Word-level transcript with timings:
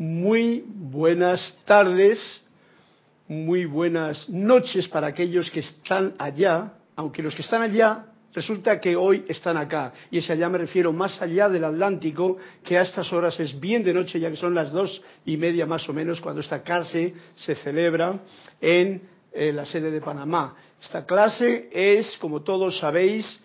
Muy 0.00 0.64
buenas 0.66 1.54
tardes, 1.66 2.18
muy 3.28 3.66
buenas 3.66 4.30
noches 4.30 4.88
para 4.88 5.08
aquellos 5.08 5.50
que 5.50 5.60
están 5.60 6.14
allá, 6.16 6.72
aunque 6.96 7.22
los 7.22 7.34
que 7.34 7.42
están 7.42 7.60
allá 7.60 8.06
resulta 8.32 8.80
que 8.80 8.96
hoy 8.96 9.26
están 9.28 9.58
acá. 9.58 9.92
Y 10.10 10.16
ese 10.16 10.32
allá 10.32 10.48
me 10.48 10.56
refiero 10.56 10.90
más 10.90 11.20
allá 11.20 11.50
del 11.50 11.64
Atlántico, 11.64 12.38
que 12.64 12.78
a 12.78 12.80
estas 12.80 13.12
horas 13.12 13.38
es 13.40 13.60
bien 13.60 13.84
de 13.84 13.92
noche, 13.92 14.18
ya 14.18 14.30
que 14.30 14.38
son 14.38 14.54
las 14.54 14.72
dos 14.72 15.02
y 15.26 15.36
media 15.36 15.66
más 15.66 15.86
o 15.86 15.92
menos, 15.92 16.18
cuando 16.22 16.40
esta 16.40 16.62
clase 16.62 17.12
se 17.36 17.54
celebra 17.56 18.20
en 18.58 19.02
eh, 19.34 19.52
la 19.52 19.66
sede 19.66 19.90
de 19.90 20.00
Panamá. 20.00 20.56
Esta 20.82 21.04
clase 21.04 21.68
es, 21.70 22.16
como 22.16 22.40
todos 22.40 22.78
sabéis, 22.78 23.38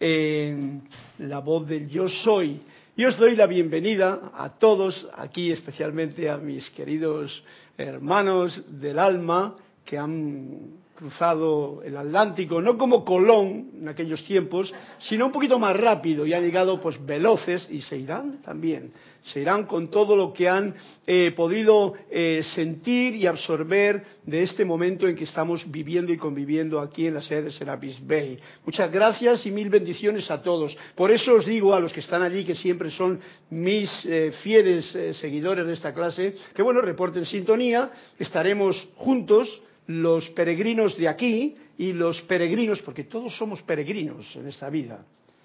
en 0.00 0.88
la 1.18 1.40
voz 1.40 1.68
del 1.68 1.86
yo 1.86 2.08
soy. 2.08 2.62
Y 2.98 3.04
os 3.04 3.16
doy 3.16 3.36
la 3.36 3.46
bienvenida 3.46 4.32
a 4.34 4.58
todos 4.58 5.08
aquí, 5.14 5.52
especialmente 5.52 6.28
a 6.28 6.36
mis 6.36 6.68
queridos 6.70 7.44
hermanos 7.76 8.60
del 8.80 8.98
alma 8.98 9.54
que 9.84 9.96
han 9.96 10.80
cruzado 10.98 11.80
el 11.84 11.96
Atlántico, 11.96 12.60
no 12.60 12.76
como 12.76 13.04
Colón 13.04 13.70
en 13.80 13.88
aquellos 13.88 14.24
tiempos, 14.24 14.74
sino 14.98 15.26
un 15.26 15.32
poquito 15.32 15.56
más 15.56 15.76
rápido 15.76 16.26
y 16.26 16.32
han 16.32 16.42
llegado 16.42 16.80
pues 16.80 16.98
veloces 17.06 17.68
y 17.70 17.82
se 17.82 17.96
irán 17.96 18.42
también, 18.42 18.90
se 19.22 19.40
irán 19.40 19.66
con 19.66 19.92
todo 19.92 20.16
lo 20.16 20.32
que 20.32 20.48
han 20.48 20.74
eh, 21.06 21.32
podido 21.36 21.94
eh, 22.10 22.42
sentir 22.52 23.14
y 23.14 23.28
absorber 23.28 24.02
de 24.24 24.42
este 24.42 24.64
momento 24.64 25.06
en 25.06 25.14
que 25.14 25.22
estamos 25.22 25.70
viviendo 25.70 26.12
y 26.12 26.16
conviviendo 26.16 26.80
aquí 26.80 27.06
en 27.06 27.14
la 27.14 27.22
sede 27.22 27.42
de 27.42 27.52
Serapis 27.52 28.04
Bay. 28.04 28.36
Muchas 28.66 28.90
gracias 28.90 29.46
y 29.46 29.52
mil 29.52 29.70
bendiciones 29.70 30.28
a 30.32 30.42
todos. 30.42 30.76
Por 30.96 31.12
eso 31.12 31.34
os 31.34 31.46
digo 31.46 31.74
a 31.74 31.80
los 31.80 31.92
que 31.92 32.00
están 32.00 32.22
allí, 32.22 32.44
que 32.44 32.56
siempre 32.56 32.90
son 32.90 33.20
mis 33.50 33.88
eh, 34.04 34.32
fieles 34.42 34.86
seguidores 35.20 35.64
de 35.64 35.74
esta 35.74 35.94
clase, 35.94 36.34
que 36.56 36.62
bueno, 36.62 36.80
reporten 36.80 37.24
sintonía, 37.24 37.92
estaremos 38.18 38.88
juntos 38.96 39.62
los 39.88 40.28
peregrinos 40.30 40.96
de 40.96 41.08
aquí 41.08 41.56
y 41.78 41.92
los 41.92 42.20
peregrinos, 42.22 42.80
porque 42.82 43.04
todos 43.04 43.36
somos 43.36 43.62
peregrinos 43.62 44.36
en 44.36 44.46
esta 44.46 44.68
vida. 44.68 45.04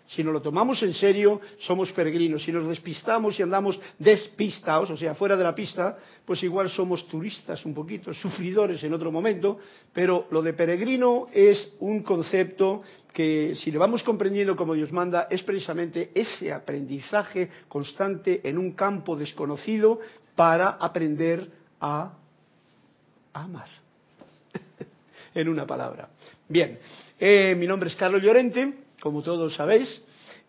Si 0.10 0.24
nos 0.24 0.34
lo 0.34 0.42
tomamos 0.42 0.84
en 0.84 0.94
serio, 0.94 1.40
somos 1.60 1.92
peregrinos. 1.94 2.44
Si 2.44 2.52
nos 2.52 2.68
despistamos 2.68 3.40
y 3.40 3.42
andamos 3.42 3.80
despistados, 3.98 4.92
o 4.92 4.98
sea, 4.98 5.16
fuera 5.16 5.38
de 5.38 5.46
la 5.46 5.56
pista, 5.56 5.98
pues 6.26 6.44
igual 6.44 6.70
somos 6.70 7.08
turistas 7.08 7.66
un 7.66 7.74
poquito, 7.74 8.14
sufridores 8.14 8.84
en 8.84 8.94
otro 8.94 9.12
momento, 9.12 9.58
pero 9.94 10.28
lo 10.30 10.42
de 10.42 10.54
peregrino 10.54 11.28
es 11.32 11.76
un 11.80 12.04
concepto 12.04 12.84
que, 13.14 13.56
si 13.56 13.72
lo 13.72 13.80
vamos 13.80 14.04
comprendiendo 14.04 14.58
como 14.58 14.74
Dios 14.74 14.92
manda, 14.92 15.28
es 15.32 15.42
precisamente 15.42 16.12
ese 16.14 16.52
aprendizaje 16.52 17.50
constante 17.70 18.42
en 18.44 18.58
un 18.58 18.74
campo 18.74 19.16
desconocido 19.16 20.00
para 20.36 20.72
aprender 20.72 21.50
a 21.80 22.14
amar 23.32 23.83
en 25.34 25.50
una 25.50 25.66
palabra. 25.66 26.10
Bien, 26.48 26.78
eh, 27.20 27.56
mi 27.58 27.68
nombre 27.68 27.90
es 27.90 27.96
Carlos 27.96 28.22
Llorente, 28.22 28.74
como 29.00 29.22
todos 29.22 29.56
sabéis, 29.56 30.04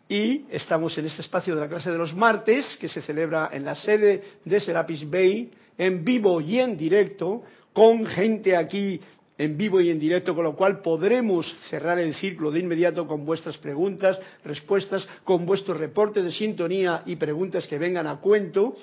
y 0.09 0.45
estamos 0.51 0.97
en 0.99 1.07
este 1.07 1.23
espacio 1.23 1.55
de 1.55 1.63
la 1.63 1.69
clase 1.69 1.91
de 1.91 1.99
los 1.99 2.15
martes, 2.15 2.77
que 2.81 2.89
se 2.89 3.03
celebra 3.03 3.51
en 3.53 3.65
la 3.65 3.75
sede 3.75 4.23
de 4.45 4.61
Serapis 4.61 5.09
Bay, 5.09 5.51
en 5.79 6.05
vivo 6.05 6.41
y 6.41 6.59
en 6.61 6.77
directo, 6.77 7.43
con 7.73 8.07
gente 8.07 8.57
aquí 8.57 9.01
en 9.37 9.57
vivo 9.57 9.81
y 9.81 9.91
en 9.91 9.99
directo, 9.99 10.35
con 10.35 10.45
lo 10.45 10.55
cual 10.55 10.81
podremos 10.81 11.53
cerrar 11.69 11.99
el 11.99 12.15
círculo 12.15 12.51
de 12.53 12.61
inmediato 12.61 13.07
con 13.07 13.25
vuestras 13.25 13.59
preguntas, 13.59 14.19
respuestas, 14.45 15.07
con 15.25 15.45
vuestro 15.45 15.75
reporte 15.75 16.23
de 16.23 16.31
sintonía 16.31 17.03
y 17.07 17.17
preguntas 17.17 17.67
que 17.67 17.79
vengan 17.79 18.07
a 18.07 18.21
cuento 18.21 18.77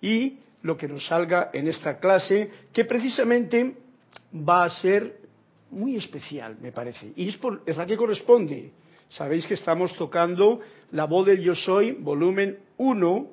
y 0.00 0.38
lo 0.62 0.76
que 0.76 0.88
nos 0.88 1.06
salga 1.06 1.50
en 1.52 1.68
esta 1.68 1.98
clase, 1.98 2.50
que 2.72 2.84
precisamente 2.84 3.74
va 4.32 4.64
a 4.64 4.70
ser 4.70 5.17
muy 5.70 5.96
especial, 5.96 6.56
me 6.60 6.72
parece. 6.72 7.12
Y 7.16 7.28
es, 7.28 7.36
por, 7.36 7.62
la 7.66 7.86
que 7.86 7.96
corresponde. 7.96 8.72
Sabéis 9.08 9.46
que 9.46 9.54
estamos 9.54 9.94
tocando 9.96 10.60
la 10.92 11.04
voz 11.04 11.26
del 11.26 11.40
yo 11.40 11.54
soy, 11.54 11.92
volumen 11.92 12.58
1, 12.76 13.30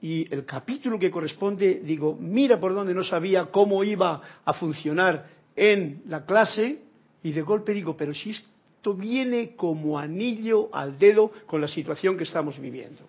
y 0.00 0.32
el 0.32 0.44
capítulo 0.44 0.98
que 0.98 1.10
corresponde, 1.10 1.80
digo, 1.84 2.16
mira 2.18 2.58
por 2.58 2.74
donde 2.74 2.94
no 2.94 3.02
sabía 3.02 3.46
cómo 3.46 3.82
iba 3.82 4.20
a 4.44 4.52
funcionar 4.54 5.28
en 5.56 6.02
la 6.06 6.24
clase, 6.24 6.80
y 7.22 7.32
de 7.32 7.42
golpe 7.42 7.74
digo, 7.74 7.96
pero 7.96 8.14
si 8.14 8.30
esto 8.30 8.94
viene 8.94 9.56
como 9.56 9.98
anillo 9.98 10.68
al 10.72 10.98
dedo 10.98 11.32
con 11.46 11.60
la 11.60 11.68
situación 11.68 12.16
que 12.16 12.24
estamos 12.24 12.58
viviendo. 12.58 13.02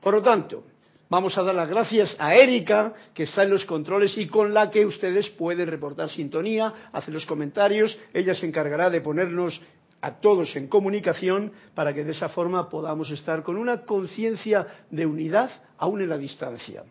Por 0.00 0.14
lo 0.14 0.22
tanto, 0.22 0.64
Vamos 1.12 1.36
a 1.36 1.42
dar 1.42 1.54
las 1.54 1.68
gracias 1.68 2.16
a 2.18 2.34
Erika, 2.34 2.94
que 3.12 3.24
está 3.24 3.42
en 3.42 3.50
los 3.50 3.66
controles 3.66 4.16
y 4.16 4.28
con 4.28 4.54
la 4.54 4.70
que 4.70 4.86
ustedes 4.86 5.28
pueden 5.28 5.68
reportar 5.68 6.08
sintonía, 6.08 6.72
hacer 6.90 7.12
los 7.12 7.26
comentarios. 7.26 7.94
Ella 8.14 8.34
se 8.34 8.46
encargará 8.46 8.88
de 8.88 9.02
ponernos 9.02 9.60
a 10.00 10.12
todos 10.12 10.56
en 10.56 10.68
comunicación 10.68 11.52
para 11.74 11.92
que 11.92 12.02
de 12.02 12.12
esa 12.12 12.30
forma 12.30 12.70
podamos 12.70 13.10
estar 13.10 13.42
con 13.42 13.58
una 13.58 13.82
conciencia 13.82 14.66
de 14.88 15.04
unidad 15.04 15.50
aún 15.76 16.00
en 16.00 16.08
la 16.08 16.16
distancia. 16.16 16.82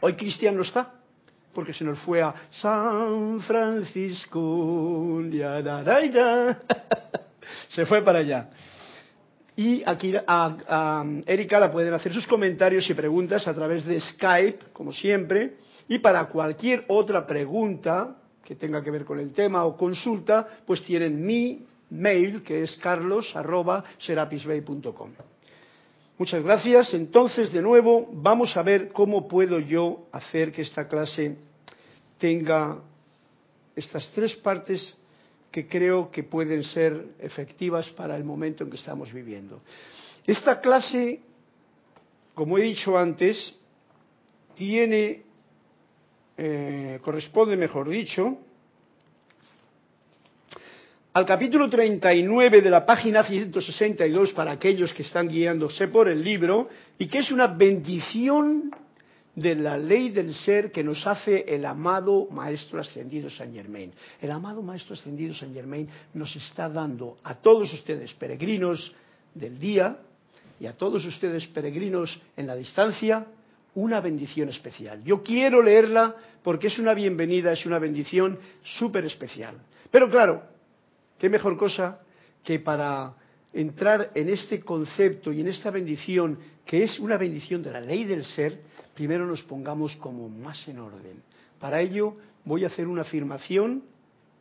Hoy 0.00 0.14
Cristian 0.14 0.56
no 0.56 0.62
está, 0.62 0.94
porque 1.52 1.74
se 1.74 1.84
nos 1.84 1.98
fue 1.98 2.22
a 2.22 2.34
San 2.52 3.42
Francisco. 3.42 5.20
se 7.68 7.84
fue 7.84 8.00
para 8.00 8.20
allá. 8.20 8.48
Y 9.60 9.82
aquí 9.84 10.14
a, 10.26 11.04
Erika 11.26 11.60
la 11.60 11.70
pueden 11.70 11.92
hacer 11.92 12.14
sus 12.14 12.26
comentarios 12.26 12.88
y 12.88 12.94
preguntas 12.94 13.46
a 13.46 13.52
través 13.52 13.84
de 13.84 14.00
Skype, 14.00 14.70
como 14.72 14.90
siempre. 14.90 15.58
Y 15.86 15.98
para 15.98 16.30
cualquier 16.30 16.86
otra 16.88 17.26
pregunta 17.26 18.16
que 18.42 18.56
tenga 18.56 18.82
que 18.82 18.90
ver 18.90 19.04
con 19.04 19.18
el 19.18 19.32
tema 19.32 19.66
o 19.66 19.76
consulta, 19.76 20.48
pues 20.64 20.82
tienen 20.82 21.26
mi 21.26 21.66
mail, 21.90 22.42
que 22.42 22.62
es 22.62 22.74
carlos.serapisbay.com. 22.76 25.10
Muchas 26.16 26.42
gracias. 26.42 26.94
Entonces, 26.94 27.52
de 27.52 27.60
nuevo, 27.60 28.08
vamos 28.14 28.56
a 28.56 28.62
ver 28.62 28.88
cómo 28.92 29.28
puedo 29.28 29.60
yo 29.60 30.06
hacer 30.10 30.52
que 30.52 30.62
esta 30.62 30.88
clase 30.88 31.36
tenga 32.16 32.78
estas 33.76 34.10
tres 34.14 34.34
partes 34.36 34.96
que 35.50 35.66
creo 35.66 36.10
que 36.10 36.22
pueden 36.22 36.62
ser 36.62 37.06
efectivas 37.18 37.88
para 37.90 38.16
el 38.16 38.24
momento 38.24 38.64
en 38.64 38.70
que 38.70 38.76
estamos 38.76 39.12
viviendo. 39.12 39.60
Esta 40.26 40.60
clase, 40.60 41.20
como 42.34 42.58
he 42.58 42.62
dicho 42.62 42.96
antes, 42.96 43.54
tiene, 44.54 45.22
eh, 46.36 46.98
corresponde, 47.02 47.56
mejor 47.56 47.88
dicho, 47.88 48.38
al 51.12 51.26
capítulo 51.26 51.68
39 51.68 52.60
de 52.60 52.70
la 52.70 52.86
página 52.86 53.24
162 53.24 54.32
para 54.32 54.52
aquellos 54.52 54.92
que 54.94 55.02
están 55.02 55.26
guiándose 55.26 55.88
por 55.88 56.08
el 56.08 56.22
libro 56.22 56.68
y 56.98 57.08
que 57.08 57.18
es 57.18 57.32
una 57.32 57.48
bendición 57.48 58.70
de 59.40 59.54
la 59.54 59.78
ley 59.78 60.10
del 60.10 60.34
ser 60.34 60.70
que 60.70 60.84
nos 60.84 61.06
hace 61.06 61.44
el 61.48 61.64
amado 61.64 62.28
Maestro 62.30 62.78
Ascendido 62.78 63.30
San 63.30 63.54
Germain. 63.54 63.90
El 64.20 64.30
amado 64.30 64.62
Maestro 64.62 64.94
Ascendido 64.94 65.32
San 65.32 65.54
Germain 65.54 65.88
nos 66.12 66.36
está 66.36 66.68
dando 66.68 67.16
a 67.24 67.34
todos 67.36 67.72
ustedes 67.72 68.12
peregrinos 68.14 68.92
del 69.34 69.58
día 69.58 69.96
y 70.58 70.66
a 70.66 70.76
todos 70.76 71.06
ustedes 71.06 71.46
peregrinos 71.46 72.20
en 72.36 72.46
la 72.46 72.54
distancia 72.54 73.26
una 73.74 74.00
bendición 74.00 74.50
especial. 74.50 75.02
Yo 75.04 75.22
quiero 75.22 75.62
leerla 75.62 76.14
porque 76.42 76.66
es 76.66 76.78
una 76.78 76.92
bienvenida, 76.92 77.52
es 77.52 77.64
una 77.64 77.78
bendición 77.78 78.38
súper 78.62 79.06
especial. 79.06 79.56
Pero 79.90 80.10
claro, 80.10 80.42
qué 81.18 81.30
mejor 81.30 81.56
cosa 81.56 82.00
que 82.44 82.58
para 82.58 83.14
entrar 83.52 84.12
en 84.14 84.28
este 84.28 84.60
concepto 84.60 85.32
y 85.32 85.40
en 85.40 85.48
esta 85.48 85.70
bendición, 85.70 86.38
que 86.64 86.84
es 86.84 86.98
una 87.00 87.16
bendición 87.16 87.62
de 87.62 87.72
la 87.72 87.80
ley 87.80 88.04
del 88.04 88.24
ser, 88.24 88.60
primero 88.94 89.26
nos 89.26 89.42
pongamos 89.42 89.96
como 89.96 90.28
más 90.28 90.66
en 90.68 90.78
orden. 90.78 91.22
Para 91.58 91.80
ello 91.80 92.16
voy 92.44 92.64
a 92.64 92.68
hacer 92.68 92.86
una 92.86 93.02
afirmación 93.02 93.82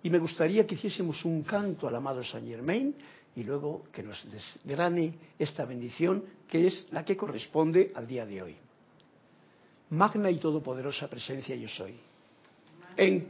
y 0.03 0.09
me 0.09 0.19
gustaría 0.19 0.65
que 0.65 0.75
hiciésemos 0.75 1.25
un 1.25 1.43
canto 1.43 1.87
al 1.87 1.95
amado 1.95 2.23
Saint 2.23 2.47
Germain 2.47 2.95
y 3.35 3.43
luego 3.43 3.83
que 3.91 4.03
nos 4.03 4.23
desgrane 4.31 5.13
esta 5.37 5.65
bendición 5.65 6.23
que 6.47 6.67
es 6.67 6.87
la 6.91 7.03
que 7.03 7.17
corresponde 7.17 7.91
al 7.95 8.07
día 8.07 8.25
de 8.25 8.41
hoy. 8.41 8.55
Magna 9.91 10.29
y 10.29 10.37
todopoderosa 10.37 11.07
presencia 11.07 11.55
yo 11.55 11.67
soy. 11.67 11.95
En, 12.95 13.27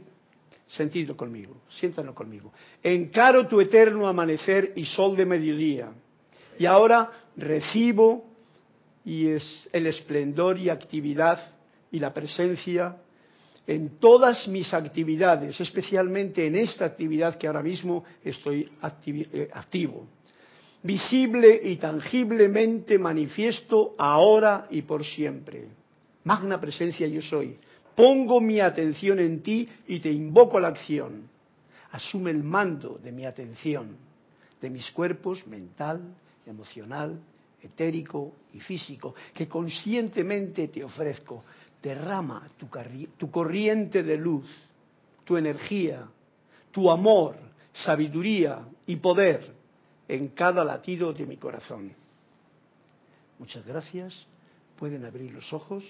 sentidlo 0.70 1.16
conmigo, 1.16 1.62
siéntanlo 1.68 2.14
conmigo. 2.14 2.52
Encaro 2.82 3.46
tu 3.46 3.60
eterno 3.60 4.06
amanecer 4.06 4.72
y 4.76 4.84
sol 4.84 5.16
de 5.16 5.26
mediodía. 5.26 5.92
Y 6.58 6.66
ahora 6.66 7.10
recibo 7.36 8.24
y 9.04 9.28
es 9.28 9.68
el 9.72 9.86
esplendor 9.86 10.58
y 10.58 10.68
actividad 10.68 11.52
y 11.90 11.98
la 11.98 12.12
presencia 12.12 12.96
en 13.66 13.98
todas 13.98 14.46
mis 14.48 14.72
actividades, 14.72 15.60
especialmente 15.60 16.46
en 16.46 16.56
esta 16.56 16.84
actividad 16.84 17.36
que 17.36 17.46
ahora 17.46 17.62
mismo 17.62 18.04
estoy 18.24 18.70
eh, 18.82 19.48
activo. 19.52 20.06
Visible 20.82 21.60
y 21.62 21.76
tangiblemente 21.76 22.98
manifiesto 22.98 23.94
ahora 23.98 24.66
y 24.70 24.82
por 24.82 25.04
siempre. 25.04 25.68
magna 26.24 26.60
presencia 26.60 27.06
yo 27.06 27.22
soy, 27.22 27.56
pongo 27.94 28.40
mi 28.40 28.60
atención 28.60 29.18
en 29.18 29.42
ti 29.42 29.68
y 29.86 30.00
te 30.00 30.10
invoco 30.10 30.58
a 30.58 30.60
la 30.60 30.68
acción. 30.68 31.28
Asume 31.92 32.30
el 32.30 32.42
mando 32.42 32.98
de 33.02 33.12
mi 33.12 33.24
atención, 33.26 33.96
de 34.60 34.70
mis 34.70 34.90
cuerpos 34.92 35.46
mental, 35.46 36.00
emocional, 36.46 37.20
etérico 37.62 38.32
y 38.54 38.60
físico, 38.60 39.14
que 39.34 39.48
conscientemente 39.48 40.68
te 40.68 40.84
ofrezco. 40.84 41.44
Derrama 41.82 42.48
tu, 42.56 42.68
tu 43.16 43.30
corriente 43.30 44.02
de 44.02 44.16
luz, 44.16 44.46
tu 45.24 45.36
energía, 45.36 46.06
tu 46.70 46.90
amor, 46.90 47.36
sabiduría 47.72 48.66
y 48.86 48.96
poder 48.96 49.52
en 50.08 50.28
cada 50.28 50.64
latido 50.64 51.12
de 51.12 51.26
mi 51.26 51.36
corazón. 51.36 51.92
Muchas 53.38 53.64
gracias. 53.64 54.26
Pueden 54.76 55.04
abrir 55.04 55.32
los 55.32 55.52
ojos, 55.52 55.84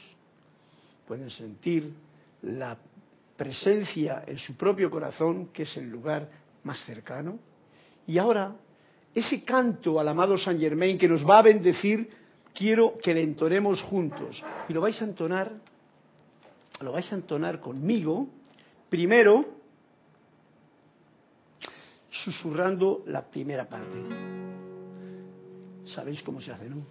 pueden 1.11 1.29
sentir 1.29 1.93
la 2.43 2.79
presencia 3.37 4.23
en 4.29 4.39
su 4.39 4.57
propio 4.57 4.89
corazón, 4.89 5.49
que 5.49 5.65
es 5.65 5.77
el 5.77 5.91
lugar 5.91 6.31
más 6.63 6.85
cercano. 6.85 7.37
Y 8.07 8.17
ahora, 8.17 8.55
ese 9.13 9.43
canto 9.43 9.99
al 9.99 10.07
amado 10.07 10.39
San 10.39 10.61
Germain 10.61 10.97
que 10.97 11.09
nos 11.09 11.29
va 11.29 11.41
a 11.41 11.43
bendecir, 11.43 12.09
quiero 12.55 12.97
que 13.03 13.13
le 13.13 13.25
entonemos 13.25 13.83
juntos. 13.83 14.41
Y 14.69 14.73
lo 14.73 14.83
vais 14.83 15.03
a 15.03 15.05
entonar, 15.05 15.51
lo 16.81 16.93
vais 16.93 17.11
a 17.11 17.17
entonar 17.17 17.59
conmigo, 17.59 18.29
primero 18.89 19.47
susurrando 22.09 23.03
la 23.07 23.29
primera 23.29 23.69
parte. 23.69 23.99
¿Sabéis 25.87 26.23
cómo 26.23 26.41
se 26.41 26.53
hace, 26.53 26.71
no? 26.71 26.87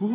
Lo 0.00 0.06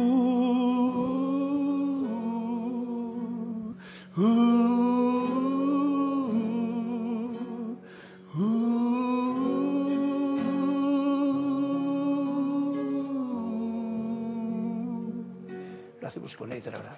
hacemos 16.08 16.36
con 16.36 16.50
letra 16.50 16.78
ahora. 16.78 16.98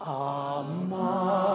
Amado 0.00 1.51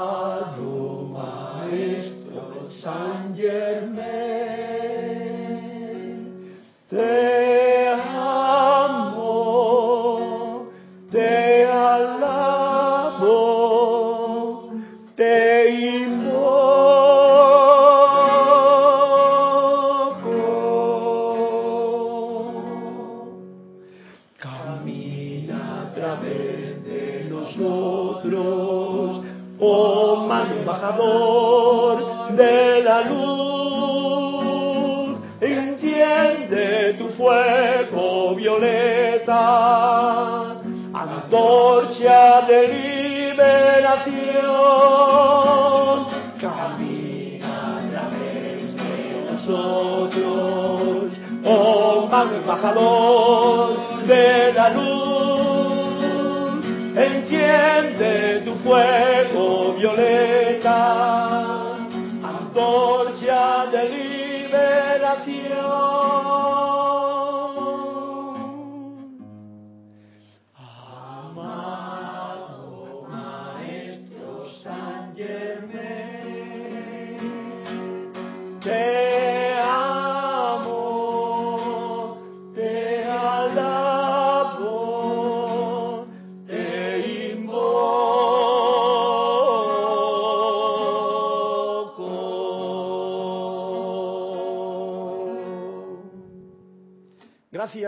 oh 52.63 53.23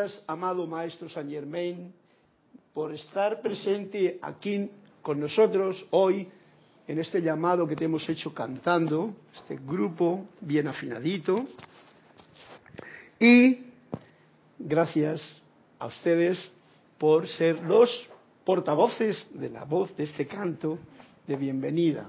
Gracias, 0.10 0.24
amado 0.28 0.66
Maestro 0.66 1.08
San 1.08 1.30
Germain, 1.30 1.94
por 2.74 2.92
estar 2.96 3.42
presente 3.42 4.18
aquí 4.24 4.68
con 5.04 5.20
nosotros 5.20 5.86
hoy 5.92 6.28
en 6.88 6.98
este 6.98 7.22
llamado 7.22 7.68
que 7.68 7.76
te 7.76 7.86
hemos 7.86 8.10
hecho 8.10 8.34
cantando, 8.34 9.14
este 9.36 9.58
grupo 9.58 10.26
bien 10.42 10.68
afinadito. 10.68 11.46
Y 13.20 13.60
gracias 14.58 15.22
a 15.78 15.86
ustedes 15.86 16.52
por 16.98 17.28
ser 17.28 17.62
los 17.62 17.90
portavoces 18.44 19.28
de 19.32 19.50
la 19.50 19.64
voz 19.64 19.96
de 19.96 20.06
este 20.06 20.26
canto 20.26 20.80
de 21.28 21.36
bienvenida. 21.36 22.08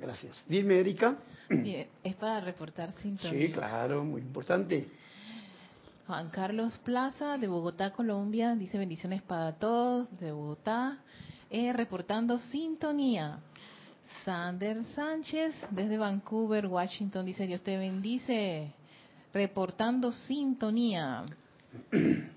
Gracias. 0.00 0.44
Dime, 0.48 0.80
Erika. 0.80 1.18
Bien, 1.48 1.86
es 2.02 2.16
para 2.16 2.40
reportar 2.40 2.90
sintonía. 2.94 3.46
Sí, 3.46 3.52
claro, 3.52 4.02
muy 4.02 4.22
importante. 4.22 4.86
Juan 6.06 6.30
Carlos 6.30 6.76
Plaza 6.78 7.38
de 7.38 7.46
Bogotá, 7.46 7.92
Colombia, 7.92 8.56
dice 8.56 8.76
bendiciones 8.76 9.22
para 9.22 9.52
todos 9.52 10.10
de 10.18 10.32
Bogotá, 10.32 10.98
eh, 11.48 11.72
reportando 11.72 12.38
sintonía. 12.38 13.38
Sander 14.24 14.82
Sánchez 14.96 15.54
desde 15.70 15.96
Vancouver, 15.96 16.66
Washington, 16.66 17.24
dice 17.24 17.46
Dios 17.46 17.62
te 17.62 17.76
bendice, 17.76 18.72
reportando 19.32 20.10
sintonía. 20.10 21.24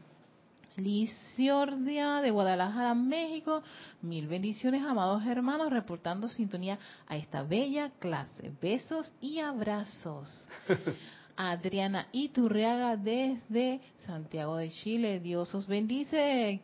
Liciordia 0.78 2.22
de 2.22 2.30
Guadalajara, 2.30 2.94
México, 2.94 3.64
mil 4.02 4.28
bendiciones, 4.28 4.84
amados 4.84 5.26
hermanos, 5.26 5.72
reportando 5.72 6.28
sintonía 6.28 6.78
a 7.08 7.18
esta 7.18 7.42
bella 7.42 7.90
clase. 7.98 8.52
Besos 8.62 9.12
y 9.22 9.40
abrazos. 9.40 10.48
Adriana 11.38 12.08
Iturriaga 12.12 12.98
desde 12.98 13.82
Santiago 14.06 14.58
de 14.58 14.70
Chile. 14.70 15.20
Dios 15.20 15.54
os 15.56 15.68
bendice. 15.68 16.62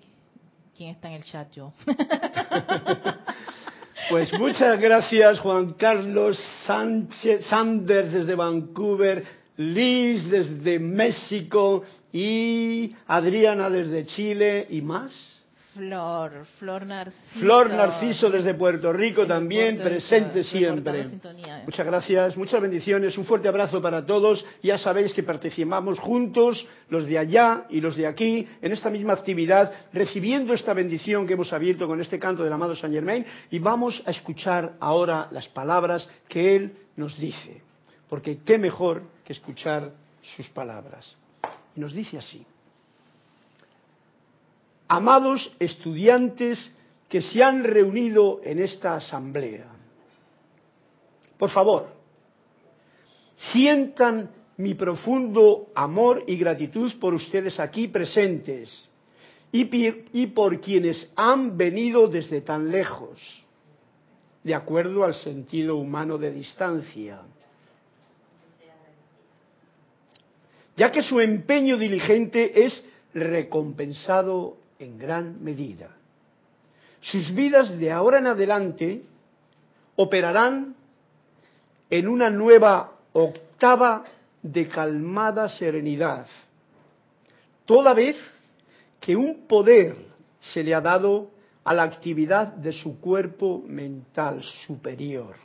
¿Quién 0.75 0.91
está 0.91 1.09
en 1.09 1.15
el 1.15 1.23
chat? 1.23 1.51
Yo. 1.51 1.73
Pues 4.09 4.33
muchas 4.33 4.77
gracias 4.81 5.39
Juan 5.39 5.73
Carlos 5.75 6.37
Sánchez, 6.65 7.45
Sanders 7.45 8.11
desde 8.11 8.35
Vancouver, 8.35 9.23
Liz 9.55 10.29
desde 10.29 10.79
México 10.79 11.83
y 12.11 12.93
Adriana 13.07 13.69
desde 13.69 14.05
Chile 14.07 14.67
y 14.69 14.81
más. 14.81 15.13
Flor, 15.73 16.45
Flor 16.59 16.85
Narciso. 16.85 17.39
Flor 17.39 17.69
Narciso 17.69 18.29
desde 18.29 18.53
Puerto 18.53 18.91
Rico 18.91 19.21
Desde 19.21 19.33
también, 19.33 19.75
Puerto 19.75 19.89
presente 19.89 20.43
siempre. 20.43 21.09
sintonía. 21.09 21.61
Muchas 21.65 21.85
gracias, 21.85 22.35
muchas 22.35 22.61
bendiciones, 22.61 23.17
un 23.17 23.25
fuerte 23.25 23.47
abrazo 23.47 23.81
para 23.81 24.05
todos. 24.05 24.43
Ya 24.61 24.77
sabéis 24.77 25.13
que 25.13 25.23
participamos 25.23 25.97
juntos, 25.99 26.67
los 26.89 27.05
de 27.05 27.17
allá 27.17 27.65
y 27.69 27.79
los 27.79 27.95
de 27.95 28.05
aquí, 28.05 28.47
en 28.61 28.71
esta 28.73 28.89
misma 28.89 29.13
actividad, 29.13 29.71
recibiendo 29.93 30.53
esta 30.53 30.73
bendición 30.73 31.25
que 31.25 31.33
hemos 31.33 31.53
abierto 31.53 31.87
con 31.87 32.01
este 32.01 32.19
canto 32.19 32.43
del 32.43 32.51
amado 32.51 32.75
Saint 32.75 32.93
Germain 32.93 33.25
y 33.49 33.59
vamos 33.59 34.03
a 34.05 34.11
escuchar 34.11 34.73
ahora 34.79 35.29
las 35.31 35.47
palabras 35.47 36.07
que 36.27 36.55
él 36.55 36.73
nos 36.97 37.17
dice. 37.17 37.61
Porque 38.09 38.39
qué 38.45 38.57
mejor 38.57 39.03
que 39.23 39.31
escuchar 39.31 39.91
sus 40.35 40.49
palabras. 40.49 41.15
Y 41.75 41.79
nos 41.79 41.93
dice 41.93 42.17
así. 42.17 42.45
Amados 44.93 45.55
estudiantes 45.57 46.69
que 47.07 47.21
se 47.21 47.41
han 47.41 47.63
reunido 47.63 48.41
en 48.43 48.59
esta 48.59 48.95
asamblea, 48.95 49.67
por 51.37 51.49
favor, 51.49 51.87
sientan 53.37 54.29
mi 54.57 54.73
profundo 54.73 55.69
amor 55.75 56.25
y 56.27 56.35
gratitud 56.35 56.91
por 56.99 57.13
ustedes 57.13 57.57
aquí 57.57 57.87
presentes 57.87 58.89
y, 59.53 60.27
por 60.27 60.59
quienes 60.59 61.09
han 61.15 61.55
venido 61.55 62.09
desde 62.09 62.41
tan 62.41 62.69
lejos, 62.69 63.17
de 64.43 64.53
acuerdo 64.53 65.05
al 65.05 65.15
sentido 65.15 65.77
humano 65.77 66.17
de 66.17 66.31
distancia. 66.31 67.21
Ya 70.75 70.91
que 70.91 71.01
su 71.01 71.21
empeño 71.21 71.77
diligente 71.77 72.65
es 72.65 72.83
recompensado 73.13 74.57
en 74.81 74.97
gran 74.97 75.43
medida. 75.43 75.89
Sus 76.99 77.33
vidas 77.33 77.77
de 77.77 77.91
ahora 77.91 78.19
en 78.19 78.27
adelante 78.27 79.03
operarán 79.95 80.75
en 81.89 82.07
una 82.07 82.29
nueva 82.29 82.91
octava 83.13 84.03
de 84.41 84.67
calmada 84.67 85.49
serenidad, 85.49 86.25
toda 87.65 87.93
vez 87.93 88.17
que 88.99 89.15
un 89.15 89.47
poder 89.47 89.95
se 90.39 90.63
le 90.63 90.73
ha 90.73 90.81
dado 90.81 91.29
a 91.63 91.73
la 91.73 91.83
actividad 91.83 92.47
de 92.47 92.71
su 92.71 92.99
cuerpo 92.99 93.63
mental 93.67 94.43
superior, 94.65 95.35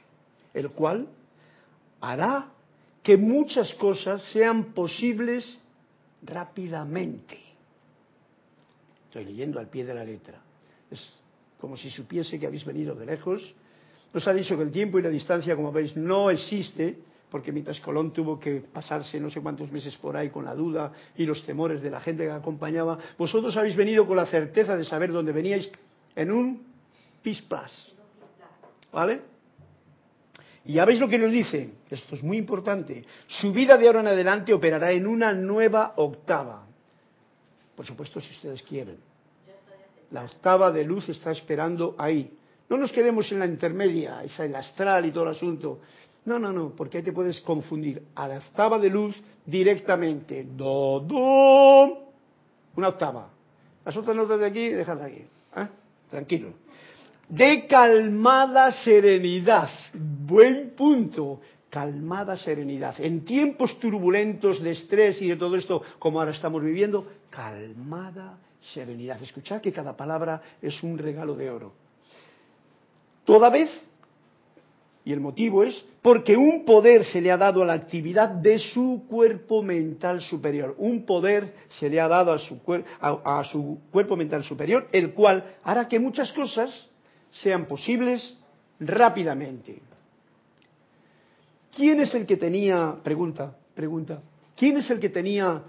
el 0.54 0.70
cual 0.70 1.08
hará 2.00 2.48
que 3.02 3.16
muchas 3.16 3.74
cosas 3.74 4.22
sean 4.32 4.72
posibles 4.72 5.58
rápidamente. 6.22 7.45
Estoy 9.16 9.32
leyendo 9.32 9.58
al 9.58 9.68
pie 9.68 9.82
de 9.82 9.94
la 9.94 10.04
letra. 10.04 10.38
Es 10.90 11.14
como 11.58 11.74
si 11.78 11.88
supiese 11.88 12.38
que 12.38 12.46
habéis 12.46 12.66
venido 12.66 12.94
de 12.94 13.06
lejos. 13.06 13.54
Nos 14.12 14.28
ha 14.28 14.34
dicho 14.34 14.58
que 14.58 14.62
el 14.62 14.70
tiempo 14.70 14.98
y 14.98 15.02
la 15.02 15.08
distancia, 15.08 15.56
como 15.56 15.72
veis, 15.72 15.96
no 15.96 16.28
existe, 16.28 16.98
porque 17.30 17.50
mientras 17.50 17.80
Colón 17.80 18.12
tuvo 18.12 18.38
que 18.38 18.62
pasarse 18.70 19.18
no 19.18 19.30
sé 19.30 19.40
cuántos 19.40 19.72
meses 19.72 19.96
por 19.96 20.18
ahí 20.18 20.28
con 20.28 20.44
la 20.44 20.54
duda 20.54 20.92
y 21.16 21.24
los 21.24 21.46
temores 21.46 21.80
de 21.80 21.90
la 21.90 22.00
gente 22.02 22.24
que 22.24 22.30
acompañaba, 22.30 22.98
vosotros 23.16 23.56
habéis 23.56 23.74
venido 23.74 24.06
con 24.06 24.18
la 24.18 24.26
certeza 24.26 24.76
de 24.76 24.84
saber 24.84 25.10
dónde 25.10 25.32
veníais 25.32 25.70
en 26.14 26.30
un 26.30 26.66
pisplas. 27.22 27.94
¿Vale? 28.92 29.22
Y 30.66 30.74
ya 30.74 30.84
veis 30.84 31.00
lo 31.00 31.08
que 31.08 31.16
nos 31.16 31.32
dice, 31.32 31.70
esto 31.88 32.16
es 32.16 32.22
muy 32.22 32.36
importante, 32.36 33.02
su 33.28 33.50
vida 33.50 33.78
de 33.78 33.86
ahora 33.86 34.00
en 34.00 34.08
adelante 34.08 34.52
operará 34.52 34.92
en 34.92 35.06
una 35.06 35.32
nueva 35.32 35.94
octava. 35.96 36.65
Por 37.76 37.84
supuesto, 37.84 38.20
si 38.20 38.30
ustedes 38.30 38.62
quieren. 38.62 38.96
La 40.10 40.24
octava 40.24 40.72
de 40.72 40.84
luz 40.84 41.08
está 41.08 41.30
esperando 41.30 41.94
ahí. 41.98 42.32
No 42.68 42.76
nos 42.76 42.90
quedemos 42.90 43.30
en 43.30 43.38
la 43.38 43.46
intermedia, 43.46 44.24
esa 44.24 44.44
el 44.44 44.54
astral 44.54 45.06
y 45.06 45.12
todo 45.12 45.24
el 45.24 45.30
asunto. 45.30 45.80
No, 46.24 46.38
no, 46.38 46.52
no, 46.52 46.70
porque 46.70 46.98
ahí 46.98 47.04
te 47.04 47.12
puedes 47.12 47.40
confundir 47.42 48.02
a 48.14 48.26
la 48.26 48.38
octava 48.38 48.78
de 48.78 48.90
luz 48.90 49.16
directamente. 49.44 50.44
Do, 50.44 51.00
do, 51.00 52.12
una 52.76 52.88
octava. 52.88 53.30
Las 53.84 53.96
otras 53.96 54.16
notas 54.16 54.40
de 54.40 54.46
aquí, 54.46 54.68
déjala 54.70 55.04
aquí. 55.04 55.24
¿eh? 55.56 55.68
Tranquilo. 56.10 56.54
De 57.28 57.66
calmada 57.66 58.72
serenidad. 58.72 59.70
Buen 59.94 60.70
punto. 60.70 61.40
Calmada 61.76 62.38
serenidad. 62.38 62.98
En 62.98 63.26
tiempos 63.26 63.78
turbulentos 63.78 64.62
de 64.62 64.70
estrés 64.70 65.20
y 65.20 65.28
de 65.28 65.36
todo 65.36 65.56
esto, 65.56 65.82
como 65.98 66.18
ahora 66.18 66.30
estamos 66.30 66.64
viviendo, 66.64 67.06
calmada 67.28 68.38
serenidad. 68.72 69.22
Escuchad 69.22 69.60
que 69.60 69.74
cada 69.74 69.94
palabra 69.94 70.40
es 70.62 70.82
un 70.82 70.96
regalo 70.96 71.34
de 71.34 71.50
oro. 71.50 71.74
Toda 73.26 73.50
vez 73.50 73.68
y 75.04 75.12
el 75.12 75.20
motivo 75.20 75.64
es 75.64 75.84
porque 76.00 76.34
un 76.34 76.64
poder 76.64 77.04
se 77.04 77.20
le 77.20 77.30
ha 77.30 77.36
dado 77.36 77.60
a 77.62 77.66
la 77.66 77.74
actividad 77.74 78.30
de 78.30 78.58
su 78.58 79.04
cuerpo 79.06 79.62
mental 79.62 80.22
superior. 80.22 80.74
Un 80.78 81.04
poder 81.04 81.52
se 81.68 81.90
le 81.90 82.00
ha 82.00 82.08
dado 82.08 82.32
a 82.32 82.38
su, 82.38 82.58
a 83.02 83.44
su 83.52 83.80
cuerpo 83.92 84.16
mental 84.16 84.44
superior, 84.44 84.88
el 84.92 85.12
cual 85.12 85.44
hará 85.62 85.86
que 85.88 86.00
muchas 86.00 86.32
cosas 86.32 86.70
sean 87.30 87.66
posibles 87.66 88.38
rápidamente. 88.80 89.82
¿Quién 91.76 92.00
es 92.00 92.14
el 92.14 92.24
que 92.24 92.38
tenía, 92.38 92.96
pregunta, 93.04 93.54
pregunta, 93.74 94.22
quién 94.56 94.78
es 94.78 94.88
el 94.88 94.98
que 94.98 95.10
tenía 95.10 95.62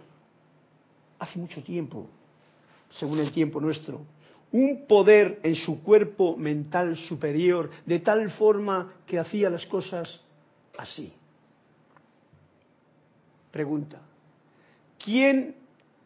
hace 1.19 1.37
mucho 1.37 1.61
tiempo, 1.61 2.07
según 2.97 3.19
el 3.19 3.33
tiempo 3.33 3.59
nuestro, 3.59 4.05
un 4.53 4.85
poder 4.87 5.41
en 5.43 5.55
su 5.55 5.83
cuerpo 5.83 6.37
mental 6.37 6.95
superior, 6.95 7.69
de 7.85 7.99
tal 7.99 8.31
forma 8.31 8.93
que 9.05 9.19
hacía 9.19 9.49
las 9.49 9.65
cosas 9.65 10.21
así. 10.77 11.11
Pregunta, 13.51 13.99
¿quién 15.03 15.55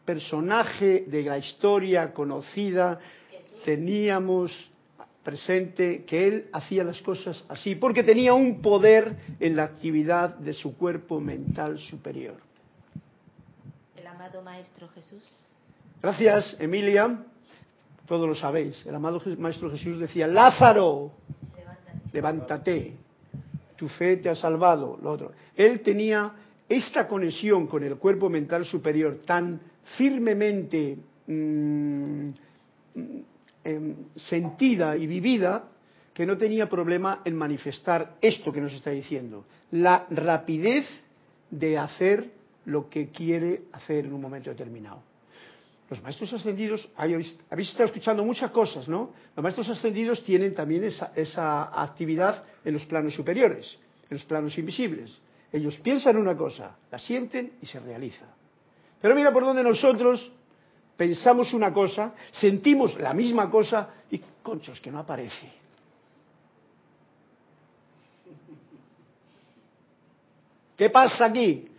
personaje 0.03 1.05
de 1.08 1.22
la 1.22 1.38
historia 1.38 2.12
conocida 2.12 3.00
teníamos 3.63 4.71
presente 5.24 6.04
que 6.06 6.28
él 6.28 6.50
hacía 6.51 6.84
las 6.84 7.01
cosas 7.01 7.44
así? 7.50 7.75
Porque 7.75 8.04
tenía 8.04 8.34
un 8.34 8.62
poder 8.62 9.16
en 9.40 9.56
la 9.56 9.63
actividad 9.63 10.36
de 10.36 10.54
su 10.54 10.75
cuerpo 10.78 11.20
mental 11.20 11.78
superior. 11.80 12.36
El 13.96 14.08
amado 14.08 14.42
Maestro 14.42 14.88
Jesús. 14.90 15.24
Gracias, 16.01 16.58
Emilia 16.60 17.25
todos 18.12 18.28
lo 18.28 18.36
sabéis. 18.36 18.86
El 18.86 18.94
amado 18.94 19.22
Maestro 19.38 19.72
Jesús 19.72 19.98
decía, 19.98 20.28
Lázaro, 20.28 21.13
levántate, 22.12 22.94
tu 23.78 23.88
fe 23.88 24.18
te 24.18 24.28
ha 24.28 24.36
salvado. 24.36 25.00
Lo 25.01 25.12
otro. 25.13 25.32
Él 25.56 25.80
tenía 25.80 26.34
esta 26.68 27.08
conexión 27.08 27.68
con 27.68 27.86
el 27.86 27.96
cuerpo 27.96 28.30
mental 28.30 28.66
superior 28.66 29.22
tan 29.25 29.62
firmemente 29.96 30.98
mm, 31.25 32.30
em, 33.63 33.96
sentida 34.15 34.98
y 34.98 35.08
vivida 35.08 35.70
que 36.13 36.25
no 36.25 36.38
tenía 36.38 36.68
problema 36.68 37.22
en 37.24 37.36
manifestar 37.36 38.15
esto 38.22 38.51
que 38.51 38.62
nos 38.62 38.74
está 38.74 38.91
diciendo, 38.91 39.46
la 39.72 40.06
rapidez 40.10 40.86
de 41.50 41.77
hacer 41.77 42.32
lo 42.65 42.89
que 42.89 43.10
quiere 43.10 43.63
hacer 43.72 44.06
en 44.06 44.13
un 44.13 44.22
momento 44.22 44.50
determinado. 44.50 45.01
Los 45.89 46.01
maestros 46.01 46.32
ascendidos, 46.32 46.88
habéis, 46.96 47.38
estado 47.58 47.86
escuchando 47.86 48.24
muchas 48.24 48.51
cosas, 48.51 48.88
¿no? 48.88 49.12
Los 49.36 49.44
maestros 49.44 49.68
ascendidos 49.70 50.24
tienen 50.24 50.53
también 50.53 50.86
esa, 50.86 51.12
esa 51.15 51.82
actividad 51.82 52.44
en 52.63 52.74
los 52.74 52.86
planos 52.86 53.13
superiores, 53.13 53.77
en 54.10 54.18
los 54.18 54.24
planos 54.24 54.58
invisibles. 54.58 55.20
Ellos 55.51 55.77
piensan 55.80 56.15
una 56.15 56.36
cosa, 56.38 56.77
la 56.89 56.98
sienten 56.98 57.53
y 57.62 57.65
se 57.65 57.80
realiza. 57.80 58.25
Pero 59.01 59.15
mira 59.15 59.34
por 59.34 59.44
donde 59.44 59.63
nosotros 59.63 60.32
pensamos 61.01 61.51
una 61.55 61.74
cosa, 61.74 62.13
sentimos 62.29 62.96
la 63.00 63.12
misma 63.12 63.50
cosa 63.50 63.89
y, 64.12 64.20
conchos, 64.43 64.79
que 64.79 64.91
no 64.91 65.00
aparece. 65.00 65.51
¿Qué 70.77 70.91
pasa 70.91 71.25
aquí? 71.25 71.70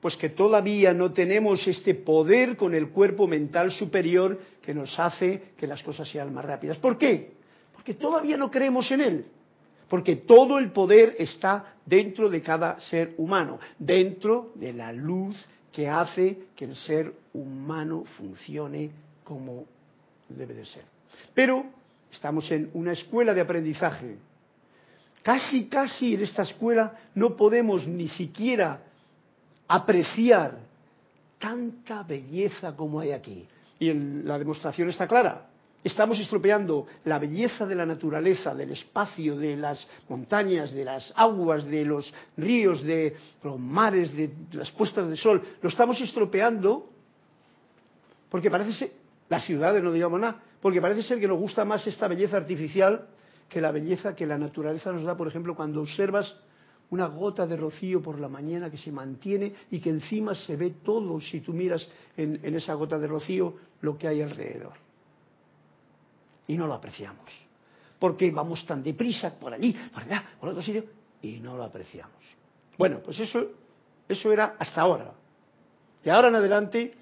pues 0.00 0.16
que 0.16 0.30
todavía 0.30 0.92
no 0.92 1.12
tenemos 1.12 1.64
este 1.68 1.94
poder 1.94 2.56
con 2.56 2.74
el 2.74 2.88
cuerpo 2.88 3.28
mental 3.28 3.70
superior 3.70 4.36
que 4.60 4.74
nos 4.74 4.98
hace 4.98 5.52
que 5.56 5.68
las 5.68 5.80
cosas 5.84 6.08
sean 6.08 6.34
más 6.34 6.44
rápidas. 6.44 6.76
¿Por 6.78 6.98
qué? 6.98 7.34
Porque 7.72 7.94
todavía 7.94 8.36
no 8.36 8.50
creemos 8.50 8.90
en 8.90 9.00
él. 9.00 9.26
Porque 9.88 10.16
todo 10.16 10.58
el 10.58 10.72
poder 10.72 11.14
está 11.20 11.76
dentro 11.86 12.28
de 12.28 12.42
cada 12.42 12.80
ser 12.80 13.14
humano, 13.16 13.60
dentro 13.78 14.50
de 14.56 14.72
la 14.72 14.92
luz 14.92 15.36
que 15.72 15.88
hace 15.88 16.38
que 16.54 16.66
el 16.66 16.76
ser 16.76 17.12
humano 17.32 18.04
funcione 18.16 18.90
como 19.24 19.64
debe 20.28 20.54
de 20.54 20.66
ser. 20.66 20.84
Pero 21.34 21.64
estamos 22.10 22.50
en 22.50 22.70
una 22.74 22.92
escuela 22.92 23.32
de 23.32 23.40
aprendizaje. 23.40 24.16
Casi, 25.22 25.66
casi 25.66 26.14
en 26.14 26.22
esta 26.22 26.42
escuela 26.42 26.94
no 27.14 27.36
podemos 27.36 27.86
ni 27.86 28.08
siquiera 28.08 28.80
apreciar 29.68 30.58
tanta 31.38 32.02
belleza 32.02 32.76
como 32.76 33.00
hay 33.00 33.12
aquí. 33.12 33.46
Y 33.78 33.92
la 33.92 34.38
demostración 34.38 34.90
está 34.90 35.08
clara. 35.08 35.48
Estamos 35.84 36.18
estropeando 36.20 36.86
la 37.04 37.18
belleza 37.18 37.66
de 37.66 37.74
la 37.74 37.84
naturaleza, 37.84 38.54
del 38.54 38.70
espacio, 38.70 39.36
de 39.36 39.56
las 39.56 39.86
montañas, 40.08 40.72
de 40.72 40.84
las 40.84 41.12
aguas, 41.16 41.64
de 41.64 41.84
los 41.84 42.12
ríos, 42.36 42.82
de 42.84 43.16
los 43.42 43.58
mares, 43.58 44.14
de 44.16 44.30
las 44.52 44.70
puestas 44.70 45.08
de 45.08 45.16
sol. 45.16 45.42
Lo 45.60 45.68
estamos 45.68 46.00
estropeando 46.00 46.88
porque 48.32 48.50
parece 48.50 48.72
ser, 48.72 48.92
las 49.28 49.44
ciudades 49.44 49.82
no 49.82 49.92
digamos 49.92 50.18
nada, 50.18 50.40
porque 50.62 50.80
parece 50.80 51.02
ser 51.02 51.20
que 51.20 51.28
nos 51.28 51.38
gusta 51.38 51.66
más 51.66 51.86
esta 51.86 52.08
belleza 52.08 52.38
artificial 52.38 53.08
que 53.46 53.60
la 53.60 53.70
belleza 53.70 54.14
que 54.14 54.26
la 54.26 54.38
naturaleza 54.38 54.90
nos 54.90 55.02
da, 55.02 55.14
por 55.14 55.28
ejemplo, 55.28 55.54
cuando 55.54 55.82
observas 55.82 56.34
una 56.88 57.08
gota 57.08 57.46
de 57.46 57.58
rocío 57.58 58.00
por 58.00 58.18
la 58.18 58.28
mañana 58.28 58.70
que 58.70 58.78
se 58.78 58.90
mantiene 58.90 59.52
y 59.70 59.80
que 59.80 59.90
encima 59.90 60.34
se 60.34 60.56
ve 60.56 60.76
todo, 60.82 61.20
si 61.20 61.40
tú 61.40 61.52
miras 61.52 61.86
en, 62.16 62.40
esa 62.54 62.72
gota 62.72 62.98
de 62.98 63.06
rocío, 63.06 63.54
lo 63.82 63.98
que 63.98 64.08
hay 64.08 64.22
alrededor. 64.22 64.72
Y 66.46 66.56
no 66.56 66.66
lo 66.66 66.74
apreciamos. 66.74 67.30
Porque 67.98 68.30
vamos 68.30 68.66
tan 68.66 68.82
deprisa 68.82 69.38
por 69.38 69.52
allí, 69.54 69.72
por 69.92 70.02
allá, 70.02 70.24
por 70.40 70.48
otro 70.48 70.62
sitio, 70.62 70.84
y 71.22 71.40
no 71.40 71.56
lo 71.56 71.62
apreciamos. 71.62 72.16
Bueno, 72.76 73.00
pues 73.04 73.20
eso 73.20 73.46
Eso 74.08 74.32
era 74.32 74.56
hasta 74.58 74.80
ahora. 74.80 75.12
Y 76.04 76.10
ahora 76.10 76.28
en 76.28 76.34
adelante, 76.34 76.94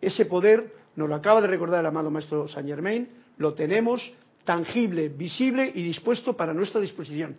ese 0.00 0.26
poder, 0.26 0.72
nos 0.96 1.08
lo 1.08 1.14
acaba 1.14 1.40
de 1.40 1.46
recordar 1.46 1.80
el 1.80 1.86
amado 1.86 2.10
maestro 2.10 2.48
Saint 2.48 2.68
Germain, 2.68 3.08
lo 3.38 3.54
tenemos 3.54 4.02
tangible, 4.44 5.08
visible 5.08 5.70
y 5.74 5.82
dispuesto 5.82 6.36
para 6.36 6.54
nuestra 6.54 6.80
disposición. 6.80 7.36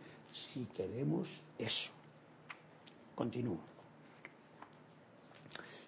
Si 0.54 0.66
queremos 0.76 1.28
eso. 1.58 1.90
Continúo. 3.16 3.58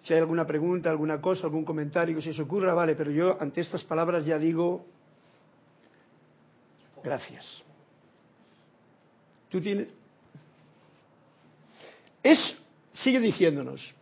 Si 0.02 0.12
hay 0.12 0.20
alguna 0.20 0.46
pregunta, 0.46 0.90
alguna 0.90 1.20
cosa, 1.20 1.46
algún 1.46 1.64
comentario 1.64 2.16
que 2.16 2.22
se 2.22 2.30
os 2.30 2.40
ocurra, 2.40 2.74
vale, 2.74 2.96
pero 2.96 3.12
yo 3.12 3.36
ante 3.40 3.60
estas 3.60 3.84
palabras 3.84 4.26
ya 4.26 4.38
digo 4.38 4.84
gracias. 7.02 7.44
Tú 9.48 9.60
tienes. 9.60 9.88
Es, 12.22 12.38
sigue 12.92 13.20
diciéndonos, 13.20 13.94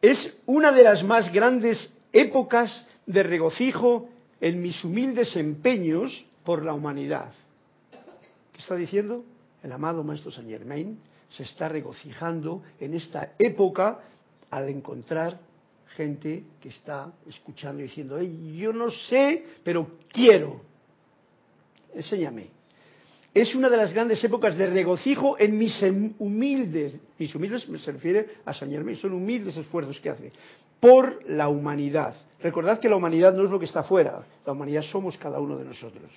es 0.00 0.34
una 0.46 0.72
de 0.72 0.82
las 0.82 1.02
más 1.04 1.32
grandes 1.32 1.92
épocas 2.12 2.86
de 3.06 3.22
regocijo 3.22 4.08
en 4.40 4.60
mis 4.62 4.82
humildes 4.84 5.36
empeños 5.36 6.24
por 6.44 6.64
la 6.64 6.72
humanidad. 6.74 7.32
¿Qué 8.52 8.58
está 8.58 8.76
diciendo? 8.76 9.24
El 9.62 9.72
amado 9.72 10.04
Maestro 10.04 10.30
Saint 10.30 10.48
Germain 10.50 10.98
se 11.28 11.42
está 11.42 11.68
regocijando 11.68 12.62
en 12.80 12.94
esta 12.94 13.32
época 13.38 14.00
al 14.50 14.68
encontrar 14.68 15.38
gente 15.96 16.44
que 16.60 16.68
está 16.68 17.12
escuchando 17.28 17.80
y 17.80 17.84
diciendo, 17.84 18.20
yo 18.20 18.72
no 18.72 18.90
sé, 18.90 19.44
pero 19.62 19.98
quiero. 20.12 20.60
Enséñame. 21.94 22.48
Es 23.34 23.52
una 23.56 23.68
de 23.68 23.76
las 23.76 23.92
grandes 23.92 24.22
épocas 24.22 24.56
de 24.56 24.66
regocijo 24.66 25.36
en 25.38 25.58
mis 25.58 25.82
humildes, 26.18 26.94
mis 27.18 27.34
humildes 27.34 27.66
se 27.82 27.90
refiere 27.90 28.28
a 28.44 28.54
Germain, 28.54 28.96
son 28.96 29.12
humildes 29.12 29.56
esfuerzos 29.56 30.00
que 30.00 30.10
hace, 30.10 30.32
por 30.78 31.28
la 31.28 31.48
humanidad. 31.48 32.14
Recordad 32.40 32.78
que 32.78 32.88
la 32.88 32.94
humanidad 32.94 33.34
no 33.34 33.42
es 33.42 33.50
lo 33.50 33.58
que 33.58 33.64
está 33.64 33.80
afuera, 33.80 34.24
la 34.46 34.52
humanidad 34.52 34.82
somos 34.82 35.18
cada 35.18 35.40
uno 35.40 35.56
de 35.56 35.64
nosotros. 35.64 36.12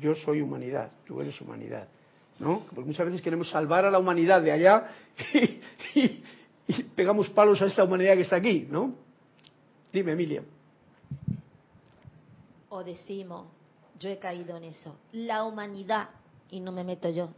Yo 0.00 0.14
soy 0.14 0.40
humanidad, 0.40 0.90
tú 1.06 1.20
eres 1.20 1.38
humanidad. 1.42 1.88
¿No? 2.38 2.62
Porque 2.74 2.88
muchas 2.88 3.04
veces 3.04 3.20
queremos 3.20 3.50
salvar 3.50 3.84
a 3.84 3.90
la 3.90 3.98
humanidad 3.98 4.40
de 4.40 4.52
allá 4.52 4.86
y, 5.94 6.22
y 6.68 6.82
pegamos 6.96 7.28
palos 7.28 7.60
a 7.60 7.66
esta 7.66 7.84
humanidad 7.84 8.14
que 8.14 8.22
está 8.22 8.36
aquí, 8.36 8.66
¿no? 8.70 8.94
Dime, 9.92 10.12
Emilia. 10.12 10.42
O 12.70 12.82
decimos, 12.82 13.46
yo 14.00 14.08
he 14.08 14.18
caído 14.18 14.56
en 14.56 14.64
eso, 14.64 14.96
la 15.12 15.44
humanidad, 15.44 16.08
y 16.50 16.60
no 16.60 16.72
me 16.72 16.82
meto 16.82 17.10
yo. 17.10 17.30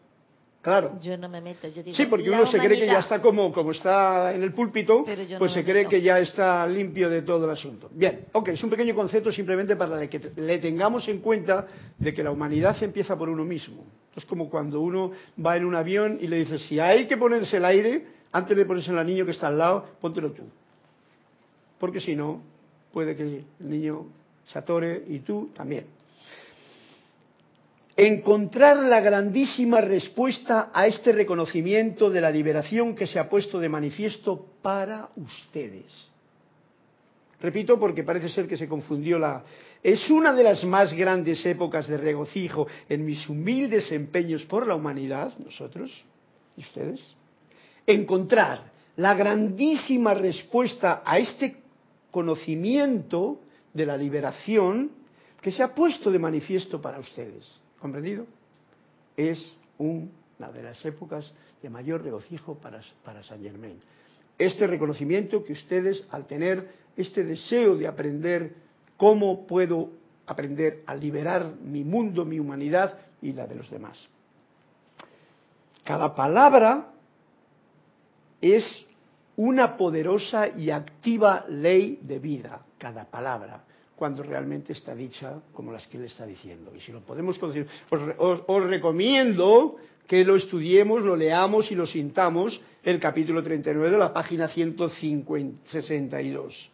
Claro. 0.62 0.96
Yo 1.00 1.18
no 1.18 1.28
me 1.28 1.40
meto, 1.40 1.66
yo 1.66 1.82
digo, 1.82 1.96
Sí, 1.96 2.06
porque 2.06 2.30
uno 2.30 2.46
se 2.46 2.56
cree 2.56 2.78
que 2.78 2.86
ya 2.86 3.00
está 3.00 3.20
como, 3.20 3.52
como 3.52 3.72
está 3.72 4.32
en 4.32 4.44
el 4.44 4.54
púlpito, 4.54 5.04
pues 5.36 5.52
se 5.52 5.64
cree 5.64 5.88
que 5.88 6.00
ya 6.00 6.20
está 6.20 6.64
limpio 6.68 7.10
de 7.10 7.22
todo 7.22 7.46
el 7.46 7.50
asunto. 7.50 7.90
Bien, 7.92 8.26
ok, 8.30 8.50
es 8.50 8.62
un 8.62 8.70
pequeño 8.70 8.94
concepto 8.94 9.32
simplemente 9.32 9.74
para 9.74 10.08
que 10.08 10.20
le 10.36 10.58
tengamos 10.58 11.08
en 11.08 11.18
cuenta 11.18 11.66
de 11.98 12.14
que 12.14 12.22
la 12.22 12.30
humanidad 12.30 12.80
empieza 12.80 13.18
por 13.18 13.28
uno 13.28 13.44
mismo. 13.44 13.82
Es 14.14 14.24
como 14.24 14.48
cuando 14.48 14.80
uno 14.80 15.10
va 15.44 15.56
en 15.56 15.64
un 15.64 15.74
avión 15.74 16.18
y 16.20 16.28
le 16.28 16.36
dice, 16.36 16.60
si 16.60 16.78
hay 16.78 17.08
que 17.08 17.16
ponerse 17.16 17.56
el 17.56 17.64
aire, 17.64 18.06
antes 18.30 18.56
de 18.56 18.64
ponerse 18.64 18.92
al 18.92 19.04
niño 19.04 19.24
que 19.24 19.32
está 19.32 19.48
al 19.48 19.58
lado, 19.58 19.84
póntelo 20.00 20.30
tú. 20.30 20.44
Porque 21.80 21.98
si 21.98 22.14
no, 22.14 22.40
puede 22.92 23.16
que 23.16 23.22
el 23.24 23.44
niño 23.58 24.06
se 24.44 24.60
atore 24.60 25.02
y 25.08 25.18
tú 25.20 25.50
también 25.52 25.86
encontrar 27.96 28.76
la 28.78 29.00
grandísima 29.00 29.80
respuesta 29.80 30.70
a 30.72 30.86
este 30.86 31.12
reconocimiento 31.12 32.10
de 32.10 32.20
la 32.20 32.30
liberación 32.30 32.94
que 32.94 33.06
se 33.06 33.18
ha 33.18 33.28
puesto 33.28 33.58
de 33.58 33.68
manifiesto 33.68 34.46
para 34.62 35.10
ustedes. 35.16 36.12
Repito 37.40 37.78
porque 37.78 38.04
parece 38.04 38.28
ser 38.28 38.46
que 38.46 38.56
se 38.56 38.68
confundió 38.68 39.18
la... 39.18 39.42
Es 39.82 40.08
una 40.10 40.32
de 40.32 40.44
las 40.44 40.62
más 40.64 40.94
grandes 40.94 41.44
épocas 41.44 41.88
de 41.88 41.96
regocijo 41.96 42.68
en 42.88 43.04
mis 43.04 43.28
humildes 43.28 43.90
empeños 43.90 44.44
por 44.44 44.66
la 44.66 44.76
humanidad, 44.76 45.32
nosotros 45.38 45.90
y 46.56 46.60
ustedes, 46.60 47.00
encontrar 47.84 48.70
la 48.96 49.14
grandísima 49.14 50.14
respuesta 50.14 51.02
a 51.04 51.18
este 51.18 51.56
conocimiento 52.10 53.40
de 53.74 53.86
la 53.86 53.96
liberación 53.96 54.92
que 55.40 55.50
se 55.50 55.62
ha 55.62 55.74
puesto 55.74 56.12
de 56.12 56.20
manifiesto 56.20 56.80
para 56.80 57.00
ustedes. 57.00 57.61
¿Comprendido? 57.82 58.26
Es 59.16 59.56
una 59.76 60.52
de 60.54 60.62
las 60.62 60.84
épocas 60.84 61.32
de 61.60 61.68
mayor 61.68 62.04
regocijo 62.04 62.54
para, 62.54 62.80
para 63.04 63.24
Saint 63.24 63.42
Germain. 63.42 63.80
Este 64.38 64.68
reconocimiento 64.68 65.42
que 65.42 65.52
ustedes, 65.52 66.06
al 66.12 66.28
tener 66.28 66.70
este 66.96 67.24
deseo 67.24 67.76
de 67.76 67.88
aprender 67.88 68.54
cómo 68.96 69.48
puedo 69.48 69.90
aprender 70.26 70.84
a 70.86 70.94
liberar 70.94 71.56
mi 71.60 71.82
mundo, 71.82 72.24
mi 72.24 72.38
humanidad 72.38 73.00
y 73.20 73.32
la 73.32 73.48
de 73.48 73.56
los 73.56 73.68
demás. 73.68 73.98
Cada 75.82 76.14
palabra 76.14 76.92
es 78.40 78.86
una 79.34 79.76
poderosa 79.76 80.46
y 80.46 80.70
activa 80.70 81.44
ley 81.48 81.98
de 82.00 82.20
vida, 82.20 82.64
cada 82.78 83.06
palabra 83.06 83.64
cuando 83.96 84.22
realmente 84.22 84.72
está 84.72 84.94
dicha 84.94 85.40
como 85.52 85.72
las 85.72 85.86
que 85.86 85.96
él 85.96 86.04
está 86.04 86.26
diciendo. 86.26 86.72
Y 86.76 86.80
si 86.80 86.92
lo 86.92 87.00
podemos 87.02 87.38
conocer, 87.38 87.66
os, 87.90 88.64
recomiendo 88.64 89.76
que 90.06 90.24
lo 90.24 90.36
estudiemos, 90.36 91.02
lo 91.02 91.16
leamos 91.16 91.70
y 91.70 91.74
lo 91.74 91.86
sintamos, 91.86 92.60
el 92.82 92.98
capítulo 92.98 93.42
39 93.42 93.90
de 93.90 93.98
la 93.98 94.12
página 94.12 94.48
162. 94.48 96.70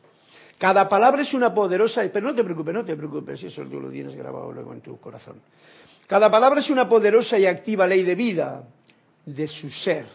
Cada 0.58 0.88
palabra 0.88 1.22
es 1.22 1.34
una 1.34 1.54
poderosa, 1.54 2.02
pero 2.12 2.28
no 2.28 2.34
te 2.34 2.42
preocupes, 2.42 2.74
no 2.74 2.84
te 2.84 2.96
preocupes, 2.96 3.42
eso 3.42 3.62
tú 3.62 3.80
lo 3.80 3.90
tienes 3.90 4.14
grabado 4.16 4.52
luego 4.52 4.72
en 4.72 4.80
tu 4.80 4.98
corazón. 4.98 5.40
Cada 6.06 6.30
palabra 6.30 6.60
es 6.60 6.70
una 6.70 6.88
poderosa 6.88 7.38
y 7.38 7.46
activa 7.46 7.86
ley 7.86 8.02
de 8.02 8.14
vida 8.14 8.66
de 9.26 9.46
su 9.46 9.68
ser. 9.68 10.06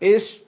Es 0.00 0.42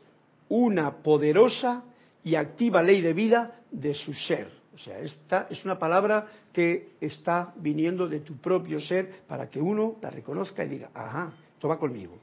una 0.48 0.96
poderosa 0.96 1.84
y 2.24 2.34
activa 2.34 2.82
ley 2.82 3.00
de 3.00 3.12
vida 3.12 3.60
de 3.70 3.94
su 3.94 4.12
ser. 4.12 4.59
O 4.80 4.82
sea, 4.82 4.98
esta 5.00 5.46
es 5.50 5.62
una 5.64 5.78
palabra 5.78 6.26
que 6.52 6.92
está 7.02 7.52
viniendo 7.56 8.08
de 8.08 8.20
tu 8.20 8.38
propio 8.38 8.80
ser 8.80 9.22
para 9.28 9.50
que 9.50 9.60
uno 9.60 9.96
la 10.00 10.08
reconozca 10.08 10.64
y 10.64 10.68
diga, 10.68 10.90
ajá, 10.94 11.34
esto 11.52 11.68
va 11.68 11.78
conmigo. 11.78 12.16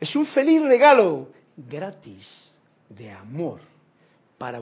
Es 0.00 0.16
un 0.16 0.26
feliz 0.26 0.60
regalo 0.62 1.28
gratis 1.56 2.28
de 2.88 3.12
amor 3.12 3.60
para, 4.36 4.60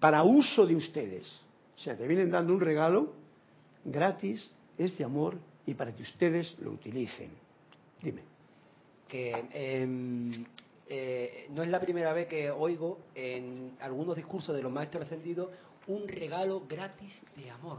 para 0.00 0.22
uso 0.22 0.66
de 0.66 0.76
ustedes. 0.76 1.26
O 1.76 1.80
sea, 1.80 1.94
te 1.94 2.06
vienen 2.06 2.30
dando 2.30 2.54
un 2.54 2.60
regalo 2.60 3.12
gratis, 3.84 4.50
es 4.78 4.96
de 4.96 5.04
amor 5.04 5.36
y 5.66 5.74
para 5.74 5.94
que 5.94 6.02
ustedes 6.02 6.54
lo 6.60 6.70
utilicen. 6.70 7.30
Dime. 8.00 8.22
Que 9.06 9.44
em, 9.52 10.44
eh, 10.88 11.48
no 11.50 11.62
es 11.62 11.68
la 11.68 11.80
primera 11.80 12.14
vez 12.14 12.26
que 12.28 12.50
oigo 12.50 12.98
en 13.14 13.76
algunos 13.80 14.16
discursos 14.16 14.56
de 14.56 14.62
los 14.62 14.72
maestros 14.72 15.04
ascendidos 15.04 15.50
un 15.88 16.06
regalo 16.06 16.62
gratis 16.68 17.20
de 17.36 17.50
amor. 17.50 17.78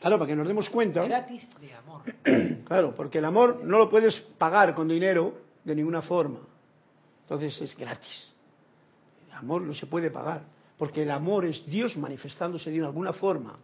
Claro, 0.00 0.18
para 0.18 0.28
que 0.28 0.36
nos 0.36 0.46
demos 0.46 0.70
cuenta. 0.70 1.04
Gratis 1.04 1.48
de 1.60 1.74
amor. 1.74 2.02
claro, 2.64 2.94
porque 2.94 3.18
el 3.18 3.24
amor 3.24 3.64
no 3.64 3.78
lo 3.78 3.90
puedes 3.90 4.14
pagar 4.38 4.74
con 4.74 4.88
dinero 4.88 5.34
de 5.64 5.74
ninguna 5.74 6.02
forma. 6.02 6.40
Entonces 7.22 7.60
es 7.60 7.76
gratis. 7.76 8.32
El 9.26 9.34
amor 9.34 9.62
no 9.62 9.74
se 9.74 9.86
puede 9.86 10.10
pagar, 10.10 10.42
porque 10.78 11.02
el 11.02 11.10
amor 11.10 11.44
es 11.44 11.66
Dios 11.66 11.96
manifestándose 11.96 12.70
de 12.70 12.80
alguna 12.80 13.12
forma. 13.12 13.58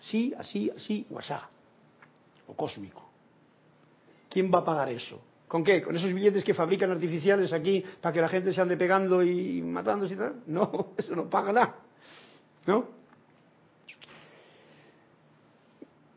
Sí, 0.00 0.34
así, 0.38 0.70
así, 0.74 1.06
o 1.10 1.18
asá. 1.18 1.48
O 2.46 2.54
cósmico. 2.54 3.08
¿Quién 4.28 4.50
va 4.52 4.58
a 4.58 4.64
pagar 4.64 4.90
eso? 4.90 5.20
¿Con 5.48 5.64
qué? 5.64 5.82
¿Con 5.82 5.96
esos 5.96 6.12
billetes 6.12 6.44
que 6.44 6.54
fabrican 6.54 6.90
artificiales 6.90 7.52
aquí 7.52 7.82
para 8.00 8.12
que 8.12 8.20
la 8.20 8.28
gente 8.28 8.52
se 8.52 8.60
ande 8.60 8.76
pegando 8.76 9.22
y 9.22 9.62
matándose 9.62 10.14
y 10.14 10.16
tal? 10.16 10.42
No, 10.46 10.92
eso 10.96 11.16
no 11.16 11.28
paga 11.28 11.52
nada. 11.52 11.74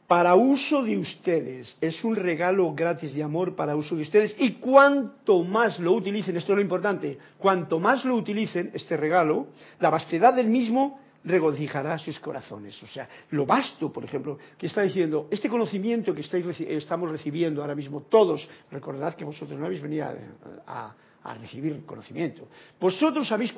Para 0.08 0.36
uso 0.36 0.84
de 0.84 0.98
ustedes, 0.98 1.76
es 1.82 2.04
un 2.04 2.16
regalo 2.16 2.74
gratis 2.76 3.13
de 3.16 3.24
amor 3.24 3.56
para 3.56 3.76
uso 3.76 3.96
de 3.96 4.04
ustedes 4.04 4.36
y 4.38 4.54
cuanto 4.54 5.44
más 5.44 5.80
lo 5.80 5.94
utilicen, 5.94 6.38
esto 6.38 6.52
es 6.52 6.58
lo 6.58 6.62
importante, 6.62 7.18
cuanto 7.38 7.80
más 7.80 8.06
lo 8.06 8.16
utilicen, 8.16 8.70
este 8.74 8.96
regalo, 8.96 9.48
la 9.80 9.89
vastedad 9.89 10.34
del 10.34 10.50
mismo 10.50 11.00
regocijará 11.24 11.98
sus 11.98 12.20
corazones. 12.20 12.82
O 12.84 12.88
sea, 12.88 13.08
lo 13.32 13.46
vasto, 13.46 13.92
por 13.92 14.04
ejemplo, 14.04 14.38
que 14.58 14.68
está 14.68 14.82
diciendo, 14.82 15.28
este 15.32 15.50
conocimiento 15.50 16.13
que 16.13 16.22
estamos 16.22 17.10
recibiendo 17.10 17.62
ahora 17.62 17.76
mismo 17.76 18.02
todos, 18.02 18.48
recordad 18.72 19.16
que 19.16 19.26
vosotros 19.26 19.58
no 19.58 19.66
habéis 19.66 19.82
venido 19.82 20.06
a 20.68 20.94
recibir 21.34 21.86
conocimiento. 21.86 22.48
Vosotros 22.80 23.32
habéis 23.32 23.54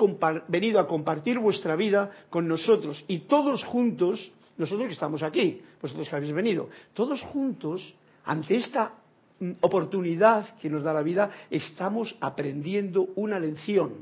venido 0.47 0.80
a 0.80 0.88
compartir 0.88 1.39
vuestra 1.39 1.75
vida 1.75 2.12
con 2.30 2.47
nosotros 2.47 3.04
y 3.08 3.19
todos 3.19 3.63
juntos, 3.63 4.32
nosotros 4.58 4.88
que 4.88 4.93
estamos 4.93 5.23
aquí, 5.23 5.62
vosotros 5.82 6.08
que 6.08 6.15
habéis 6.15 6.34
venido, 6.34 6.69
todos 6.93 7.21
juntos, 7.21 7.95
ante 8.25 8.56
esta 8.56 8.93
mm, 9.39 9.54
oportunidad 9.62 10.56
que 10.60 10.69
nos 10.69 10.84
da 10.84 10.93
la 10.93 11.01
vida, 11.01 11.32
estamos 11.49 12.15
aprendiendo 12.21 13.10
una 13.15 13.39
lección. 13.39 13.93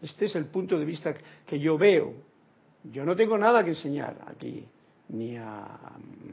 Este 0.00 0.26
es 0.26 0.36
el 0.36 0.46
punto 0.46 0.78
de 0.78 0.84
vista 0.84 1.14
que 1.46 1.58
yo 1.58 1.76
veo. 1.76 2.14
Yo 2.84 3.04
no 3.04 3.14
tengo 3.14 3.36
nada 3.36 3.62
que 3.62 3.70
enseñar 3.70 4.16
aquí, 4.26 4.64
ni 5.10 5.36
a 5.36 5.66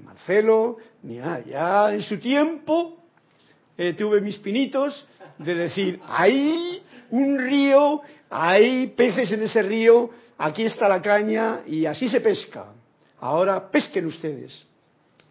Marcelo, 0.06 0.78
ni 1.04 1.19
a... 1.19 1.43
Ya 1.43 1.93
en 1.93 2.02
su 2.02 2.17
tiempo 2.19 2.97
eh, 3.78 3.93
tuve 3.93 4.21
mis 4.21 4.38
pinitos 4.38 5.06
de 5.38 5.56
decir, 5.56 6.00
hay 6.08 6.82
un 7.12 7.39
río, 7.39 8.02
hay 8.30 8.88
peces 8.88 9.32
en 9.32 9.43
ese 9.43 9.62
río, 9.62 10.10
aquí 10.38 10.63
está 10.63 10.88
la 10.88 11.02
caña 11.02 11.62
y 11.65 11.86
así 11.86 12.10
se 12.10 12.21
pesca. 12.21 12.73
Ahora 13.19 13.69
pesquen 13.69 14.06
ustedes, 14.06 14.65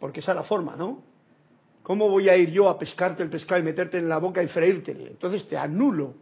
porque 0.00 0.20
esa 0.20 0.32
es 0.32 0.36
la 0.36 0.44
forma, 0.44 0.76
¿no? 0.76 1.02
¿Cómo 1.82 2.08
voy 2.08 2.28
a 2.28 2.36
ir 2.36 2.50
yo 2.50 2.68
a 2.68 2.78
pescarte 2.78 3.22
el 3.22 3.30
pescado 3.30 3.60
y 3.60 3.64
meterte 3.64 3.98
en 3.98 4.08
la 4.08 4.18
boca 4.18 4.42
y 4.42 4.48
freírtele? 4.48 5.10
Entonces 5.10 5.46
te 5.48 5.56
anulo. 5.56 6.14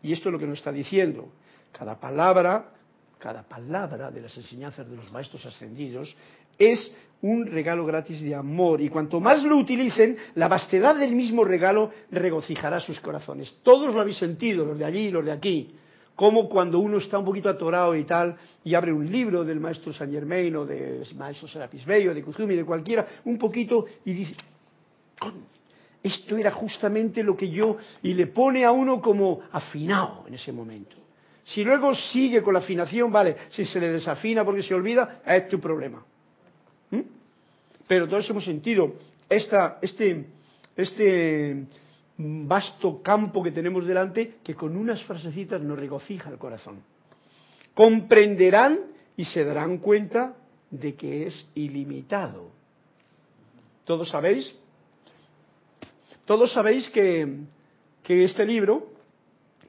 Y 0.00 0.12
esto 0.12 0.28
es 0.28 0.32
lo 0.32 0.38
que 0.38 0.46
nos 0.46 0.58
está 0.58 0.70
diciendo. 0.70 1.32
Cada 1.72 1.98
palabra, 1.98 2.70
cada 3.18 3.42
palabra 3.42 4.12
de 4.12 4.20
las 4.20 4.36
enseñanzas 4.36 4.88
de 4.88 4.94
los 4.94 5.10
maestros 5.10 5.44
ascendidos 5.46 6.14
es 6.58 6.92
un 7.22 7.46
regalo 7.46 7.86
gratis 7.86 8.20
de 8.20 8.34
amor 8.34 8.80
y 8.80 8.88
cuanto 8.88 9.20
más 9.20 9.44
lo 9.44 9.56
utilicen, 9.56 10.16
la 10.34 10.48
vastedad 10.48 10.96
del 10.96 11.14
mismo 11.14 11.44
regalo 11.44 11.90
regocijará 12.10 12.80
sus 12.80 12.98
corazones. 13.00 13.58
Todos 13.62 13.94
lo 13.94 14.00
habéis 14.00 14.18
sentido, 14.18 14.64
los 14.64 14.78
de 14.78 14.84
allí 14.84 15.06
y 15.06 15.10
los 15.10 15.24
de 15.24 15.32
aquí 15.32 15.74
como 16.14 16.48
cuando 16.48 16.78
uno 16.78 16.98
está 16.98 17.18
un 17.18 17.24
poquito 17.24 17.48
atorado 17.48 17.96
y 17.96 18.04
tal, 18.04 18.36
y 18.64 18.74
abre 18.74 18.92
un 18.92 19.10
libro 19.10 19.44
del 19.44 19.60
maestro 19.60 19.92
Saint 19.92 20.12
Germain 20.12 20.54
o 20.56 20.66
del 20.66 21.04
maestro 21.16 21.48
Serapis 21.48 21.84
Bey 21.84 22.06
o 22.08 22.14
de 22.14 22.22
Kuzumi, 22.22 22.54
de 22.54 22.64
cualquiera, 22.64 23.06
un 23.24 23.38
poquito, 23.38 23.86
y 24.04 24.12
dice, 24.12 24.36
esto 26.02 26.36
era 26.36 26.50
justamente 26.50 27.22
lo 27.22 27.36
que 27.36 27.48
yo, 27.50 27.76
y 28.02 28.14
le 28.14 28.26
pone 28.28 28.64
a 28.64 28.72
uno 28.72 29.00
como 29.00 29.40
afinado 29.52 30.24
en 30.26 30.34
ese 30.34 30.52
momento. 30.52 30.96
Si 31.44 31.64
luego 31.64 31.94
sigue 31.94 32.42
con 32.42 32.54
la 32.54 32.60
afinación, 32.60 33.10
vale, 33.10 33.36
si 33.50 33.64
se 33.64 33.80
le 33.80 33.90
desafina 33.90 34.44
porque 34.44 34.62
se 34.62 34.74
olvida, 34.74 35.22
es 35.26 35.48
tu 35.48 35.58
problema. 35.58 36.04
Pero 37.86 38.08
todos 38.08 38.28
hemos 38.30 38.44
sentido 38.44 38.94
este, 39.28 40.26
este 40.76 41.66
vasto 42.16 43.02
campo 43.02 43.42
que 43.42 43.50
tenemos 43.50 43.86
delante 43.86 44.36
que 44.42 44.54
con 44.54 44.76
unas 44.76 45.02
frasecitas 45.04 45.60
nos 45.60 45.78
regocija 45.78 46.30
el 46.30 46.38
corazón. 46.38 46.82
Comprenderán 47.74 48.78
y 49.16 49.24
se 49.24 49.44
darán 49.44 49.78
cuenta 49.78 50.36
de 50.70 50.94
que 50.94 51.26
es 51.26 51.48
ilimitado. 51.54 52.50
¿Todos 53.84 54.10
sabéis? 54.10 54.54
Todos 56.24 56.52
sabéis 56.52 56.88
que, 56.90 57.40
que 58.02 58.24
este 58.24 58.46
libro, 58.46 58.92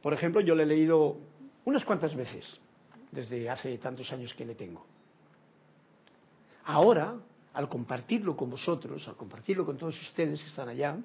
por 0.01 0.13
ejemplo, 0.13 0.41
yo 0.41 0.55
le 0.55 0.63
he 0.63 0.67
leído 0.67 1.17
unas 1.65 1.83
cuantas 1.83 2.15
veces, 2.15 2.59
desde 3.11 3.49
hace 3.49 3.77
tantos 3.77 4.11
años 4.11 4.33
que 4.33 4.45
le 4.45 4.55
tengo. 4.55 4.85
Ahora, 6.65 7.15
al 7.53 7.69
compartirlo 7.69 8.35
con 8.35 8.49
vosotros, 8.49 9.07
al 9.07 9.15
compartirlo 9.15 9.65
con 9.65 9.77
todos 9.77 9.99
ustedes 10.01 10.41
que 10.41 10.49
están 10.49 10.69
allá, 10.69 10.97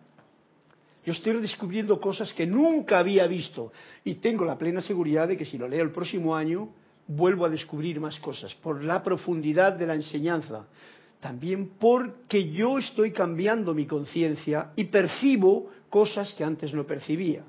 yo 1.05 1.13
estoy 1.13 1.41
descubriendo 1.41 2.01
cosas 2.01 2.33
que 2.33 2.47
nunca 2.47 2.99
había 2.99 3.27
visto 3.27 3.73
y 4.05 4.17
tengo 4.17 4.45
la 4.45 4.59
plena 4.59 4.81
seguridad 4.81 5.29
de 5.29 5.37
que 5.37 5.45
si 5.45 5.57
lo 5.57 5.69
leo 5.69 5.83
el 5.83 5.91
próximo 5.91 6.37
año 6.37 6.71
vuelvo 7.07 7.47
a 7.47 7.49
descubrir 7.49 8.01
más 8.01 8.19
cosas 8.21 8.55
por 8.57 8.85
la 8.85 9.03
profundidad 9.03 9.73
de 9.73 9.87
la 9.87 9.95
enseñanza. 9.95 10.67
También 11.21 11.71
porque 11.79 12.51
yo 12.51 12.79
estoy 12.79 13.13
cambiando 13.13 13.75
mi 13.75 13.87
conciencia 13.87 14.73
y 14.77 14.85
percibo 14.85 15.71
cosas 15.89 16.33
que 16.35 16.45
antes 16.45 16.73
no 16.75 16.85
percibía. 16.85 17.43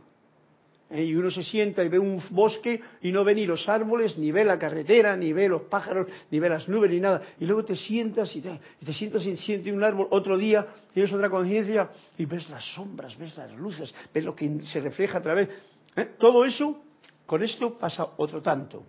¿Eh? 0.90 1.04
y 1.04 1.16
uno 1.16 1.30
se 1.30 1.44
sienta 1.44 1.84
y 1.84 1.90
ve 1.90 2.00
un 2.00 2.22
bosque 2.32 2.82
y 3.02 3.12
no 3.12 3.24
ve 3.24 3.36
ni 3.36 3.46
los 3.46 3.68
árboles, 3.70 4.18
ni 4.18 4.32
ve 4.32 4.44
la 4.44 4.58
carretera, 4.58 5.16
ni 5.16 5.34
ve 5.34 5.48
los 5.48 5.64
pájaros, 5.64 6.08
ni 6.32 6.40
ve 6.40 6.50
las 6.50 6.68
nubes, 6.68 6.92
ni 6.92 7.00
nada. 7.00 7.22
Y 7.40 7.46
luego 7.46 7.64
te 7.64 7.76
sientas 7.76 8.36
y 8.36 8.42
te, 8.42 8.94
sientas 8.94 9.26
y 9.26 9.36
sientes 9.38 9.74
un 9.74 9.84
árbol, 9.84 10.08
otro 10.12 10.38
día 10.38 10.66
tienes 10.94 11.12
otra 11.14 11.30
conciencia 11.30 11.90
y 12.18 12.26
ves 12.26 12.50
las 12.50 12.64
sombras, 12.74 13.18
ves 13.18 13.36
las 13.38 13.52
luces, 13.54 13.94
ves 14.14 14.26
lo 14.26 14.36
que 14.36 14.62
se 14.64 14.80
refleja 14.80 15.20
a 15.20 15.22
través. 15.22 15.50
¿eh? 15.96 16.10
Todo 16.18 16.46
eso, 16.46 16.82
con 17.26 17.44
esto 17.44 17.78
pasa 17.78 18.08
otro 18.18 18.42
tanto. 18.42 18.84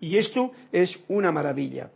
Y 0.00 0.18
esto 0.18 0.52
es 0.72 0.98
una 1.08 1.32
maravilla. 1.32 1.90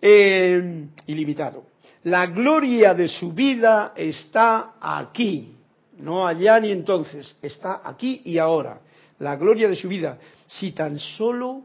Eh, 0.00 0.86
ilimitado. 1.06 1.64
La 2.04 2.26
gloria 2.26 2.94
de 2.94 3.08
su 3.08 3.32
vida 3.32 3.92
está 3.96 4.74
aquí 4.80 5.56
no 5.98 6.26
allá 6.26 6.60
ni 6.60 6.70
entonces, 6.70 7.36
está 7.42 7.82
aquí 7.84 8.22
y 8.24 8.38
ahora. 8.38 8.80
La 9.18 9.36
gloria 9.36 9.68
de 9.68 9.76
su 9.76 9.88
vida, 9.88 10.18
si 10.46 10.72
tan 10.72 10.98
solo 10.98 11.62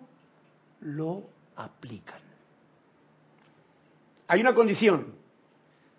lo 0.81 1.23
aplican. 1.55 2.21
Hay 4.27 4.39
una 4.39 4.53
condición. 4.53 5.13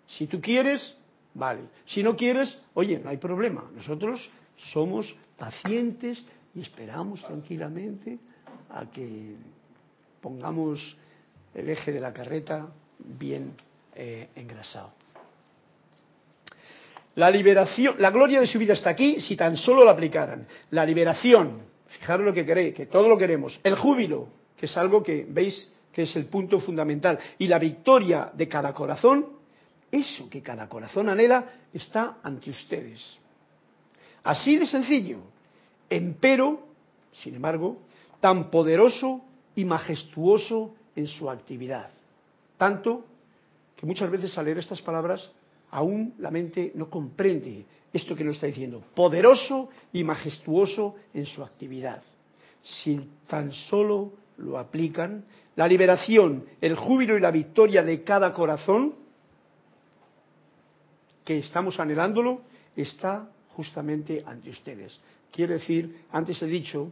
Si 0.07 0.25
tú 0.25 0.41
quieres, 0.41 0.97
vale. 1.35 1.61
Si 1.85 2.01
no 2.01 2.15
quieres, 2.15 2.57
oye, 2.73 2.99
no 2.99 3.09
hay 3.09 3.17
problema. 3.17 3.69
Nosotros 3.75 4.27
somos 4.71 5.15
pacientes 5.37 6.25
y 6.55 6.61
esperamos 6.61 7.21
tranquilamente 7.23 8.17
a 8.69 8.85
que 8.87 9.35
pongamos 10.21 10.95
el 11.53 11.69
eje 11.69 11.91
de 11.91 11.99
la 11.99 12.11
carreta 12.11 12.67
bien 12.97 13.53
eh, 13.93 14.29
engrasado. 14.35 15.02
La 17.15 17.29
liberación, 17.29 17.95
la 17.99 18.09
gloria 18.09 18.39
de 18.39 18.47
su 18.47 18.57
vida 18.57 18.73
está 18.73 18.89
aquí 18.89 19.21
si 19.21 19.35
tan 19.35 19.55
solo 19.55 19.83
la 19.83 19.91
aplicaran. 19.91 20.47
La 20.71 20.85
liberación, 20.85 21.61
fijaros 21.87 22.25
lo 22.25 22.33
que 22.33 22.45
queréis, 22.45 22.73
que 22.73 22.87
todo 22.87 23.07
lo 23.07 23.17
queremos. 23.17 23.59
El 23.63 23.75
júbilo, 23.75 24.27
que 24.57 24.65
es 24.65 24.75
algo 24.77 25.03
que 25.03 25.25
veis 25.29 25.69
que 25.91 26.03
es 26.03 26.15
el 26.15 26.25
punto 26.25 26.59
fundamental. 26.59 27.19
Y 27.37 27.47
la 27.47 27.59
victoria 27.59 28.31
de 28.33 28.47
cada 28.47 28.73
corazón, 28.73 29.27
eso 29.91 30.27
que 30.29 30.41
cada 30.41 30.67
corazón 30.67 31.07
anhela, 31.07 31.45
está 31.71 32.17
ante 32.23 32.49
ustedes. 32.49 32.99
Así 34.23 34.57
de 34.57 34.65
sencillo. 34.65 35.19
Empero, 35.89 36.65
sin 37.11 37.35
embargo, 37.35 37.77
tan 38.19 38.49
poderoso 38.49 39.21
y 39.55 39.65
majestuoso 39.65 40.73
en 40.95 41.05
su 41.07 41.29
actividad. 41.29 41.91
Tanto 42.57 43.05
que 43.75 43.85
muchas 43.85 44.09
veces 44.09 44.35
al 44.37 44.45
leer 44.45 44.57
estas 44.57 44.81
palabras 44.81 45.29
aún 45.73 46.13
la 46.19 46.29
mente 46.29 46.71
no 46.75 46.89
comprende 46.89 47.65
esto 47.91 48.15
que 48.15 48.23
nos 48.23 48.35
está 48.35 48.47
diciendo, 48.47 48.83
poderoso 48.93 49.69
y 49.91 50.03
majestuoso 50.03 50.95
en 51.13 51.25
su 51.25 51.43
actividad. 51.43 52.01
Si 52.61 52.99
tan 53.27 53.51
solo 53.51 54.13
lo 54.37 54.57
aplican, 54.57 55.25
la 55.55 55.67
liberación, 55.67 56.45
el 56.61 56.75
júbilo 56.75 57.17
y 57.17 57.21
la 57.21 57.31
victoria 57.31 57.83
de 57.83 58.03
cada 58.03 58.33
corazón, 58.33 58.93
que 61.25 61.39
estamos 61.39 61.79
anhelándolo, 61.79 62.41
está 62.75 63.29
justamente 63.55 64.23
ante 64.25 64.49
ustedes. 64.49 64.99
Quiere 65.31 65.55
decir, 65.55 66.05
antes 66.11 66.41
he 66.41 66.47
dicho, 66.47 66.91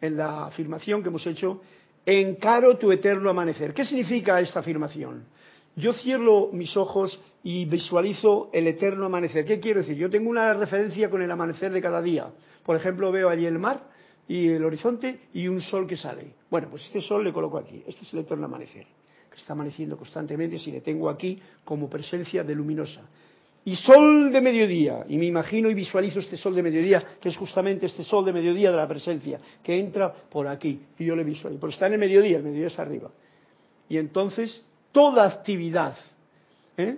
en 0.00 0.16
la 0.16 0.46
afirmación 0.46 1.02
que 1.02 1.08
hemos 1.08 1.26
hecho, 1.26 1.60
encaro 2.06 2.76
tu 2.78 2.90
eterno 2.90 3.28
amanecer. 3.28 3.74
¿Qué 3.74 3.84
significa 3.84 4.40
esta 4.40 4.60
afirmación? 4.60 5.24
Yo 5.76 5.92
cierro 5.92 6.50
mis 6.52 6.76
ojos 6.76 7.20
y 7.42 7.64
visualizo 7.64 8.48
el 8.52 8.68
eterno 8.68 9.06
amanecer. 9.06 9.44
¿Qué 9.44 9.58
quiero 9.58 9.80
decir? 9.80 9.96
Yo 9.96 10.08
tengo 10.08 10.30
una 10.30 10.52
referencia 10.54 11.10
con 11.10 11.20
el 11.20 11.30
amanecer 11.30 11.72
de 11.72 11.82
cada 11.82 12.00
día. 12.00 12.28
Por 12.64 12.76
ejemplo, 12.76 13.10
veo 13.10 13.28
allí 13.28 13.44
el 13.44 13.58
mar 13.58 13.82
y 14.28 14.48
el 14.48 14.64
horizonte 14.64 15.20
y 15.34 15.48
un 15.48 15.60
sol 15.60 15.86
que 15.86 15.96
sale. 15.96 16.34
Bueno, 16.48 16.68
pues 16.70 16.84
este 16.84 17.00
sol 17.00 17.24
le 17.24 17.32
coloco 17.32 17.58
aquí. 17.58 17.82
Este 17.86 18.04
es 18.04 18.12
el 18.14 18.20
eterno 18.20 18.46
amanecer, 18.46 18.86
que 19.30 19.36
está 19.36 19.52
amaneciendo 19.52 19.96
constantemente 19.96 20.58
si 20.58 20.70
le 20.70 20.80
tengo 20.80 21.10
aquí 21.10 21.40
como 21.64 21.90
presencia 21.90 22.44
de 22.44 22.54
luminosa. 22.54 23.02
Y 23.66 23.76
sol 23.76 24.30
de 24.30 24.40
mediodía, 24.42 25.06
y 25.08 25.16
me 25.16 25.24
imagino 25.24 25.70
y 25.70 25.74
visualizo 25.74 26.20
este 26.20 26.36
sol 26.36 26.54
de 26.54 26.62
mediodía, 26.62 27.02
que 27.18 27.30
es 27.30 27.36
justamente 27.36 27.86
este 27.86 28.04
sol 28.04 28.24
de 28.24 28.32
mediodía 28.32 28.70
de 28.70 28.76
la 28.76 28.86
presencia, 28.86 29.40
que 29.62 29.78
entra 29.78 30.12
por 30.12 30.46
aquí, 30.46 30.82
y 30.98 31.04
yo 31.06 31.16
le 31.16 31.24
visualizo. 31.24 31.60
Pero 31.60 31.72
está 31.72 31.86
en 31.86 31.94
el 31.94 31.98
mediodía, 31.98 32.36
el 32.36 32.42
mediodía 32.44 32.66
es 32.66 32.78
arriba. 32.78 33.10
Y 33.88 33.96
entonces 33.96 34.62
toda 34.94 35.26
actividad. 35.26 35.96
¿eh? 36.76 36.96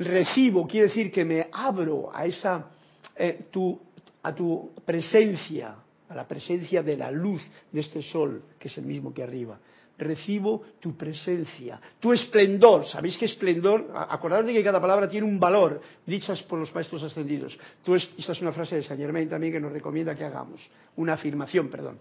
Recibo, 0.00 0.66
quiere 0.66 0.88
decir 0.88 1.12
que 1.12 1.24
me 1.24 1.48
abro 1.52 2.10
a 2.12 2.26
esa, 2.26 2.66
eh, 3.14 3.46
tu, 3.50 3.80
a 4.24 4.34
tu 4.34 4.72
presencia, 4.84 5.76
a 6.08 6.14
la 6.16 6.26
presencia 6.26 6.82
de 6.82 6.96
la 6.96 7.12
luz 7.12 7.40
de 7.70 7.80
este 7.80 8.02
sol, 8.02 8.42
que 8.58 8.66
es 8.66 8.76
el 8.76 8.84
mismo 8.84 9.14
que 9.14 9.22
arriba. 9.22 9.56
Recibo 9.96 10.62
tu 10.80 10.96
presencia, 10.96 11.80
tu 12.00 12.12
esplendor. 12.12 12.86
¿Sabéis 12.86 13.16
qué 13.16 13.26
esplendor? 13.26 13.92
Acordaros 13.94 14.46
de 14.46 14.52
que 14.52 14.62
cada 14.62 14.80
palabra 14.80 15.08
tiene 15.08 15.26
un 15.26 15.38
valor, 15.38 15.80
dichas 16.06 16.42
por 16.42 16.58
los 16.58 16.74
maestros 16.74 17.02
ascendidos. 17.04 17.56
Tú 17.84 17.94
esta 17.94 18.32
es 18.32 18.40
una 18.40 18.52
frase 18.52 18.76
de 18.76 18.82
Saint 18.82 19.00
Germain 19.00 19.28
también 19.28 19.52
que 19.52 19.60
nos 19.60 19.72
recomienda 19.72 20.14
que 20.14 20.24
hagamos. 20.24 20.60
Una 20.96 21.14
afirmación, 21.14 21.68
perdón. 21.68 21.98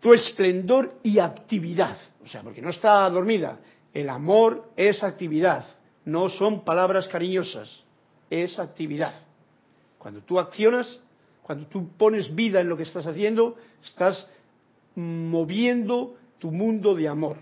Tu 0.00 0.12
esplendor 0.12 0.98
y 1.02 1.18
actividad. 1.18 1.96
O 2.24 2.28
sea, 2.28 2.42
porque 2.42 2.62
no 2.62 2.70
está 2.70 3.08
dormida, 3.10 3.58
el 3.96 4.10
amor 4.10 4.68
es 4.76 5.02
actividad, 5.02 5.64
no 6.04 6.28
son 6.28 6.66
palabras 6.66 7.08
cariñosas, 7.08 7.82
es 8.28 8.58
actividad. 8.58 9.14
Cuando 9.96 10.20
tú 10.20 10.38
accionas, 10.38 11.00
cuando 11.42 11.66
tú 11.66 11.88
pones 11.96 12.34
vida 12.34 12.60
en 12.60 12.68
lo 12.68 12.76
que 12.76 12.82
estás 12.82 13.06
haciendo, 13.06 13.56
estás 13.82 14.28
moviendo 14.96 16.14
tu 16.38 16.50
mundo 16.50 16.94
de 16.94 17.08
amor, 17.08 17.38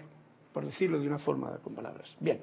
por 0.53 0.65
decirlo 0.65 1.01
de 1.01 1.09
una 1.09 1.19
forma 1.19 1.59
con 1.59 1.75
palabras. 1.75 2.09
Bien. 2.21 2.41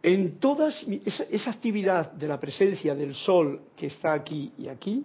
En 0.00 0.38
todas 0.38 0.80
esa, 1.04 1.24
esa 1.24 1.50
actividad 1.50 2.12
de 2.12 2.28
la 2.28 2.38
presencia 2.38 2.94
del 2.94 3.16
sol 3.16 3.62
que 3.76 3.86
está 3.86 4.12
aquí 4.12 4.52
y 4.56 4.68
aquí, 4.68 5.04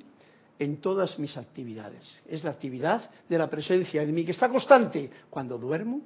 en 0.59 0.77
todas 0.81 1.17
mis 1.17 1.35
actividades. 1.35 2.21
Es 2.27 2.43
la 2.43 2.51
actividad 2.51 3.09
de 3.27 3.37
la 3.39 3.49
presencia 3.49 4.03
en 4.03 4.13
mí 4.13 4.23
que 4.23 4.33
está 4.33 4.49
constante 4.49 5.09
cuando 5.31 5.57
duermo, 5.57 6.01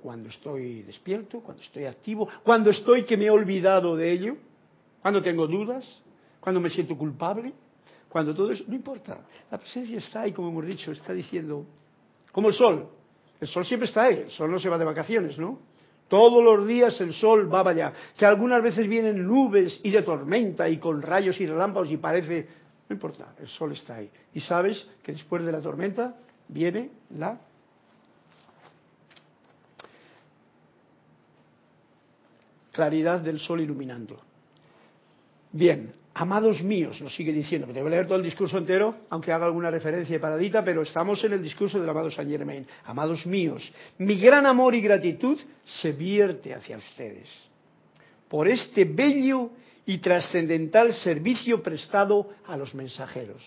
cuando 0.00 0.28
estoy 0.28 0.82
despierto, 0.82 1.40
cuando 1.40 1.62
estoy 1.62 1.84
activo, 1.84 2.28
cuando 2.44 2.70
estoy 2.70 3.04
que 3.04 3.16
me 3.16 3.26
he 3.26 3.30
olvidado 3.30 3.96
de 3.96 4.10
ello, 4.12 4.36
cuando 5.02 5.22
tengo 5.22 5.46
dudas, 5.46 5.84
cuando 6.40 6.60
me 6.60 6.70
siento 6.70 6.96
culpable, 6.96 7.52
cuando 8.08 8.34
todo 8.34 8.50
eso, 8.50 8.64
no 8.66 8.74
importa. 8.74 9.18
La 9.50 9.58
presencia 9.58 9.98
está 9.98 10.22
ahí, 10.22 10.32
como 10.32 10.48
hemos 10.48 10.66
dicho, 10.66 10.92
está 10.92 11.12
diciendo, 11.12 11.66
como 12.32 12.48
el 12.48 12.54
sol. 12.54 12.88
El 13.40 13.48
sol 13.48 13.64
siempre 13.64 13.88
está 13.88 14.04
ahí, 14.04 14.22
el 14.24 14.30
sol 14.30 14.50
no 14.50 14.58
se 14.58 14.68
va 14.68 14.78
de 14.78 14.84
vacaciones, 14.84 15.38
¿no? 15.38 15.58
Todos 16.08 16.42
los 16.42 16.66
días 16.66 16.98
el 17.00 17.12
sol 17.12 17.52
va 17.52 17.68
allá. 17.68 17.92
Que 18.16 18.24
algunas 18.24 18.62
veces 18.62 18.88
vienen 18.88 19.26
nubes 19.26 19.80
y 19.84 19.90
de 19.90 20.02
tormenta 20.02 20.68
y 20.68 20.78
con 20.78 21.02
rayos 21.02 21.38
y 21.40 21.46
relámpagos 21.46 21.90
y 21.90 21.98
parece... 21.98 22.48
No 22.88 22.94
importa, 22.94 23.34
el 23.38 23.48
sol 23.48 23.72
está 23.72 23.96
ahí. 23.96 24.10
Y 24.32 24.40
sabes 24.40 24.86
que 25.02 25.12
después 25.12 25.44
de 25.44 25.52
la 25.52 25.60
tormenta 25.60 26.16
viene 26.48 26.90
la 27.10 27.38
claridad 32.78 33.18
del 33.18 33.40
sol 33.40 33.60
iluminando. 33.60 34.20
Bien, 35.50 35.92
amados 36.14 36.62
míos, 36.62 37.00
nos 37.00 37.12
sigue 37.12 37.32
diciendo, 37.32 37.66
que 37.66 37.72
voy 37.80 37.88
a 37.88 37.90
leer 37.90 38.06
todo 38.06 38.18
el 38.18 38.22
discurso 38.22 38.56
entero, 38.56 38.94
aunque 39.10 39.32
haga 39.32 39.46
alguna 39.46 39.68
referencia 39.68 40.20
paradita, 40.20 40.62
pero 40.62 40.82
estamos 40.82 41.24
en 41.24 41.32
el 41.32 41.42
discurso 41.42 41.80
del 41.80 41.88
amado 41.88 42.08
Saint 42.08 42.30
Germain. 42.30 42.64
Amados 42.84 43.26
míos, 43.26 43.68
mi 43.98 44.16
gran 44.20 44.46
amor 44.46 44.76
y 44.76 44.80
gratitud 44.80 45.40
se 45.64 45.90
vierte 45.90 46.54
hacia 46.54 46.76
ustedes 46.76 47.26
por 48.28 48.46
este 48.46 48.84
bello 48.84 49.50
y 49.84 49.98
trascendental 49.98 50.94
servicio 50.94 51.60
prestado 51.60 52.28
a 52.46 52.56
los 52.56 52.76
mensajeros 52.76 53.42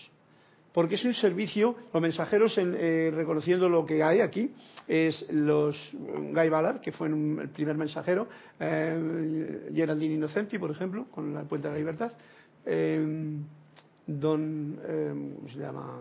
porque 0.72 0.94
es 0.94 1.04
un 1.04 1.14
servicio, 1.14 1.76
los 1.92 2.02
mensajeros, 2.02 2.56
eh, 2.56 3.12
reconociendo 3.14 3.68
lo 3.68 3.84
que 3.84 4.02
hay 4.02 4.20
aquí, 4.20 4.52
es 4.88 5.30
los 5.30 5.76
Guy 5.92 6.48
Ballard, 6.48 6.80
que 6.80 6.92
fue 6.92 7.08
el 7.08 7.50
primer 7.50 7.76
mensajero, 7.76 8.28
eh, 8.58 9.70
Geraldine 9.74 10.14
Innocenti, 10.14 10.58
por 10.58 10.70
ejemplo, 10.70 11.06
con 11.10 11.34
la 11.34 11.42
Puente 11.42 11.68
de 11.68 11.74
la 11.74 11.78
Libertad, 11.78 12.12
eh, 12.64 13.36
Don, 14.06 14.80
eh, 14.84 15.32
¿cómo 15.36 15.48
se 15.48 15.58
llama? 15.58 16.00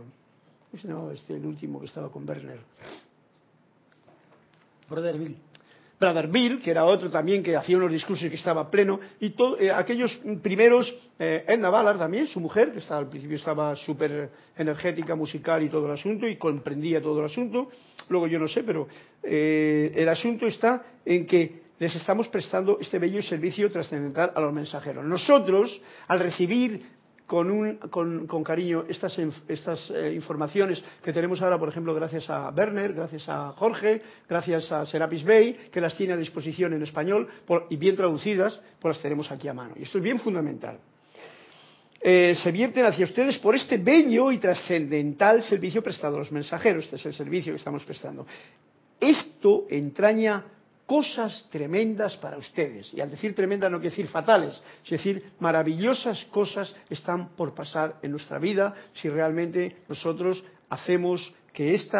¿Cómo 0.71 0.81
se 0.81 0.87
llama 0.87 1.13
este, 1.13 1.35
el 1.35 1.45
último 1.45 1.79
que 1.79 1.85
estaba 1.85 2.11
con 2.11 2.27
Werner? 2.27 2.59
Brother 4.89 5.17
Bill. 5.17 5.37
Brother 6.01 6.27
Bill, 6.29 6.59
que 6.59 6.71
era 6.71 6.83
otro 6.83 7.11
también 7.11 7.43
que 7.43 7.55
hacía 7.55 7.77
unos 7.77 7.91
discursos 7.91 8.25
y 8.25 8.29
que 8.31 8.35
estaba 8.35 8.71
pleno, 8.71 8.99
y 9.19 9.35
eh, 9.59 9.71
aquellos 9.71 10.19
primeros, 10.41 10.91
eh, 11.19 11.45
Edna 11.47 11.69
Ballard 11.69 11.99
también, 11.99 12.25
su 12.25 12.39
mujer, 12.39 12.73
que 12.73 12.79
estaba, 12.79 13.01
al 13.01 13.07
principio 13.07 13.37
estaba 13.37 13.75
súper 13.75 14.31
energética, 14.57 15.13
musical 15.13 15.61
y 15.61 15.69
todo 15.69 15.85
el 15.85 15.91
asunto, 15.91 16.27
y 16.27 16.37
comprendía 16.37 16.99
todo 16.99 17.19
el 17.19 17.25
asunto, 17.25 17.69
luego 18.09 18.25
yo 18.25 18.39
no 18.39 18.47
sé, 18.47 18.63
pero 18.63 18.87
eh, 19.21 19.91
el 19.95 20.09
asunto 20.09 20.47
está 20.47 20.83
en 21.05 21.27
que 21.27 21.61
les 21.77 21.95
estamos 21.95 22.27
prestando 22.29 22.79
este 22.81 22.97
bello 22.97 23.21
servicio 23.21 23.69
trascendental 23.69 24.31
a 24.33 24.41
los 24.41 24.53
mensajeros. 24.53 25.05
Nosotros, 25.05 25.79
al 26.07 26.19
recibir 26.19 26.81
con, 27.31 27.49
un, 27.49 27.77
con, 28.27 28.43
cariño 28.43 28.83
estas, 28.89 29.17
eh, 29.17 30.11
informaciones 30.13 30.83
que 31.01 31.13
tenemos 31.13 31.41
ahora, 31.41 31.57
por 31.57 31.69
ejemplo, 31.69 31.95
gracias 31.95 32.29
a 32.29 32.49
Werner, 32.49 32.91
gracias 32.91 33.29
a 33.29 33.53
Jorge, 33.53 34.01
gracias 34.27 34.69
a 34.69 34.85
Serapis 34.85 35.23
Bay, 35.23 35.53
que 35.71 35.79
las 35.79 35.95
tiene 35.95 36.11
a 36.11 36.17
disposición 36.17 36.73
en 36.73 36.83
español 36.83 37.29
y 37.69 37.77
bien 37.77 37.95
traducidas, 37.95 38.59
pues 38.81 38.97
las 38.97 39.01
tenemos 39.01 39.31
aquí 39.31 39.47
a 39.47 39.53
mano. 39.53 39.75
Y 39.77 39.83
esto 39.83 39.99
es 39.99 40.03
bien 40.03 40.19
fundamental. 40.19 40.77
Eh, 42.01 42.35
se 42.43 42.51
vierten 42.51 42.83
hacia 42.83 43.05
ustedes 43.05 43.37
por 43.37 43.55
este 43.55 43.77
bello 43.77 44.29
y 44.33 44.37
trascendental 44.37 45.41
servicio 45.41 45.81
prestado 45.81 46.17
a 46.17 46.19
los 46.19 46.33
mensajeros. 46.33 46.83
Este 46.83 46.97
es 46.97 47.05
el 47.05 47.13
servicio 47.13 47.53
que 47.53 47.59
estamos 47.59 47.85
prestando. 47.85 48.27
Esto 48.99 49.67
entraña 49.69 50.43
cosas 50.85 51.47
tremendas 51.49 52.17
para 52.17 52.37
ustedes. 52.37 52.93
Y 52.93 53.01
al 53.01 53.09
decir 53.09 53.33
tremendas 53.33 53.71
no 53.71 53.79
quiere 53.79 53.91
decir 53.91 54.07
fatales, 54.07 54.61
es 54.83 54.89
decir, 54.89 55.23
maravillosas 55.39 56.25
cosas 56.25 56.73
están 56.89 57.29
por 57.29 57.53
pasar 57.53 57.97
en 58.01 58.11
nuestra 58.11 58.39
vida 58.39 58.73
si 58.93 59.09
realmente 59.09 59.77
nosotros 59.87 60.43
hacemos 60.69 61.33
que 61.53 61.73
este 61.75 61.97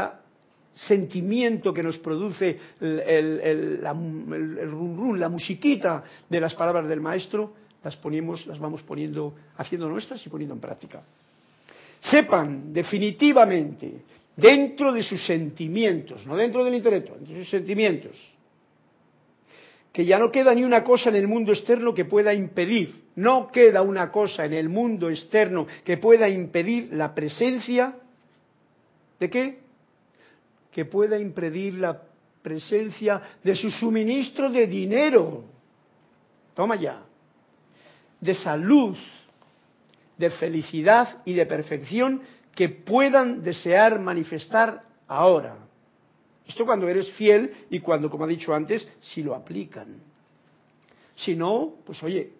sentimiento 0.73 1.73
que 1.73 1.83
nos 1.83 1.97
produce 1.97 2.57
el, 2.79 3.81
la, 3.81 3.93
la 3.93 5.29
musiquita 5.29 6.03
de 6.29 6.39
las 6.39 6.53
palabras 6.53 6.87
del 6.87 7.01
maestro, 7.01 7.53
las 7.83 7.95
ponemos, 7.97 8.45
las 8.47 8.59
vamos 8.59 8.81
poniendo, 8.83 9.35
haciendo 9.57 9.89
nuestras 9.89 10.25
y 10.25 10.29
poniendo 10.29 10.55
en 10.55 10.61
práctica. 10.61 11.01
Sepan 11.99 12.73
definitivamente, 12.73 14.05
dentro 14.35 14.91
de 14.91 15.03
sus 15.03 15.23
sentimientos, 15.25 16.25
no 16.25 16.35
dentro 16.35 16.63
del 16.63 16.75
intelecto, 16.75 17.15
dentro 17.15 17.35
de 17.35 17.41
sus 17.41 17.51
sentimientos, 17.51 18.17
que 19.91 20.05
ya 20.05 20.17
no 20.17 20.31
queda 20.31 20.53
ni 20.53 20.63
una 20.63 20.83
cosa 20.83 21.09
en 21.09 21.15
el 21.15 21.27
mundo 21.27 21.51
externo 21.51 21.93
que 21.93 22.05
pueda 22.05 22.33
impedir, 22.33 23.03
no 23.15 23.51
queda 23.51 23.81
una 23.81 24.11
cosa 24.11 24.45
en 24.45 24.53
el 24.53 24.69
mundo 24.69 25.09
externo 25.09 25.67
que 25.83 25.97
pueda 25.97 26.29
impedir 26.29 26.93
la 26.93 27.13
presencia 27.13 27.95
de 29.19 29.29
qué? 29.29 29.59
Que 30.71 30.85
pueda 30.85 31.19
impedir 31.19 31.75
la 31.75 32.01
presencia 32.41 33.21
de 33.43 33.55
su 33.55 33.69
suministro 33.69 34.49
de 34.49 34.65
dinero. 34.65 35.43
Toma 36.55 36.75
ya. 36.75 37.03
De 38.19 38.33
salud, 38.33 38.97
de 40.17 40.29
felicidad 40.31 41.21
y 41.25 41.33
de 41.33 41.45
perfección 41.45 42.21
que 42.55 42.69
puedan 42.69 43.43
desear 43.43 43.99
manifestar 43.99 44.83
ahora. 45.07 45.57
Esto 46.47 46.65
cuando 46.65 46.87
eres 46.87 47.11
fiel 47.11 47.51
y 47.69 47.79
cuando, 47.79 48.09
como 48.09 48.25
ha 48.25 48.27
dicho 48.27 48.53
antes, 48.53 48.87
si 49.01 49.23
lo 49.23 49.35
aplican. 49.35 50.01
Si 51.15 51.35
no, 51.35 51.75
pues 51.85 52.01
oye, 52.03 52.33